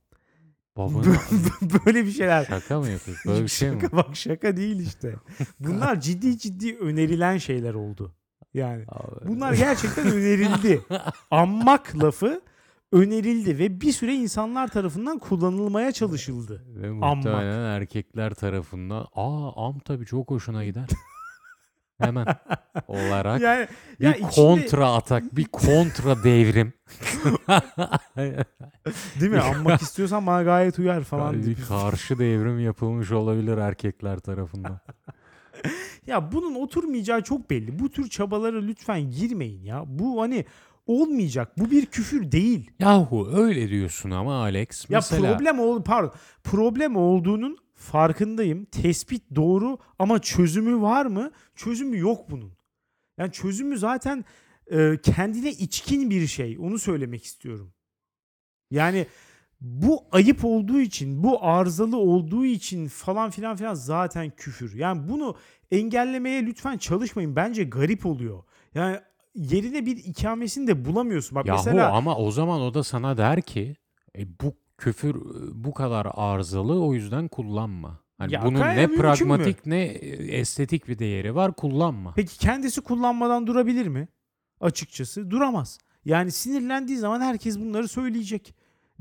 Babanı 0.78 1.04
Böyle 1.86 2.06
bir 2.06 2.12
şeyler. 2.12 2.46
şaka 2.46 2.80
mı 2.80 2.90
yapıyorsun? 2.90 3.32
Böyle 3.32 3.44
bir 3.44 3.48
şey 3.50 3.72
mi? 3.72 3.82
Şaka 3.82 3.98
bak 3.98 4.16
şaka 4.16 4.58
değil 4.58 4.80
işte. 4.88 5.16
Bunlar 5.60 6.02
ciddi 6.02 6.38
ciddi 6.38 6.78
önerilen 6.78 7.38
şeyler 7.38 7.74
oldu. 7.74 8.16
Yani 8.54 8.86
Abi. 8.88 9.28
bunlar 9.28 9.54
gerçekten 9.54 10.08
önerildi. 10.08 10.82
Ammak 11.32 12.04
lafı 12.04 12.42
önerildi 12.92 13.58
ve 13.60 13.82
bir 13.82 13.92
süre 13.92 14.14
insanlar 14.16 14.68
tarafından 14.68 15.20
kullanılmaya 15.20 15.92
çalışıldı. 15.92 16.64
Ve 16.68 16.88
Ammak. 16.88 17.16
muhtemelen 17.16 17.64
erkekler 17.66 18.34
tarafından 18.34 19.06
aa 19.16 19.68
am 19.68 19.80
tabii 19.80 20.06
çok 20.06 20.30
hoşuna 20.32 20.66
gider. 20.66 20.88
Hemen 21.98 22.26
olarak 22.88 23.42
Yani 23.42 23.68
bir 24.00 24.06
ya 24.06 24.14
içinde- 24.14 24.36
kontra 24.36 24.94
atak, 24.94 25.36
bir 25.36 25.46
kontra 25.52 26.24
devrim. 26.24 26.74
değil 29.20 29.32
mi? 29.32 29.40
Ammak 29.56 29.82
istiyorsan 29.82 30.28
bana 30.28 30.44
gayet 30.44 30.80
uyar 30.80 31.04
falan. 31.04 31.44
bir 31.44 31.58
karşı 31.68 32.20
devrim 32.20 32.60
yapılmış 32.60 33.12
olabilir 33.12 33.58
erkekler 33.58 34.20
tarafından. 34.20 34.80
Ya 36.08 36.32
bunun 36.32 36.56
oturmayacağı 36.56 37.24
çok 37.24 37.50
belli. 37.50 37.80
Bu 37.80 37.90
tür 37.92 38.10
çabalara 38.10 38.60
lütfen 38.62 39.02
girmeyin 39.12 39.64
ya. 39.64 39.84
Bu 39.88 40.22
hani 40.22 40.46
olmayacak. 40.90 41.58
Bu 41.58 41.72
bir 41.72 41.86
küfür 41.86 42.32
değil. 42.32 42.72
Yahu 42.80 43.30
öyle 43.34 43.70
diyorsun 43.70 44.12
ama 44.12 44.42
Alex. 44.42 44.90
Ya 44.90 44.98
Mesela 44.98 45.22
problem 45.22 45.60
ol 45.60 45.84
pardon. 45.84 46.14
Problem 46.44 46.96
olduğunun 46.96 47.58
farkındayım. 47.76 48.66
Tespit 48.66 49.24
doğru 49.36 49.78
ama 50.00 50.20
çözümü 50.20 50.82
var 50.82 51.06
mı? 51.06 51.32
Çözümü 51.56 52.00
yok 52.00 52.32
bunun. 52.32 52.52
Yani 53.18 53.32
çözümü 53.32 53.78
zaten 53.78 54.26
e, 54.72 54.98
kendine 55.04 55.52
içkin 55.52 56.10
bir 56.10 56.28
şey. 56.28 56.58
Onu 56.60 56.80
söylemek 56.80 57.24
istiyorum. 57.24 57.74
Yani 58.72 59.08
bu 59.62 60.04
ayıp 60.12 60.46
olduğu 60.46 60.80
için, 60.80 61.24
bu 61.24 61.46
arızalı 61.46 61.98
olduğu 61.98 62.46
için 62.46 62.88
falan 62.88 63.30
filan 63.30 63.56
filan 63.56 63.74
zaten 63.74 64.32
küfür. 64.38 64.76
Yani 64.76 65.10
bunu 65.10 65.36
engellemeye 65.72 66.46
lütfen 66.46 66.78
çalışmayın. 66.78 67.36
Bence 67.36 67.64
garip 67.64 68.06
oluyor. 68.06 68.44
Yani 68.74 69.00
yerine 69.40 69.86
bir 69.86 69.98
ikamesini 69.98 70.68
de 70.68 70.86
bulamıyorsun. 70.86 71.36
Bak 71.36 71.46
Yahu 71.46 71.58
mesela 71.58 71.92
ama 71.92 72.18
o 72.18 72.32
zaman 72.32 72.62
o 72.62 72.74
da 72.74 72.84
sana 72.84 73.18
der 73.18 73.42
ki 73.42 73.76
e, 74.18 74.40
bu 74.42 74.56
küfür 74.78 75.16
bu 75.54 75.74
kadar 75.74 76.08
arızalı 76.14 76.86
o 76.86 76.94
yüzden 76.94 77.28
kullanma. 77.28 78.00
Hani 78.18 78.34
Ya 78.34 78.46
bunun 78.46 78.60
ne 78.60 78.88
pragmatik 78.88 79.66
ne 79.66 79.84
e, 79.84 80.38
estetik 80.38 80.88
bir 80.88 81.00
değeri 81.00 81.36
var 81.36 81.54
kullanma. 81.54 82.14
Peki 82.16 82.38
kendisi 82.38 82.82
kullanmadan 82.82 83.48
durabilir 83.48 83.88
mi? 83.88 84.08
Açıkçası 84.60 85.32
duramaz. 85.32 85.80
Yani 86.06 86.32
sinirlendiği 86.32 86.98
zaman 86.98 87.22
herkes 87.22 87.60
bunları 87.60 87.88
söyleyecek. 87.88 88.56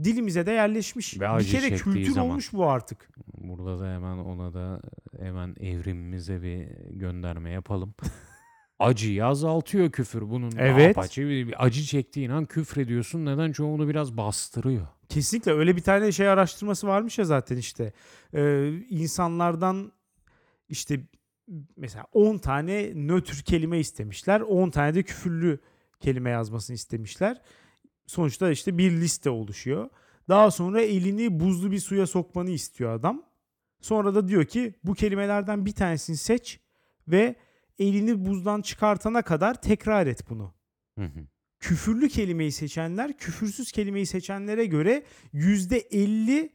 Dilimize 0.05 0.47
de 0.47 0.53
yerleşmiş. 0.53 1.21
Ve 1.21 1.39
bir 1.39 1.45
kere 1.45 1.71
kültür 1.77 2.13
zaman. 2.13 2.31
olmuş 2.31 2.53
bu 2.53 2.67
artık. 2.67 3.11
Burada 3.39 3.81
da 3.81 3.95
hemen 3.95 4.17
ona 4.19 4.55
da 4.55 4.81
hemen 5.21 5.57
evrimimize 5.61 6.43
bir 6.43 6.69
gönderme 6.91 7.51
yapalım. 7.51 7.95
Acıyı 8.79 9.27
azaltıyor 9.27 9.91
küfür 9.91 10.31
bunun. 10.31 10.53
Evet. 10.59 10.99
Acı, 10.99 11.29
bir 11.29 11.65
acı 11.65 11.83
çektiğin 11.83 12.31
an 12.31 12.45
küfrediyorsun. 12.45 13.27
Neden? 13.27 13.63
Onu 13.63 13.89
biraz 13.89 14.17
bastırıyor. 14.17 14.87
Kesinlikle 15.09 15.53
öyle 15.53 15.77
bir 15.77 15.83
tane 15.83 16.13
şey 16.13 16.29
araştırması 16.29 16.87
varmış 16.87 17.19
ya 17.19 17.25
zaten 17.25 17.57
işte. 17.57 17.93
Ee, 18.35 18.73
insanlardan 18.89 19.93
işte 20.69 21.01
mesela 21.77 22.07
10 22.13 22.39
tane 22.39 22.93
nötr 22.95 23.43
kelime 23.43 23.79
istemişler. 23.79 24.41
10 24.41 24.71
tane 24.71 24.95
de 24.95 25.03
küfürlü 25.03 25.59
kelime 26.01 26.31
yazmasını 26.31 26.75
istemişler. 26.75 27.43
Sonuçta 28.07 28.51
işte 28.51 28.79
bir 28.79 28.93
liste 28.93 29.31
oluşuyor. 29.31 29.91
Daha 30.29 30.51
sonra 30.51 30.81
elini 30.81 31.41
buzlu 31.41 31.71
bir 31.71 31.81
suya 31.81 32.07
sokmanı 32.07 32.51
istiyor 32.51 32.93
adam. 32.93 33.23
Sonra 33.81 34.15
da 34.15 34.29
diyor 34.29 34.45
ki 34.45 34.75
bu 34.85 34.95
kelimelerden 34.95 35.67
bir 35.67 35.73
tanesini 35.73 36.17
seç 36.17 36.61
ve 37.09 37.35
elini 37.79 38.25
buzdan 38.27 38.63
çıkartana 38.63 39.23
kadar 39.23 39.63
tekrar 39.63 40.07
et 40.07 40.31
bunu 40.31 40.55
Hı 40.99 41.05
hı. 41.05 41.21
küfürlü 41.61 42.09
kelimeyi 42.09 42.53
seçenler 42.53 43.19
küfürsüz 43.19 43.73
kelimeyi 43.73 44.07
seçenlere 44.07 44.67
göre 44.67 45.05
%50 45.35 46.51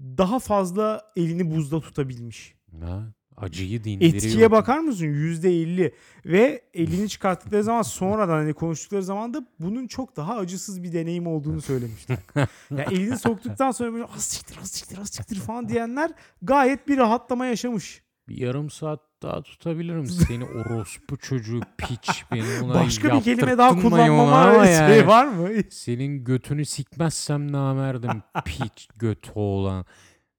daha 0.00 0.38
fazla 0.38 1.12
elini 1.16 1.50
buzda 1.50 1.80
tutabilmiş. 1.80 2.54
Ha, 2.80 3.12
acıyı 3.36 3.84
dindiriyor. 3.84 4.14
Etkiye 4.14 4.50
bakar 4.50 4.78
mısın? 4.78 5.06
%50 5.06 5.92
ve 6.26 6.62
elini 6.74 7.08
çıkarttıkları 7.08 7.64
zaman 7.64 7.82
sonradan 7.82 8.34
hani 8.34 8.54
konuştukları 8.54 9.02
zaman 9.02 9.34
da 9.34 9.46
bunun 9.60 9.86
çok 9.86 10.16
daha 10.16 10.36
acısız 10.36 10.82
bir 10.82 10.92
deneyim 10.92 11.26
olduğunu 11.26 11.62
söylemişler. 11.62 12.18
ya 12.70 12.84
elini 12.90 13.18
soktuktan 13.18 13.70
sonra 13.70 13.92
böyle 13.92 14.04
az 14.04 14.24
siktir 14.24 14.58
az 14.62 14.70
siktir 14.70 14.98
az 14.98 15.08
siktir 15.08 15.36
falan 15.36 15.68
diyenler 15.68 16.10
gayet 16.42 16.88
bir 16.88 16.96
rahatlama 16.96 17.46
yaşamış. 17.46 18.02
Bir 18.28 18.36
yarım 18.36 18.70
saat 18.70 19.00
daha 19.24 19.42
tutabilirim 19.42 20.06
seni 20.28 20.44
orospu 20.44 21.16
çocuğu 21.16 21.60
piç 21.78 22.24
beni 22.32 22.64
ona 22.64 22.74
Başka 22.74 23.16
bir 23.16 23.22
kelime 23.22 23.58
daha 23.58 23.76
da 23.76 23.80
kullanmama 23.80 24.64
şey 24.64 24.74
yani. 24.74 25.06
var 25.06 25.26
mı? 25.26 25.48
Senin 25.70 26.24
götünü 26.24 26.64
sikmezsem 26.64 27.52
namerdim 27.52 28.22
piç 28.44 28.88
göt 28.96 29.30
oğlan 29.34 29.86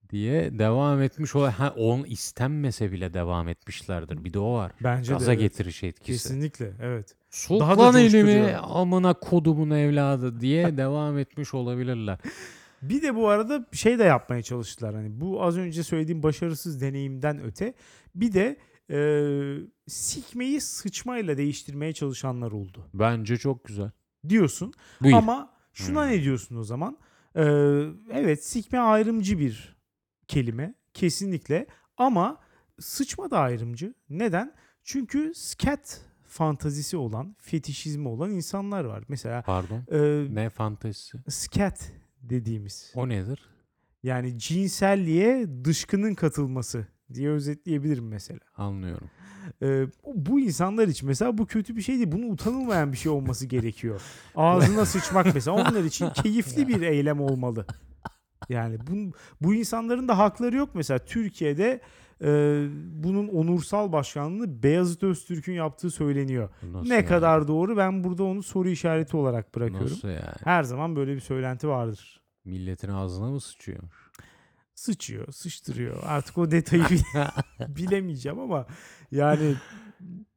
diye 0.10 0.60
devam 0.60 1.02
etmiş 1.02 1.36
o 1.36 1.52
ha 1.52 1.74
on 1.78 2.04
istenmese 2.04 2.92
bile 2.92 3.14
devam 3.14 3.48
etmişlerdir. 3.48 4.24
Bir 4.24 4.34
de 4.34 4.40
o 4.40 4.54
var. 4.54 4.72
Bence 4.84 5.14
Gaza 5.14 5.26
de 5.28 5.32
evet. 5.32 5.42
getiriş 5.42 5.84
etkisi. 5.84 6.24
Kesinlikle 6.24 6.72
evet. 6.82 7.16
Sok 7.30 7.60
Daha 7.60 7.78
da 7.78 7.82
lan 7.82 7.96
elimi 7.96 8.12
coşturuyor. 8.12 8.60
amına 8.64 9.14
kodumun 9.14 9.70
evladı 9.70 10.40
diye 10.40 10.78
devam 10.78 11.18
etmiş 11.18 11.54
olabilirler. 11.54 12.18
Bir 12.82 13.02
de 13.02 13.16
bu 13.16 13.30
arada 13.30 13.66
şey 13.72 14.00
de 14.00 14.04
yapmaya 14.04 14.42
çalıştılar. 14.42 14.96
Hani 14.96 15.22
bu 15.22 15.44
az 15.44 15.58
önce 15.58 15.84
söylediğim 15.84 16.24
başarısız 16.24 16.82
deneyimden 16.82 17.44
öte 17.44 17.74
bir 18.16 18.34
de 18.34 18.58
e, 18.90 18.98
sikmeyi 19.88 20.62
sıçmayla 20.62 21.38
değiştirmeye 21.38 21.94
çalışanlar 21.94 22.52
oldu. 22.52 22.88
Bence 22.94 23.38
çok 23.38 23.66
güzel. 23.66 23.92
Diyorsun 24.30 24.74
Buyur. 25.02 25.16
ama 25.18 25.54
şuna 25.74 26.04
Hmm. 26.04 26.12
ne 26.12 26.24
diyorsun 26.24 26.56
o 26.56 26.64
zaman? 26.64 26.98
E, 27.36 27.44
evet 28.12 28.46
sikme 28.46 28.80
ayrımcı 28.80 29.40
bir 29.40 29.76
kelime 30.28 30.74
kesinlikle 30.94 31.68
ama 31.98 32.38
sıçma 32.80 33.32
da 33.32 33.40
ayrımcı. 33.40 33.94
Neden? 34.10 34.54
Çünkü 34.84 35.32
scat 35.36 36.02
fantazisi 36.28 36.98
olan, 36.98 37.36
fetişizmi 37.40 38.08
olan 38.08 38.32
insanlar 38.32 38.84
var. 38.86 39.04
Mesela 39.08 39.42
Pardon. 39.42 39.84
e, 39.92 40.28
Ne 40.36 40.50
fantezisi? 40.50 41.18
scat 41.30 41.92
dediğimiz 42.22 42.92
O 42.96 43.10
nedir? 43.10 43.50
Yani 44.04 44.40
cinselliğe 44.40 45.48
dışkının 45.66 46.14
katılması 46.16 46.88
diye 47.14 47.30
özetleyebilirim 47.30 48.08
mesela. 48.08 48.40
Anlıyorum. 48.58 49.10
Ee, 49.62 49.86
bu 50.16 50.40
insanlar 50.40 50.88
için 50.88 51.08
mesela 51.08 51.38
bu 51.38 51.46
kötü 51.46 51.76
bir 51.76 51.82
şey 51.82 51.96
değil. 51.96 52.12
Bunun 52.12 52.30
utanılmayan 52.30 52.92
bir 52.92 52.98
şey 52.98 53.12
olması 53.12 53.46
gerekiyor. 53.46 54.02
Ağzına 54.36 54.86
sıçmak 54.86 55.34
mesela 55.34 55.58
onlar 55.58 55.84
için 55.84 56.10
keyifli 56.10 56.68
bir 56.68 56.82
eylem 56.82 57.22
olmalı. 57.22 57.66
Yani 58.50 58.78
bu, 58.88 59.14
bu 59.42 59.54
insanların 59.54 60.08
da 60.08 60.18
hakları 60.18 60.56
yok. 60.56 60.70
Mesela 60.74 61.00
Türkiye'de 61.00 61.82
e, 62.22 62.28
bunun 63.04 63.28
onursal 63.28 63.92
başkanlığını 63.92 64.64
Beyazıt 64.64 65.04
Öztürk'ün 65.04 65.54
yaptığı 65.54 65.92
söyleniyor. 65.92 66.50
Nasıl 66.72 66.90
ne 66.90 66.96
yani? 66.96 67.06
kadar 67.06 67.48
doğru 67.48 67.78
ben 67.78 68.04
burada 68.04 68.24
onu 68.24 68.44
soru 68.44 68.70
işareti 68.70 69.18
olarak 69.18 69.56
bırakıyorum. 69.56 69.88
Nasıl 69.88 70.08
yani? 70.08 70.36
Her 70.44 70.64
zaman 70.64 70.96
böyle 70.96 71.16
bir 71.16 71.20
söylenti 71.20 71.68
vardır. 71.68 72.22
Milletin 72.46 72.90
ağzına 72.90 73.30
mı 73.30 73.42
sıçıyor? 73.42 74.05
Sıçıyor, 74.86 75.32
sıçtırıyor. 75.32 76.04
Artık 76.06 76.38
o 76.38 76.52
detayı 76.52 76.84
bile- 76.84 77.32
bilemeyeceğim 77.76 78.40
ama 78.40 78.66
yani 79.12 79.56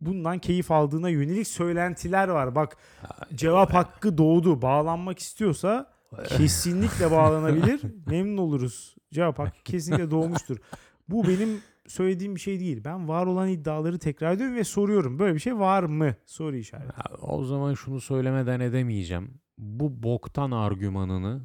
bundan 0.01 0.39
keyif 0.39 0.71
aldığına 0.71 1.09
yönelik 1.09 1.49
söylentiler 1.49 2.29
var. 2.29 2.55
Bak 2.55 2.77
cevap 3.35 3.75
hakkı 3.75 4.19
doğdu. 4.19 4.63
Bağlanmak 4.63 5.19
istiyorsa 5.19 5.93
kesinlikle 6.29 7.11
bağlanabilir. 7.11 7.81
Memnun 8.07 8.37
oluruz. 8.37 8.97
Cevap 9.13 9.39
hakkı 9.39 9.59
kesinlikle 9.65 10.11
doğmuştur. 10.11 10.57
Bu 11.09 11.29
benim 11.29 11.61
söylediğim 11.87 12.35
bir 12.35 12.41
şey 12.41 12.61
değil. 12.61 12.85
Ben 12.85 13.09
var 13.09 13.27
olan 13.27 13.49
iddiaları 13.49 13.99
tekrar 13.99 14.33
ediyorum 14.33 14.57
ve 14.57 14.65
soruyorum. 14.65 15.19
Böyle 15.19 15.35
bir 15.35 15.41
şey 15.41 15.59
var 15.59 15.83
mı? 15.83 16.15
Soru 16.27 16.57
işareti. 16.57 16.93
O 17.23 17.45
zaman 17.45 17.75
şunu 17.75 18.01
söylemeden 18.01 18.61
edemeyeceğim. 18.61 19.41
Bu 19.59 20.03
boktan 20.03 20.51
argümanını 20.51 21.41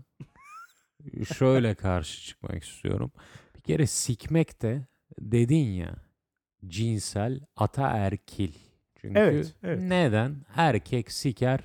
şöyle 1.37 1.75
karşı 1.75 2.21
çıkmak 2.21 2.63
istiyorum. 2.63 3.11
Bir 3.55 3.61
kere 3.61 3.87
sikmek 3.87 4.61
de 4.61 4.87
dedin 5.19 5.65
ya 5.65 5.95
cinsel 6.67 7.39
ataerkil. 7.55 8.53
Çünkü 8.95 9.19
Evet, 9.19 9.55
evet. 9.63 9.81
neden? 9.81 10.35
Erkek 10.55 11.11
siker, 11.11 11.59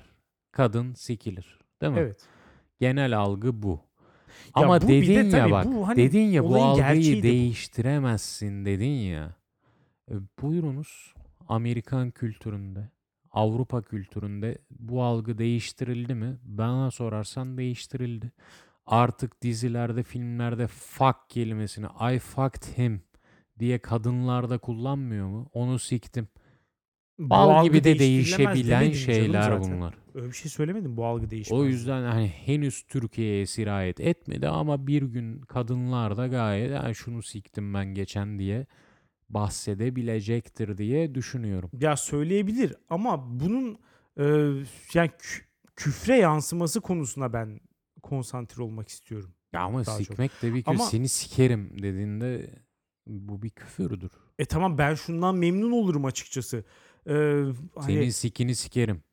kadın 0.51 0.93
sikilir. 0.93 1.59
Değil 1.81 1.93
mi? 1.93 1.99
Evet. 1.99 2.27
Genel 2.79 3.17
algı 3.17 3.63
bu. 3.63 3.81
Ama 4.53 4.81
bu 4.81 4.87
bir 4.87 5.07
de 5.07 5.15
dedin 5.15 5.37
ya 5.37 5.51
bak, 5.51 5.65
bu 5.65 5.87
hani 5.87 5.97
dedin 5.97 6.25
ya 6.25 6.43
bu 6.43 6.55
algıyı 6.63 6.85
gerçeği 6.95 7.15
de 7.15 7.19
bu. 7.19 7.23
değiştiremezsin 7.23 8.65
dedin 8.65 8.85
ya. 8.91 9.35
E, 10.11 10.13
buyurunuz 10.41 11.13
Amerikan 11.47 12.11
kültüründe, 12.11 12.89
Avrupa 13.31 13.81
kültüründe 13.81 14.57
bu 14.79 15.03
algı 15.03 15.37
değiştirildi 15.37 16.15
mi? 16.15 16.37
Bana 16.43 16.91
sorarsan 16.91 17.57
değiştirildi. 17.57 18.31
Artık 18.89 19.41
dizilerde, 19.41 20.03
filmlerde 20.03 20.67
fuck 20.67 21.15
kelimesini 21.29 21.85
I 22.15 22.19
fucked 22.19 22.77
him 22.77 23.01
diye 23.59 23.79
kadınlarda 23.79 24.57
kullanmıyor 24.57 25.27
mu? 25.27 25.49
Onu 25.53 25.79
siktim. 25.79 26.27
Bu 27.19 27.29
Bal 27.29 27.63
gibi 27.63 27.83
de 27.83 27.99
değişebilen 27.99 28.91
şeyler 28.91 29.61
bunlar. 29.61 29.93
Öyle 30.15 30.27
bir 30.27 30.33
şey 30.33 30.51
söylemedim 30.51 30.97
bu 30.97 31.05
algı 31.05 31.29
değişmez. 31.29 31.59
O 31.59 31.65
yüzden 31.65 32.03
hani 32.03 32.27
henüz 32.27 32.83
Türkiye'ye 32.87 33.45
sirayet 33.45 33.99
etmedi 33.99 34.47
ama 34.47 34.87
bir 34.87 35.01
gün 35.03 35.41
kadınlar 35.41 36.17
da 36.17 36.27
gayet 36.27 36.79
"Ha, 36.79 36.93
şunu 36.93 37.23
siktim 37.23 37.73
ben 37.73 37.85
geçen 37.85 38.39
diye 38.39 38.65
bahsedebilecektir 39.29 40.77
diye 40.77 41.15
düşünüyorum. 41.15 41.69
Ya 41.81 41.95
söyleyebilir 41.97 42.75
ama 42.89 43.39
bunun 43.39 43.77
e, 44.17 44.23
yani 44.93 45.09
kü- 45.19 45.43
küfre 45.75 46.15
yansıması 46.17 46.81
konusuna 46.81 47.33
ben 47.33 47.59
konsantre 48.03 48.63
olmak 48.63 48.89
istiyorum. 48.89 49.33
Ya 49.53 49.61
ama 49.61 49.85
Daha 49.85 49.97
çok. 49.97 50.07
sikmek 50.07 50.31
de 50.41 50.53
bir 50.53 50.59
küfür. 50.63 50.71
Ama- 50.71 50.85
Seni 50.85 51.07
sikerim 51.09 51.73
dediğinde 51.83 52.49
bu 53.07 53.41
bir 53.41 53.49
küfürdür. 53.49 54.11
E 54.39 54.45
tamam 54.45 54.77
ben 54.77 54.95
şundan 54.95 55.35
memnun 55.35 55.71
olurum 55.71 56.05
açıkçası. 56.05 56.63
E, 57.07 57.13
hani, 57.13 57.53
Senin 57.85 58.09
sikini 58.09 58.55
sikerim. 58.55 59.03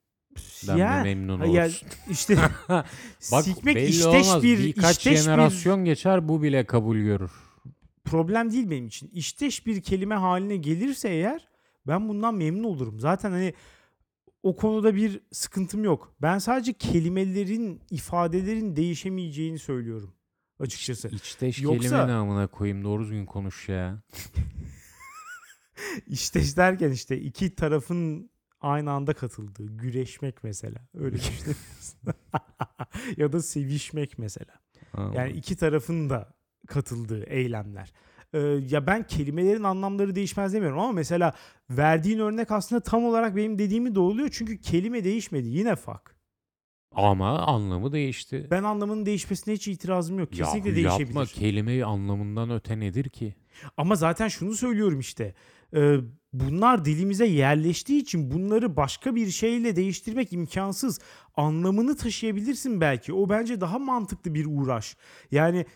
Ben 0.68 0.76
ya, 0.76 1.02
memnun 1.02 1.44
ya 1.44 1.64
olursun. 1.64 1.88
işte 2.10 2.36
Bak 3.32 3.44
sikmek 3.44 3.88
işteş 3.88 4.04
olmaz. 4.28 4.42
bir 4.42 4.58
Birkaç 4.58 4.96
işteş 4.98 5.12
bir 5.12 5.18
jenerasyon 5.18 5.84
geçer 5.84 6.28
bu 6.28 6.42
bile 6.42 6.66
kabul 6.66 6.96
görür. 6.98 7.30
problem 8.04 8.52
değil 8.52 8.70
benim 8.70 8.86
için. 8.86 9.08
İşteş 9.12 9.66
bir 9.66 9.82
kelime 9.82 10.14
haline 10.14 10.56
gelirse 10.56 11.08
eğer 11.08 11.48
ben 11.86 12.08
bundan 12.08 12.34
memnun 12.34 12.64
olurum. 12.64 13.00
Zaten 13.00 13.30
hani 13.30 13.54
o 14.46 14.56
konuda 14.56 14.94
bir 14.94 15.20
sıkıntım 15.32 15.84
yok. 15.84 16.14
Ben 16.22 16.38
sadece 16.38 16.72
kelimelerin, 16.72 17.80
ifadelerin 17.90 18.76
değişemeyeceğini 18.76 19.58
söylüyorum 19.58 20.14
açıkçası. 20.60 21.08
İçteş 21.08 21.62
Yoksa- 21.62 21.80
kelime 21.80 22.08
namına 22.08 22.46
koyayım 22.46 22.84
doğru 22.84 23.02
düzgün 23.02 23.26
konuş 23.26 23.68
ya. 23.68 24.02
İşteş 26.06 26.56
derken 26.56 26.90
işte 26.90 27.20
iki 27.20 27.54
tarafın 27.54 28.30
aynı 28.60 28.90
anda 28.90 29.14
katıldığı, 29.14 29.66
güreşmek 29.66 30.44
mesela. 30.44 30.78
Öyle 30.94 31.16
düşünebilirsin. 31.16 31.98
ya 33.16 33.32
da 33.32 33.42
sevişmek 33.42 34.18
mesela. 34.18 34.54
Yani 35.14 35.32
iki 35.32 35.56
tarafın 35.56 36.10
da 36.10 36.34
katıldığı 36.66 37.24
eylemler. 37.24 37.92
Ee, 38.36 38.60
ya 38.70 38.86
ben 38.86 39.06
kelimelerin 39.06 39.62
anlamları 39.62 40.14
değişmez 40.14 40.52
demiyorum 40.52 40.78
ama 40.78 40.92
mesela 40.92 41.32
verdiğin 41.70 42.18
örnek 42.18 42.50
aslında 42.50 42.80
tam 42.80 43.04
olarak 43.04 43.36
benim 43.36 43.58
dediğimi 43.58 43.94
doğruluyor. 43.94 44.28
Çünkü 44.32 44.60
kelime 44.60 45.04
değişmedi. 45.04 45.48
Yine 45.48 45.76
fuck. 45.76 46.16
Ama 46.94 47.38
anlamı 47.38 47.92
değişti. 47.92 48.46
Ben 48.50 48.62
anlamının 48.62 49.06
değişmesine 49.06 49.54
hiç 49.54 49.68
itirazım 49.68 50.18
yok. 50.18 50.32
Kesinlikle 50.32 50.68
Yahu 50.68 50.76
değişebilir. 50.76 51.06
Yapma 51.06 51.24
kelime 51.24 51.82
anlamından 51.82 52.50
öte 52.50 52.80
nedir 52.80 53.08
ki? 53.08 53.34
Ama 53.76 53.94
zaten 53.94 54.28
şunu 54.28 54.54
söylüyorum 54.54 55.00
işte. 55.00 55.34
Ee, 55.74 55.96
bunlar 56.32 56.84
dilimize 56.84 57.26
yerleştiği 57.26 58.00
için 58.02 58.30
bunları 58.30 58.76
başka 58.76 59.14
bir 59.14 59.30
şeyle 59.30 59.76
değiştirmek 59.76 60.32
imkansız. 60.32 61.00
Anlamını 61.34 61.96
taşıyabilirsin 61.96 62.80
belki. 62.80 63.12
O 63.12 63.28
bence 63.28 63.60
daha 63.60 63.78
mantıklı 63.78 64.34
bir 64.34 64.46
uğraş. 64.48 64.96
Yani 65.30 65.66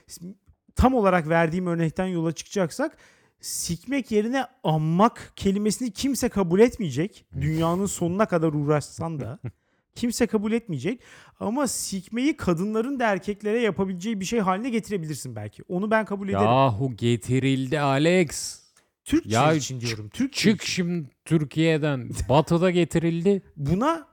tam 0.77 0.95
olarak 0.95 1.29
verdiğim 1.29 1.67
örnekten 1.67 2.07
yola 2.07 2.33
çıkacaksak 2.33 2.97
sikmek 3.41 4.11
yerine 4.11 4.45
anmak 4.65 5.33
kelimesini 5.37 5.91
kimse 5.91 6.29
kabul 6.29 6.61
etmeyecek. 6.61 7.25
Dünyanın 7.41 7.87
sonuna 7.87 8.27
kadar 8.27 8.53
uğraşsan 8.53 9.21
da 9.21 9.39
kimse 9.95 10.27
kabul 10.27 10.53
etmeyecek. 10.53 11.01
Ama 11.41 11.67
sikmeyi 11.67 12.37
kadınların 12.37 13.01
da 13.01 13.07
erkeklere 13.07 13.61
yapabileceği 13.61 14.21
bir 14.21 14.25
şey 14.25 14.41
haline 14.41 14.71
getirebilirsin 14.71 15.37
belki. 15.37 15.63
Onu 15.69 15.91
ben 15.91 16.05
kabul 16.05 16.29
ederim. 16.29 16.45
Yahu 16.45 16.97
getirildi 16.97 17.81
Alex. 17.81 18.61
Türkçe 19.05 19.31
Ya 19.35 19.53
için 19.53 19.81
diyorum. 19.81 20.09
Türkçe 20.09 20.51
Çık 20.51 20.63
için. 20.63 20.73
şimdi 20.73 21.09
Türkiye'den. 21.25 22.11
Batı'da 22.29 22.71
getirildi. 22.71 23.43
Buna 23.57 24.07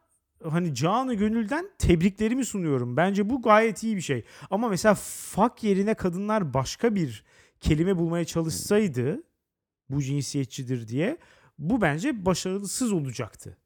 hani 0.44 0.76
canı 0.76 1.14
gönülden 1.14 1.70
tebriklerimi 1.78 2.46
sunuyorum. 2.46 2.98
Bence 2.98 3.30
bu 3.30 3.42
gayet 3.42 3.84
iyi 3.84 3.96
bir 3.96 4.02
şey. 4.02 4.26
Ama 4.50 4.70
mesela 4.70 4.96
fuck 4.96 5.64
yerine 5.64 5.94
kadınlar 5.94 6.54
başka 6.54 6.96
bir 6.96 7.24
kelime 7.60 7.98
bulmaya 7.98 8.26
çalışsaydı 8.26 9.24
bu 9.90 10.02
cinsiyetçidir 10.02 10.88
diye 10.88 11.18
bu 11.60 11.82
bence 11.82 12.26
başarısız 12.26 12.92
olacaktı. 12.92 13.58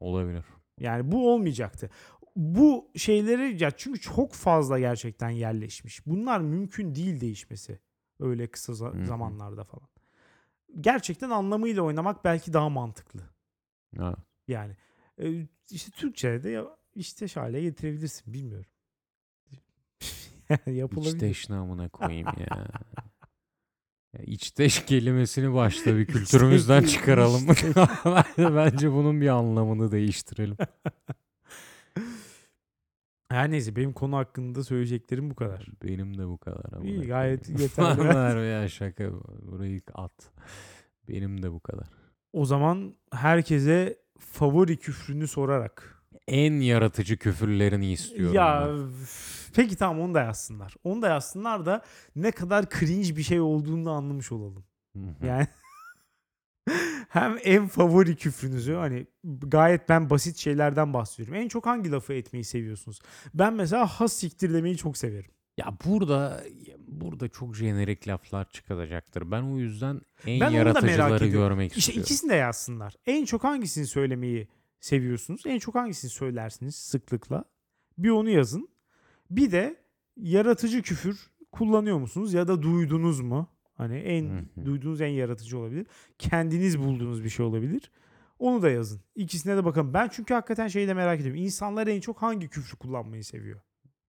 Olabilir. 0.00 0.44
Yani 0.80 1.12
bu 1.12 1.32
olmayacaktı. 1.32 1.90
Bu 2.36 2.88
şeyleri 2.96 3.62
ya 3.62 3.70
çünkü 3.70 4.00
çok 4.00 4.32
fazla 4.32 4.78
gerçekten 4.78 5.30
yerleşmiş. 5.30 6.06
Bunlar 6.06 6.40
mümkün 6.40 6.94
değil 6.94 7.20
değişmesi. 7.20 7.78
Öyle 8.20 8.46
kısa 8.46 8.72
za- 8.72 9.04
zamanlarda 9.04 9.64
falan. 9.64 9.88
Gerçekten 10.80 11.30
anlamıyla 11.30 11.82
oynamak 11.82 12.24
belki 12.24 12.52
daha 12.52 12.68
mantıklı. 12.68 13.20
Ha. 13.98 14.14
Yani 14.48 14.76
e, 15.22 15.46
işte 15.70 15.90
Türkçe'de 15.90 16.42
de 16.42 16.50
ya 16.50 16.66
işte 16.94 17.26
hale 17.26 17.62
getirebilirsin 17.62 18.34
bilmiyorum. 18.34 18.70
Yapılabilir. 20.66 21.14
İçteş 21.14 21.48
namına 21.50 21.88
koyayım 21.88 22.26
ya. 22.26 22.66
Ya 24.18 24.22
İçteş 24.24 24.84
kelimesini 24.84 25.54
başta 25.54 25.96
bir 25.96 26.06
kültürümüzden 26.06 26.82
çıkaralım. 26.82 27.46
Bence 28.38 28.92
bunun 28.92 29.20
bir 29.20 29.28
anlamını 29.28 29.92
değiştirelim. 29.92 30.56
Her 33.28 33.50
neyse 33.50 33.76
benim 33.76 33.92
konu 33.92 34.16
hakkında 34.16 34.64
söyleyeceklerim 34.64 35.30
bu 35.30 35.34
kadar. 35.34 35.66
Benim 35.82 36.18
de 36.18 36.28
bu 36.28 36.38
kadar. 36.38 36.72
amına 36.76 36.88
İyi 36.88 37.06
gayet 37.06 37.48
yeterli. 37.60 37.98
Var 38.08 38.36
ya 38.36 38.68
şaka. 38.68 39.12
Burayı 39.42 39.80
at. 39.94 40.30
Benim 41.08 41.42
de 41.42 41.52
bu 41.52 41.60
kadar. 41.60 41.86
o 42.32 42.44
zaman 42.44 42.94
herkese 43.12 43.98
favori 44.18 44.76
küfrünü 44.76 45.28
sorarak. 45.28 46.02
En 46.28 46.60
yaratıcı 46.60 47.16
küfürlerini 47.16 47.92
istiyorum. 47.92 48.34
Ya 48.34 48.66
ben. 48.68 48.90
peki 49.54 49.76
tamam 49.76 50.00
onu 50.00 50.14
da 50.14 50.20
yazsınlar. 50.20 50.74
Onu 50.84 51.02
da 51.02 51.08
yazsınlar 51.08 51.66
da 51.66 51.82
ne 52.16 52.30
kadar 52.30 52.70
cringe 52.70 53.16
bir 53.16 53.22
şey 53.22 53.40
olduğunu 53.40 53.90
anlamış 53.90 54.32
olalım. 54.32 54.64
Yani 55.22 55.46
hem 57.08 57.38
en 57.44 57.68
favori 57.68 58.16
küfrünüzü 58.16 58.74
hani 58.74 59.06
gayet 59.24 59.88
ben 59.88 60.10
basit 60.10 60.36
şeylerden 60.36 60.92
bahsediyorum. 60.92 61.34
En 61.34 61.48
çok 61.48 61.66
hangi 61.66 61.90
lafı 61.90 62.12
etmeyi 62.12 62.44
seviyorsunuz? 62.44 63.00
Ben 63.34 63.54
mesela 63.54 63.86
has 63.86 64.12
siktir 64.12 64.54
demeyi 64.54 64.76
çok 64.76 64.96
severim. 64.96 65.30
Ya 65.56 65.76
burada 65.84 66.44
burada 66.88 67.28
çok 67.28 67.56
jenerik 67.56 68.08
laflar 68.08 68.50
çıkacaktır. 68.50 69.30
Ben 69.30 69.42
o 69.42 69.58
yüzden 69.58 70.00
en 70.26 70.40
Ben 70.40 70.50
yaratıcıları 70.50 71.26
görmek 71.26 71.70
İşte 71.70 71.78
istiyorum. 71.78 72.02
ikisini 72.02 72.30
de 72.30 72.34
yazsınlar. 72.34 72.94
En 73.06 73.24
çok 73.24 73.44
hangisini 73.44 73.86
söylemeyi 73.86 74.48
seviyorsunuz? 74.80 75.42
En 75.46 75.58
çok 75.58 75.74
hangisini 75.74 76.10
söylersiniz 76.10 76.74
sıklıkla? 76.74 77.44
Bir 77.98 78.10
onu 78.10 78.30
yazın. 78.30 78.68
Bir 79.30 79.52
de 79.52 79.76
yaratıcı 80.16 80.82
küfür 80.82 81.30
kullanıyor 81.52 81.98
musunuz 81.98 82.34
ya 82.34 82.48
da 82.48 82.62
duydunuz 82.62 83.20
mu? 83.20 83.48
Hani 83.74 83.96
en 83.96 84.48
duyduğunuz 84.64 85.00
en 85.00 85.08
yaratıcı 85.08 85.58
olabilir. 85.58 85.86
Kendiniz 86.18 86.78
bulduğunuz 86.78 87.24
bir 87.24 87.28
şey 87.28 87.46
olabilir. 87.46 87.90
Onu 88.38 88.62
da 88.62 88.70
yazın. 88.70 89.00
İkisine 89.14 89.56
de 89.56 89.64
bakın. 89.64 89.94
Ben 89.94 90.08
çünkü 90.12 90.34
hakikaten 90.34 90.68
şeyi 90.68 90.88
de 90.88 90.94
merak 90.94 91.20
ediyorum. 91.20 91.42
İnsanlar 91.42 91.86
en 91.86 92.00
çok 92.00 92.22
hangi 92.22 92.48
küfrü 92.48 92.76
kullanmayı 92.76 93.24
seviyor? 93.24 93.60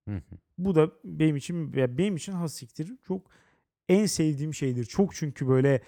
Hı 0.07 0.15
hı. 0.15 0.37
Bu 0.57 0.75
da 0.75 0.91
benim 1.03 1.35
için 1.35 1.73
benim 1.73 2.15
için 2.15 2.31
hasiktir. 2.31 2.93
Çok 3.07 3.21
en 3.89 4.05
sevdiğim 4.05 4.53
şeydir. 4.53 4.85
Çok 4.85 5.15
çünkü 5.15 5.47
böyle 5.47 5.81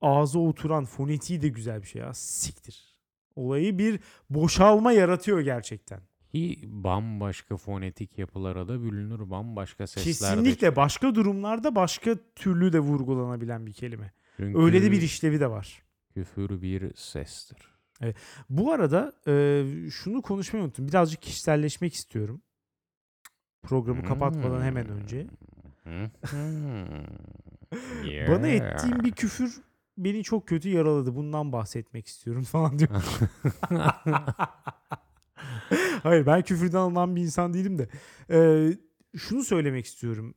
ağza 0.00 0.38
oturan 0.38 0.84
fonetiği 0.84 1.42
de 1.42 1.48
güzel 1.48 1.82
bir 1.82 1.86
şey 1.86 2.02
ya. 2.02 2.14
Siktir. 2.14 2.96
Olayı 3.36 3.78
bir 3.78 4.00
boşalma 4.30 4.92
yaratıyor 4.92 5.40
gerçekten. 5.40 6.00
Ki 6.32 6.60
bambaşka 6.64 7.56
fonetik 7.56 8.18
yapılara 8.18 8.68
da 8.68 8.82
bürünür. 8.82 9.30
Bambaşka 9.30 9.86
sesler 9.86 10.04
Kesinlikle 10.04 10.76
başka 10.76 11.14
durumlarda 11.14 11.74
başka 11.74 12.16
türlü 12.36 12.72
de 12.72 12.80
vurgulanabilen 12.80 13.66
bir 13.66 13.72
kelime. 13.72 14.12
Çünkü 14.36 14.58
Öyle 14.58 14.82
de 14.82 14.92
bir 14.92 15.02
işlevi 15.02 15.40
de 15.40 15.50
var. 15.50 15.82
küfür 16.14 16.62
bir 16.62 16.94
sestir. 16.94 17.58
Bu 18.50 18.72
arada 18.72 19.12
e, 19.26 19.64
şunu 19.90 20.22
konuşmayı 20.22 20.64
unuttum. 20.64 20.88
Birazcık 20.88 21.22
kişiselleşmek 21.22 21.94
istiyorum. 21.94 22.42
Programı 23.62 24.04
kapatmadan 24.04 24.62
hemen 24.62 24.88
önce. 24.88 25.26
Hı 25.84 25.90
hı. 25.90 26.10
Bana 28.28 28.46
Yeah. 28.46 28.74
ettiğim 28.74 29.04
bir 29.04 29.12
küfür 29.12 29.60
beni 29.98 30.22
çok 30.24 30.48
kötü 30.48 30.68
yaraladı. 30.68 31.16
Bundan 31.16 31.52
bahsetmek 31.52 32.06
istiyorum 32.06 32.42
falan 32.52 32.78
diyor. 32.78 32.90
Hayır 36.02 36.26
ben 36.26 36.42
küfürden 36.42 36.78
alınan 36.78 37.16
bir 37.16 37.20
insan 37.22 37.54
değilim 37.54 37.78
de. 37.78 37.88
Ee, 38.30 38.72
şunu 39.18 39.42
söylemek 39.44 39.86
istiyorum. 39.86 40.34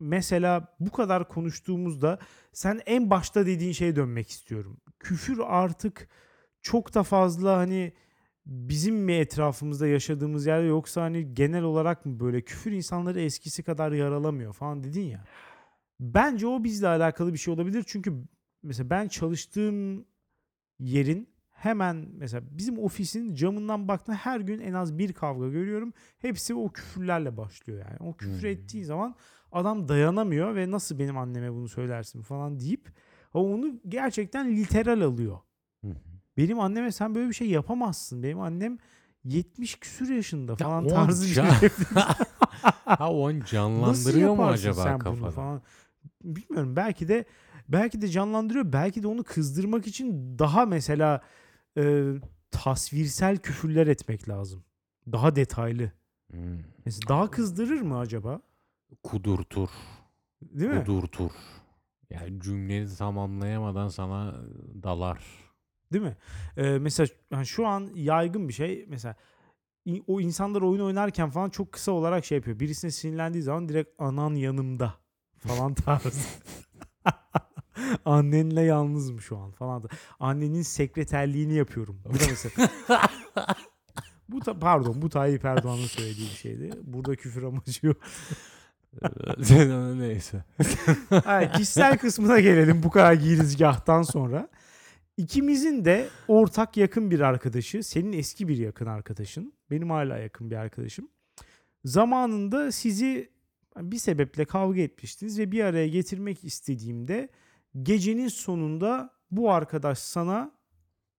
Mesela 0.00 0.76
bu 0.80 0.90
kadar 0.92 1.28
konuştuğumuzda 1.28 2.18
sen 2.52 2.80
en 2.86 3.10
başta 3.10 3.46
dediğin 3.46 3.72
şeye 3.72 3.96
dönmek 3.96 4.30
istiyorum. 4.30 4.76
Küfür 5.00 5.38
artık 5.46 6.08
çok 6.62 6.94
da 6.94 7.02
fazla 7.02 7.56
hani 7.56 7.92
bizim 8.46 8.96
mi 8.96 9.12
etrafımızda 9.12 9.86
yaşadığımız 9.86 10.46
yerde 10.46 10.66
yoksa 10.66 11.02
hani 11.02 11.34
genel 11.34 11.62
olarak 11.62 12.06
mı 12.06 12.20
böyle 12.20 12.40
küfür 12.42 12.72
insanları 12.72 13.20
eskisi 13.20 13.62
kadar 13.62 13.92
yaralamıyor 13.92 14.52
falan 14.52 14.84
dedin 14.84 15.02
ya. 15.02 15.24
Bence 16.00 16.46
o 16.46 16.64
bizle 16.64 16.88
alakalı 16.88 17.32
bir 17.32 17.38
şey 17.38 17.54
olabilir. 17.54 17.84
Çünkü 17.86 18.12
mesela 18.62 18.90
ben 18.90 19.08
çalıştığım 19.08 20.06
yerin 20.78 21.28
hemen 21.50 22.06
mesela 22.12 22.42
bizim 22.50 22.78
ofisin 22.78 23.34
camından 23.34 23.88
baktığımda 23.88 24.18
her 24.18 24.40
gün 24.40 24.60
en 24.60 24.72
az 24.72 24.98
bir 24.98 25.12
kavga 25.12 25.48
görüyorum. 25.48 25.92
Hepsi 26.18 26.54
o 26.54 26.68
küfürlerle 26.72 27.36
başlıyor 27.36 27.78
yani. 27.78 28.10
O 28.10 28.16
küfür 28.16 28.42
Hmm. 28.42 28.48
ettiği 28.48 28.84
zaman 28.84 29.14
adam 29.52 29.88
dayanamıyor 29.88 30.54
ve 30.54 30.70
nasıl 30.70 30.98
benim 30.98 31.18
anneme 31.18 31.52
bunu 31.52 31.68
söylersin 31.68 32.22
falan 32.22 32.60
deyip 32.60 32.88
o 33.34 33.54
onu 33.54 33.80
gerçekten 33.88 34.56
literal 34.56 35.00
alıyor. 35.00 35.38
Benim 36.36 36.60
anneme 36.60 36.92
sen 36.92 37.14
böyle 37.14 37.28
bir 37.28 37.34
şey 37.34 37.48
yapamazsın. 37.50 38.22
Benim 38.22 38.40
annem 38.40 38.78
70 39.24 39.74
küsür 39.80 40.14
yaşında 40.14 40.52
Ya 40.52 40.56
falan 40.56 40.84
o 40.84 40.88
tarzı 40.88 41.22
bir 41.24 41.34
şey. 41.34 41.34
can- 41.34 41.70
ha 42.96 43.12
o 43.12 43.28
an 43.28 43.40
canlandırıyor 43.40 44.34
mu 44.36 44.46
acaba 44.46 44.82
sen 44.82 44.94
bunu 44.94 45.02
kafada? 45.04 45.30
falan? 45.30 45.62
Bilmiyorum. 46.24 46.76
Belki 46.76 47.08
de 47.08 47.24
belki 47.68 48.00
de 48.02 48.08
canlandırıyor. 48.08 48.72
Belki 48.72 49.02
de 49.02 49.06
onu 49.06 49.24
kızdırmak 49.24 49.86
için 49.86 50.38
daha 50.38 50.66
mesela 50.66 51.20
e, 51.78 52.12
tasvirsel 52.50 53.36
küfürler 53.38 53.86
etmek 53.86 54.28
lazım. 54.28 54.64
Daha 55.12 55.36
detaylı. 55.36 55.92
Hmm. 56.30 56.58
Mesela 56.84 57.08
daha 57.08 57.30
kızdırır 57.30 57.80
mı 57.80 57.98
acaba? 57.98 58.40
Kudurtur. 59.02 59.68
Değil 60.42 60.70
mi? 60.70 60.78
Kudurtur. 60.84 61.30
Yani 62.10 62.40
cümleyi 62.40 62.86
tamamlayamadan 62.98 63.88
sana 63.88 64.34
dalar. 64.82 65.18
Değil 65.92 66.04
mi? 66.04 66.16
Ee, 66.56 66.62
mesela 66.62 67.08
yani 67.30 67.46
şu 67.46 67.66
an 67.66 67.90
yaygın 67.94 68.48
bir 68.48 68.52
şey. 68.52 68.86
Mesela 68.88 69.14
o 70.06 70.20
insanlar 70.20 70.62
oyun 70.62 70.80
oynarken 70.80 71.30
falan 71.30 71.50
çok 71.50 71.72
kısa 71.72 71.92
olarak 71.92 72.24
şey 72.24 72.38
yapıyor. 72.38 72.60
Birisine 72.60 72.90
sinirlendiği 72.90 73.42
zaman 73.42 73.68
direkt 73.68 73.90
anan 73.98 74.34
yanımda 74.34 74.94
falan 75.36 75.74
tarzı. 75.84 76.28
Annenle 78.04 78.62
yalnızım 78.62 79.20
şu 79.20 79.38
an 79.38 79.50
falan. 79.50 79.82
da. 79.82 79.88
Annenin 80.20 80.62
sekreterliğini 80.62 81.54
yapıyorum. 81.54 82.00
Bu 82.04 82.20
da 82.20 82.24
mesela. 82.30 82.68
bu 84.28 84.46
da 84.46 84.58
pardon 84.58 85.02
bu 85.02 85.08
Tayyip 85.08 85.44
Erdoğan'ın 85.44 85.86
söylediği 85.86 86.28
bir 86.28 86.34
şeydi. 86.34 86.70
Burada 86.82 87.16
küfür 87.16 87.42
amacı 87.42 87.86
yok. 87.86 87.96
Neyse. 89.98 90.44
Hayır, 91.24 91.52
kişisel 91.52 91.98
kısmına 91.98 92.40
gelelim 92.40 92.82
bu 92.82 92.90
kadar 92.90 93.12
girizgahtan 93.12 94.02
sonra. 94.02 94.48
İkimizin 95.16 95.84
de 95.84 96.08
ortak 96.28 96.76
yakın 96.76 97.10
bir 97.10 97.20
arkadaşı, 97.20 97.82
senin 97.82 98.12
eski 98.12 98.48
bir 98.48 98.56
yakın 98.56 98.86
arkadaşın, 98.86 99.52
benim 99.70 99.90
hala 99.90 100.18
yakın 100.18 100.50
bir 100.50 100.56
arkadaşım. 100.56 101.08
Zamanında 101.84 102.72
sizi 102.72 103.30
bir 103.76 103.98
sebeple 103.98 104.44
kavga 104.44 104.80
etmiştiniz 104.80 105.38
ve 105.38 105.52
bir 105.52 105.64
araya 105.64 105.88
getirmek 105.88 106.44
istediğimde 106.44 107.28
gecenin 107.82 108.28
sonunda 108.28 109.10
bu 109.30 109.52
arkadaş 109.52 109.98
sana 109.98 110.52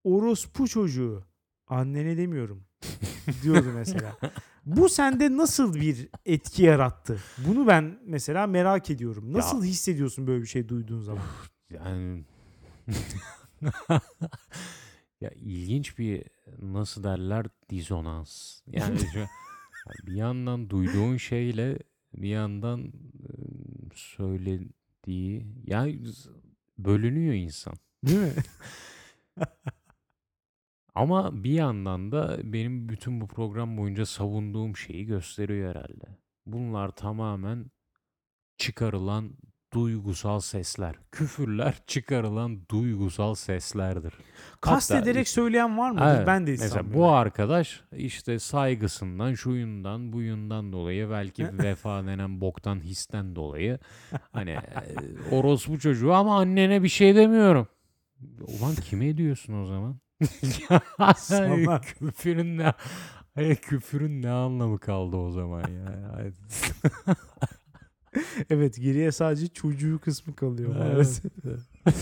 orospu 0.03 0.67
çocuğu 0.67 1.23
annene 1.67 2.17
demiyorum 2.17 2.63
diyordu 3.43 3.67
mesela. 3.75 4.17
Bu 4.65 4.89
sende 4.89 5.37
nasıl 5.37 5.73
bir 5.73 6.09
etki 6.25 6.63
yarattı? 6.63 7.19
Bunu 7.47 7.67
ben 7.67 7.99
mesela 8.05 8.47
merak 8.47 8.89
ediyorum. 8.89 9.33
Nasıl 9.33 9.63
hissediyorsun 9.63 10.27
böyle 10.27 10.41
bir 10.41 10.47
şey 10.47 10.69
duyduğun 10.69 11.01
zaman? 11.01 11.23
Yani 11.69 12.23
ya 15.21 15.29
ilginç 15.29 15.97
bir 15.97 16.23
nasıl 16.61 17.03
derler 17.03 17.45
dizonans. 17.69 18.61
Yani 18.67 18.99
şu, 18.99 19.25
bir 20.07 20.15
yandan 20.15 20.69
duyduğun 20.69 21.17
şeyle 21.17 21.79
bir 22.13 22.29
yandan 22.29 22.93
söylediği 23.93 25.47
yani 25.65 26.01
bölünüyor 26.77 27.33
insan. 27.33 27.73
Değil 28.03 28.19
mi? 28.19 28.33
Ama 30.95 31.43
bir 31.43 31.51
yandan 31.51 32.11
da 32.11 32.39
benim 32.43 32.89
bütün 32.89 33.21
bu 33.21 33.27
program 33.27 33.77
boyunca 33.77 34.05
savunduğum 34.05 34.77
şeyi 34.77 35.05
gösteriyor 35.05 35.69
herhalde. 35.69 36.17
Bunlar 36.45 36.89
tamamen 36.89 37.71
çıkarılan 38.57 39.37
duygusal 39.73 40.39
sesler. 40.39 40.95
Küfürler 41.11 41.75
çıkarılan 41.87 42.59
duygusal 42.71 43.35
seslerdir. 43.35 44.13
Kastederek 44.61 45.27
söyleyen 45.27 45.77
var 45.77 45.91
mıdır? 45.91 46.05
Evet, 46.05 46.27
Ben 46.27 46.47
de 46.47 46.51
Mesela 46.51 46.93
bu 46.93 47.11
arkadaş 47.11 47.81
işte 47.97 48.39
saygısından, 48.39 49.33
şuyundan, 49.33 50.13
buyundan 50.13 50.71
dolayı 50.71 51.09
belki 51.09 51.47
vefa 51.63 52.05
denen 52.05 52.41
boktan 52.41 52.79
histen 52.79 53.35
dolayı 53.35 53.79
hani 54.31 54.51
e, 54.51 54.61
orospu 55.31 55.79
çocuğu 55.79 56.13
ama 56.13 56.39
annene 56.39 56.83
bir 56.83 56.89
şey 56.89 57.15
demiyorum. 57.15 57.67
Ulan 58.39 58.75
kime 58.75 59.17
diyorsun 59.17 59.63
o 59.63 59.65
zaman? 59.65 59.99
Sana. 61.17 61.81
küfürün 61.81 62.57
ne 62.57 62.73
küfürün 63.55 64.21
ne 64.21 64.29
anlamı 64.29 64.79
kaldı 64.79 65.15
o 65.17 65.31
zaman 65.31 65.63
ya? 65.71 66.23
Evet 68.49 68.81
geriye 68.81 69.11
sadece 69.11 69.47
çocuğu 69.47 69.99
kısmı 69.99 70.35
kalıyor 70.35 70.75
Evet. 70.93 71.21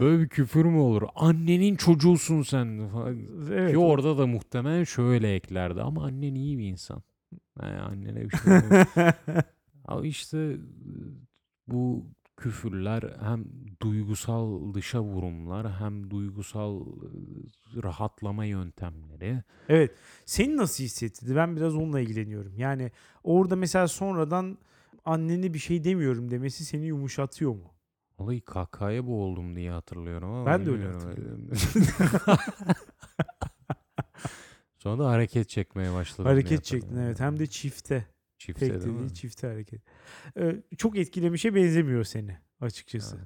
Böyle 0.00 0.22
bir 0.22 0.28
küfür 0.28 0.64
mü 0.64 0.78
olur? 0.78 1.02
Annenin 1.14 1.76
çocuğusun 1.76 2.42
sen. 2.42 2.90
Evet. 3.50 3.70
Ki 3.70 3.78
orada 3.78 4.18
da 4.18 4.26
muhtemelen 4.26 4.84
şöyle 4.84 5.34
eklerdi 5.34 5.82
ama 5.82 6.04
annen 6.04 6.34
iyi 6.34 6.58
bir 6.58 6.64
insan. 6.64 7.02
Yani 7.62 7.80
annene 7.80 8.24
bir 8.24 8.36
şey. 8.36 8.52
Ama 9.84 10.06
işte 10.06 10.56
bu 11.66 12.06
küfürler 12.36 13.02
hem 13.20 13.44
duygusal 13.82 14.74
dışa 14.74 15.02
vurumlar 15.02 15.72
hem 15.72 16.10
duygusal 16.10 16.86
rahatlama 17.82 18.44
yöntemleri. 18.44 19.42
Evet. 19.68 19.90
Seni 20.24 20.56
nasıl 20.56 20.84
hissettirdi? 20.84 21.36
Ben 21.36 21.56
biraz 21.56 21.74
onunla 21.74 22.00
ilgileniyorum. 22.00 22.58
Yani 22.58 22.90
orada 23.24 23.56
mesela 23.56 23.88
sonradan 23.88 24.58
annene 25.04 25.54
bir 25.54 25.58
şey 25.58 25.84
demiyorum 25.84 26.30
demesi 26.30 26.64
seni 26.64 26.86
yumuşatıyor 26.86 27.50
mu? 27.54 27.72
Vallahi 28.18 28.40
kakaya 28.40 29.06
boğuldum 29.06 29.56
diye 29.56 29.70
hatırlıyorum 29.70 30.30
ama 30.30 30.46
Ben 30.46 30.66
de 30.66 30.70
öyle 30.70 30.84
bilmiyorum. 30.84 31.50
Sonra 34.78 34.98
da 35.04 35.10
hareket 35.10 35.48
çekmeye 35.48 35.92
başladım. 35.94 36.24
Hareket 36.24 36.64
çektin 36.64 36.86
hatırlıyorum. 36.86 37.06
evet. 37.08 37.20
Hem 37.20 37.38
de 37.38 37.46
çifte. 37.46 38.06
çifte 38.38 38.68
Tek 38.68 38.84
değil 38.84 38.98
dediği 38.98 39.14
çifte 39.14 39.46
hareket. 39.46 39.82
Ee, 40.36 40.62
çok 40.78 40.96
etkilemişe 40.98 41.54
benzemiyor 41.54 42.04
seni 42.04 42.38
açıkçası. 42.60 43.16
Ha. 43.16 43.22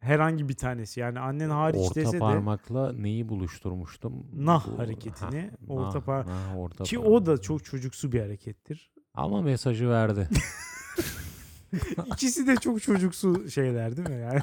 Herhangi 0.00 0.48
bir 0.48 0.54
tanesi. 0.54 1.00
Yani 1.00 1.20
annen 1.20 1.50
hariç 1.50 1.80
Orta 1.80 1.94
dese 1.94 2.12
de 2.12 2.18
parmakla 2.18 2.92
neyi 2.92 3.28
buluşturmuştum? 3.28 4.26
Nah 4.32 4.66
Bu- 4.66 4.78
hareketini, 4.78 5.40
Ha, 5.50 5.56
orta 5.74 5.98
nah, 5.98 6.04
par- 6.04 6.26
nah, 6.26 6.56
orta 6.58 6.84
ki 6.84 6.96
parmak. 6.96 7.12
o 7.12 7.26
da 7.26 7.40
çok 7.40 7.64
çocuksu 7.64 8.12
bir 8.12 8.20
harekettir. 8.20 8.92
Ama 9.14 9.42
mesajı 9.42 9.88
verdi. 9.90 10.28
İkisi 12.06 12.46
de 12.46 12.56
çok 12.56 12.82
çocuksu 12.82 13.50
şeyler 13.50 13.96
değil 13.96 14.08
mi 14.08 14.20
yani? 14.20 14.40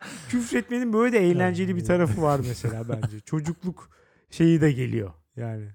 Küfretmenin 0.28 0.92
böyle 0.92 1.12
de 1.12 1.18
eğlenceli 1.30 1.76
bir 1.76 1.84
tarafı 1.84 2.22
var 2.22 2.40
mesela 2.48 2.88
bence. 2.88 3.20
Çocukluk 3.20 3.90
şeyi 4.30 4.60
de 4.60 4.72
geliyor 4.72 5.12
yani. 5.36 5.68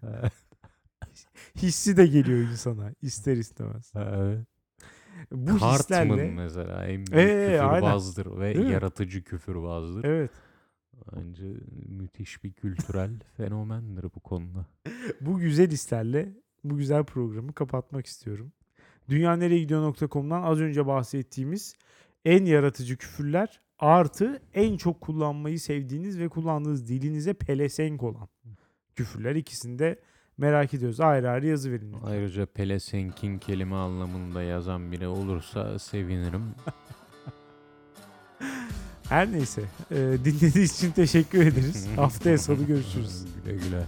hissi 1.55 1.97
de 1.97 2.07
geliyor 2.07 2.39
insana 2.39 2.91
ister 3.01 3.37
istemez. 3.37 3.91
Evet. 3.95 4.47
Bu 5.31 5.45
Cartman 5.59 5.73
hislerle 5.77 6.31
mesela 6.31 6.85
en 6.85 6.95
büyük 7.07 7.13
Ee, 7.13 7.59
aynen. 7.61 7.73
küfürbazdır 7.79 8.39
ve 8.39 8.53
Değil 8.55 8.65
mi? 8.65 8.71
yaratıcı 8.71 9.23
küfürbazdır. 9.23 10.03
evet 10.03 10.31
Bence 11.15 11.43
müthiş 11.89 12.43
bir 12.43 12.53
kültürel 12.53 13.11
fenomendir 13.37 14.03
bu 14.03 14.19
konuda. 14.19 14.65
bu 15.21 15.39
güzel 15.39 15.71
hislerle 15.71 16.29
bu 16.63 16.77
güzel 16.77 17.03
programı 17.03 17.53
kapatmak 17.53 18.05
istiyorum. 18.05 18.51
Dünyanereyegidiyor.com'dan 19.09 20.43
az 20.43 20.59
önce 20.59 20.85
bahsettiğimiz 20.87 21.75
en 22.25 22.45
yaratıcı 22.45 22.97
küfürler 22.97 23.61
artı 23.79 24.41
en 24.53 24.77
çok 24.77 25.01
kullanmayı 25.01 25.59
sevdiğiniz 25.59 26.19
ve 26.19 26.29
kullandığınız 26.29 26.87
dilinize 26.87 27.33
pelesenk 27.33 28.03
olan 28.03 28.27
küfürler 28.95 29.35
ikisini 29.35 29.79
de 29.79 29.99
merak 30.37 30.73
ediyoruz. 30.73 30.99
Ayrı 30.99 31.29
ayrı 31.29 31.47
yazı 31.47 31.71
verin. 31.71 31.93
lütfen. 31.93 32.07
Ayrıca 32.07 32.45
pelesenkin 32.45 33.39
kelime 33.39 33.75
anlamında 33.75 34.43
yazan 34.43 34.91
biri 34.91 35.07
olursa 35.07 35.79
sevinirim. 35.79 36.43
Her 39.09 39.31
neyse 39.31 39.61
e, 39.91 39.95
dinlediğiniz 39.95 40.75
için 40.77 40.91
teşekkür 40.91 41.45
ederiz. 41.45 41.87
Haftaya 41.95 42.37
salı 42.37 42.63
görüşürüz. 42.63 43.25
Güle 43.45 43.53
güle. 43.57 43.83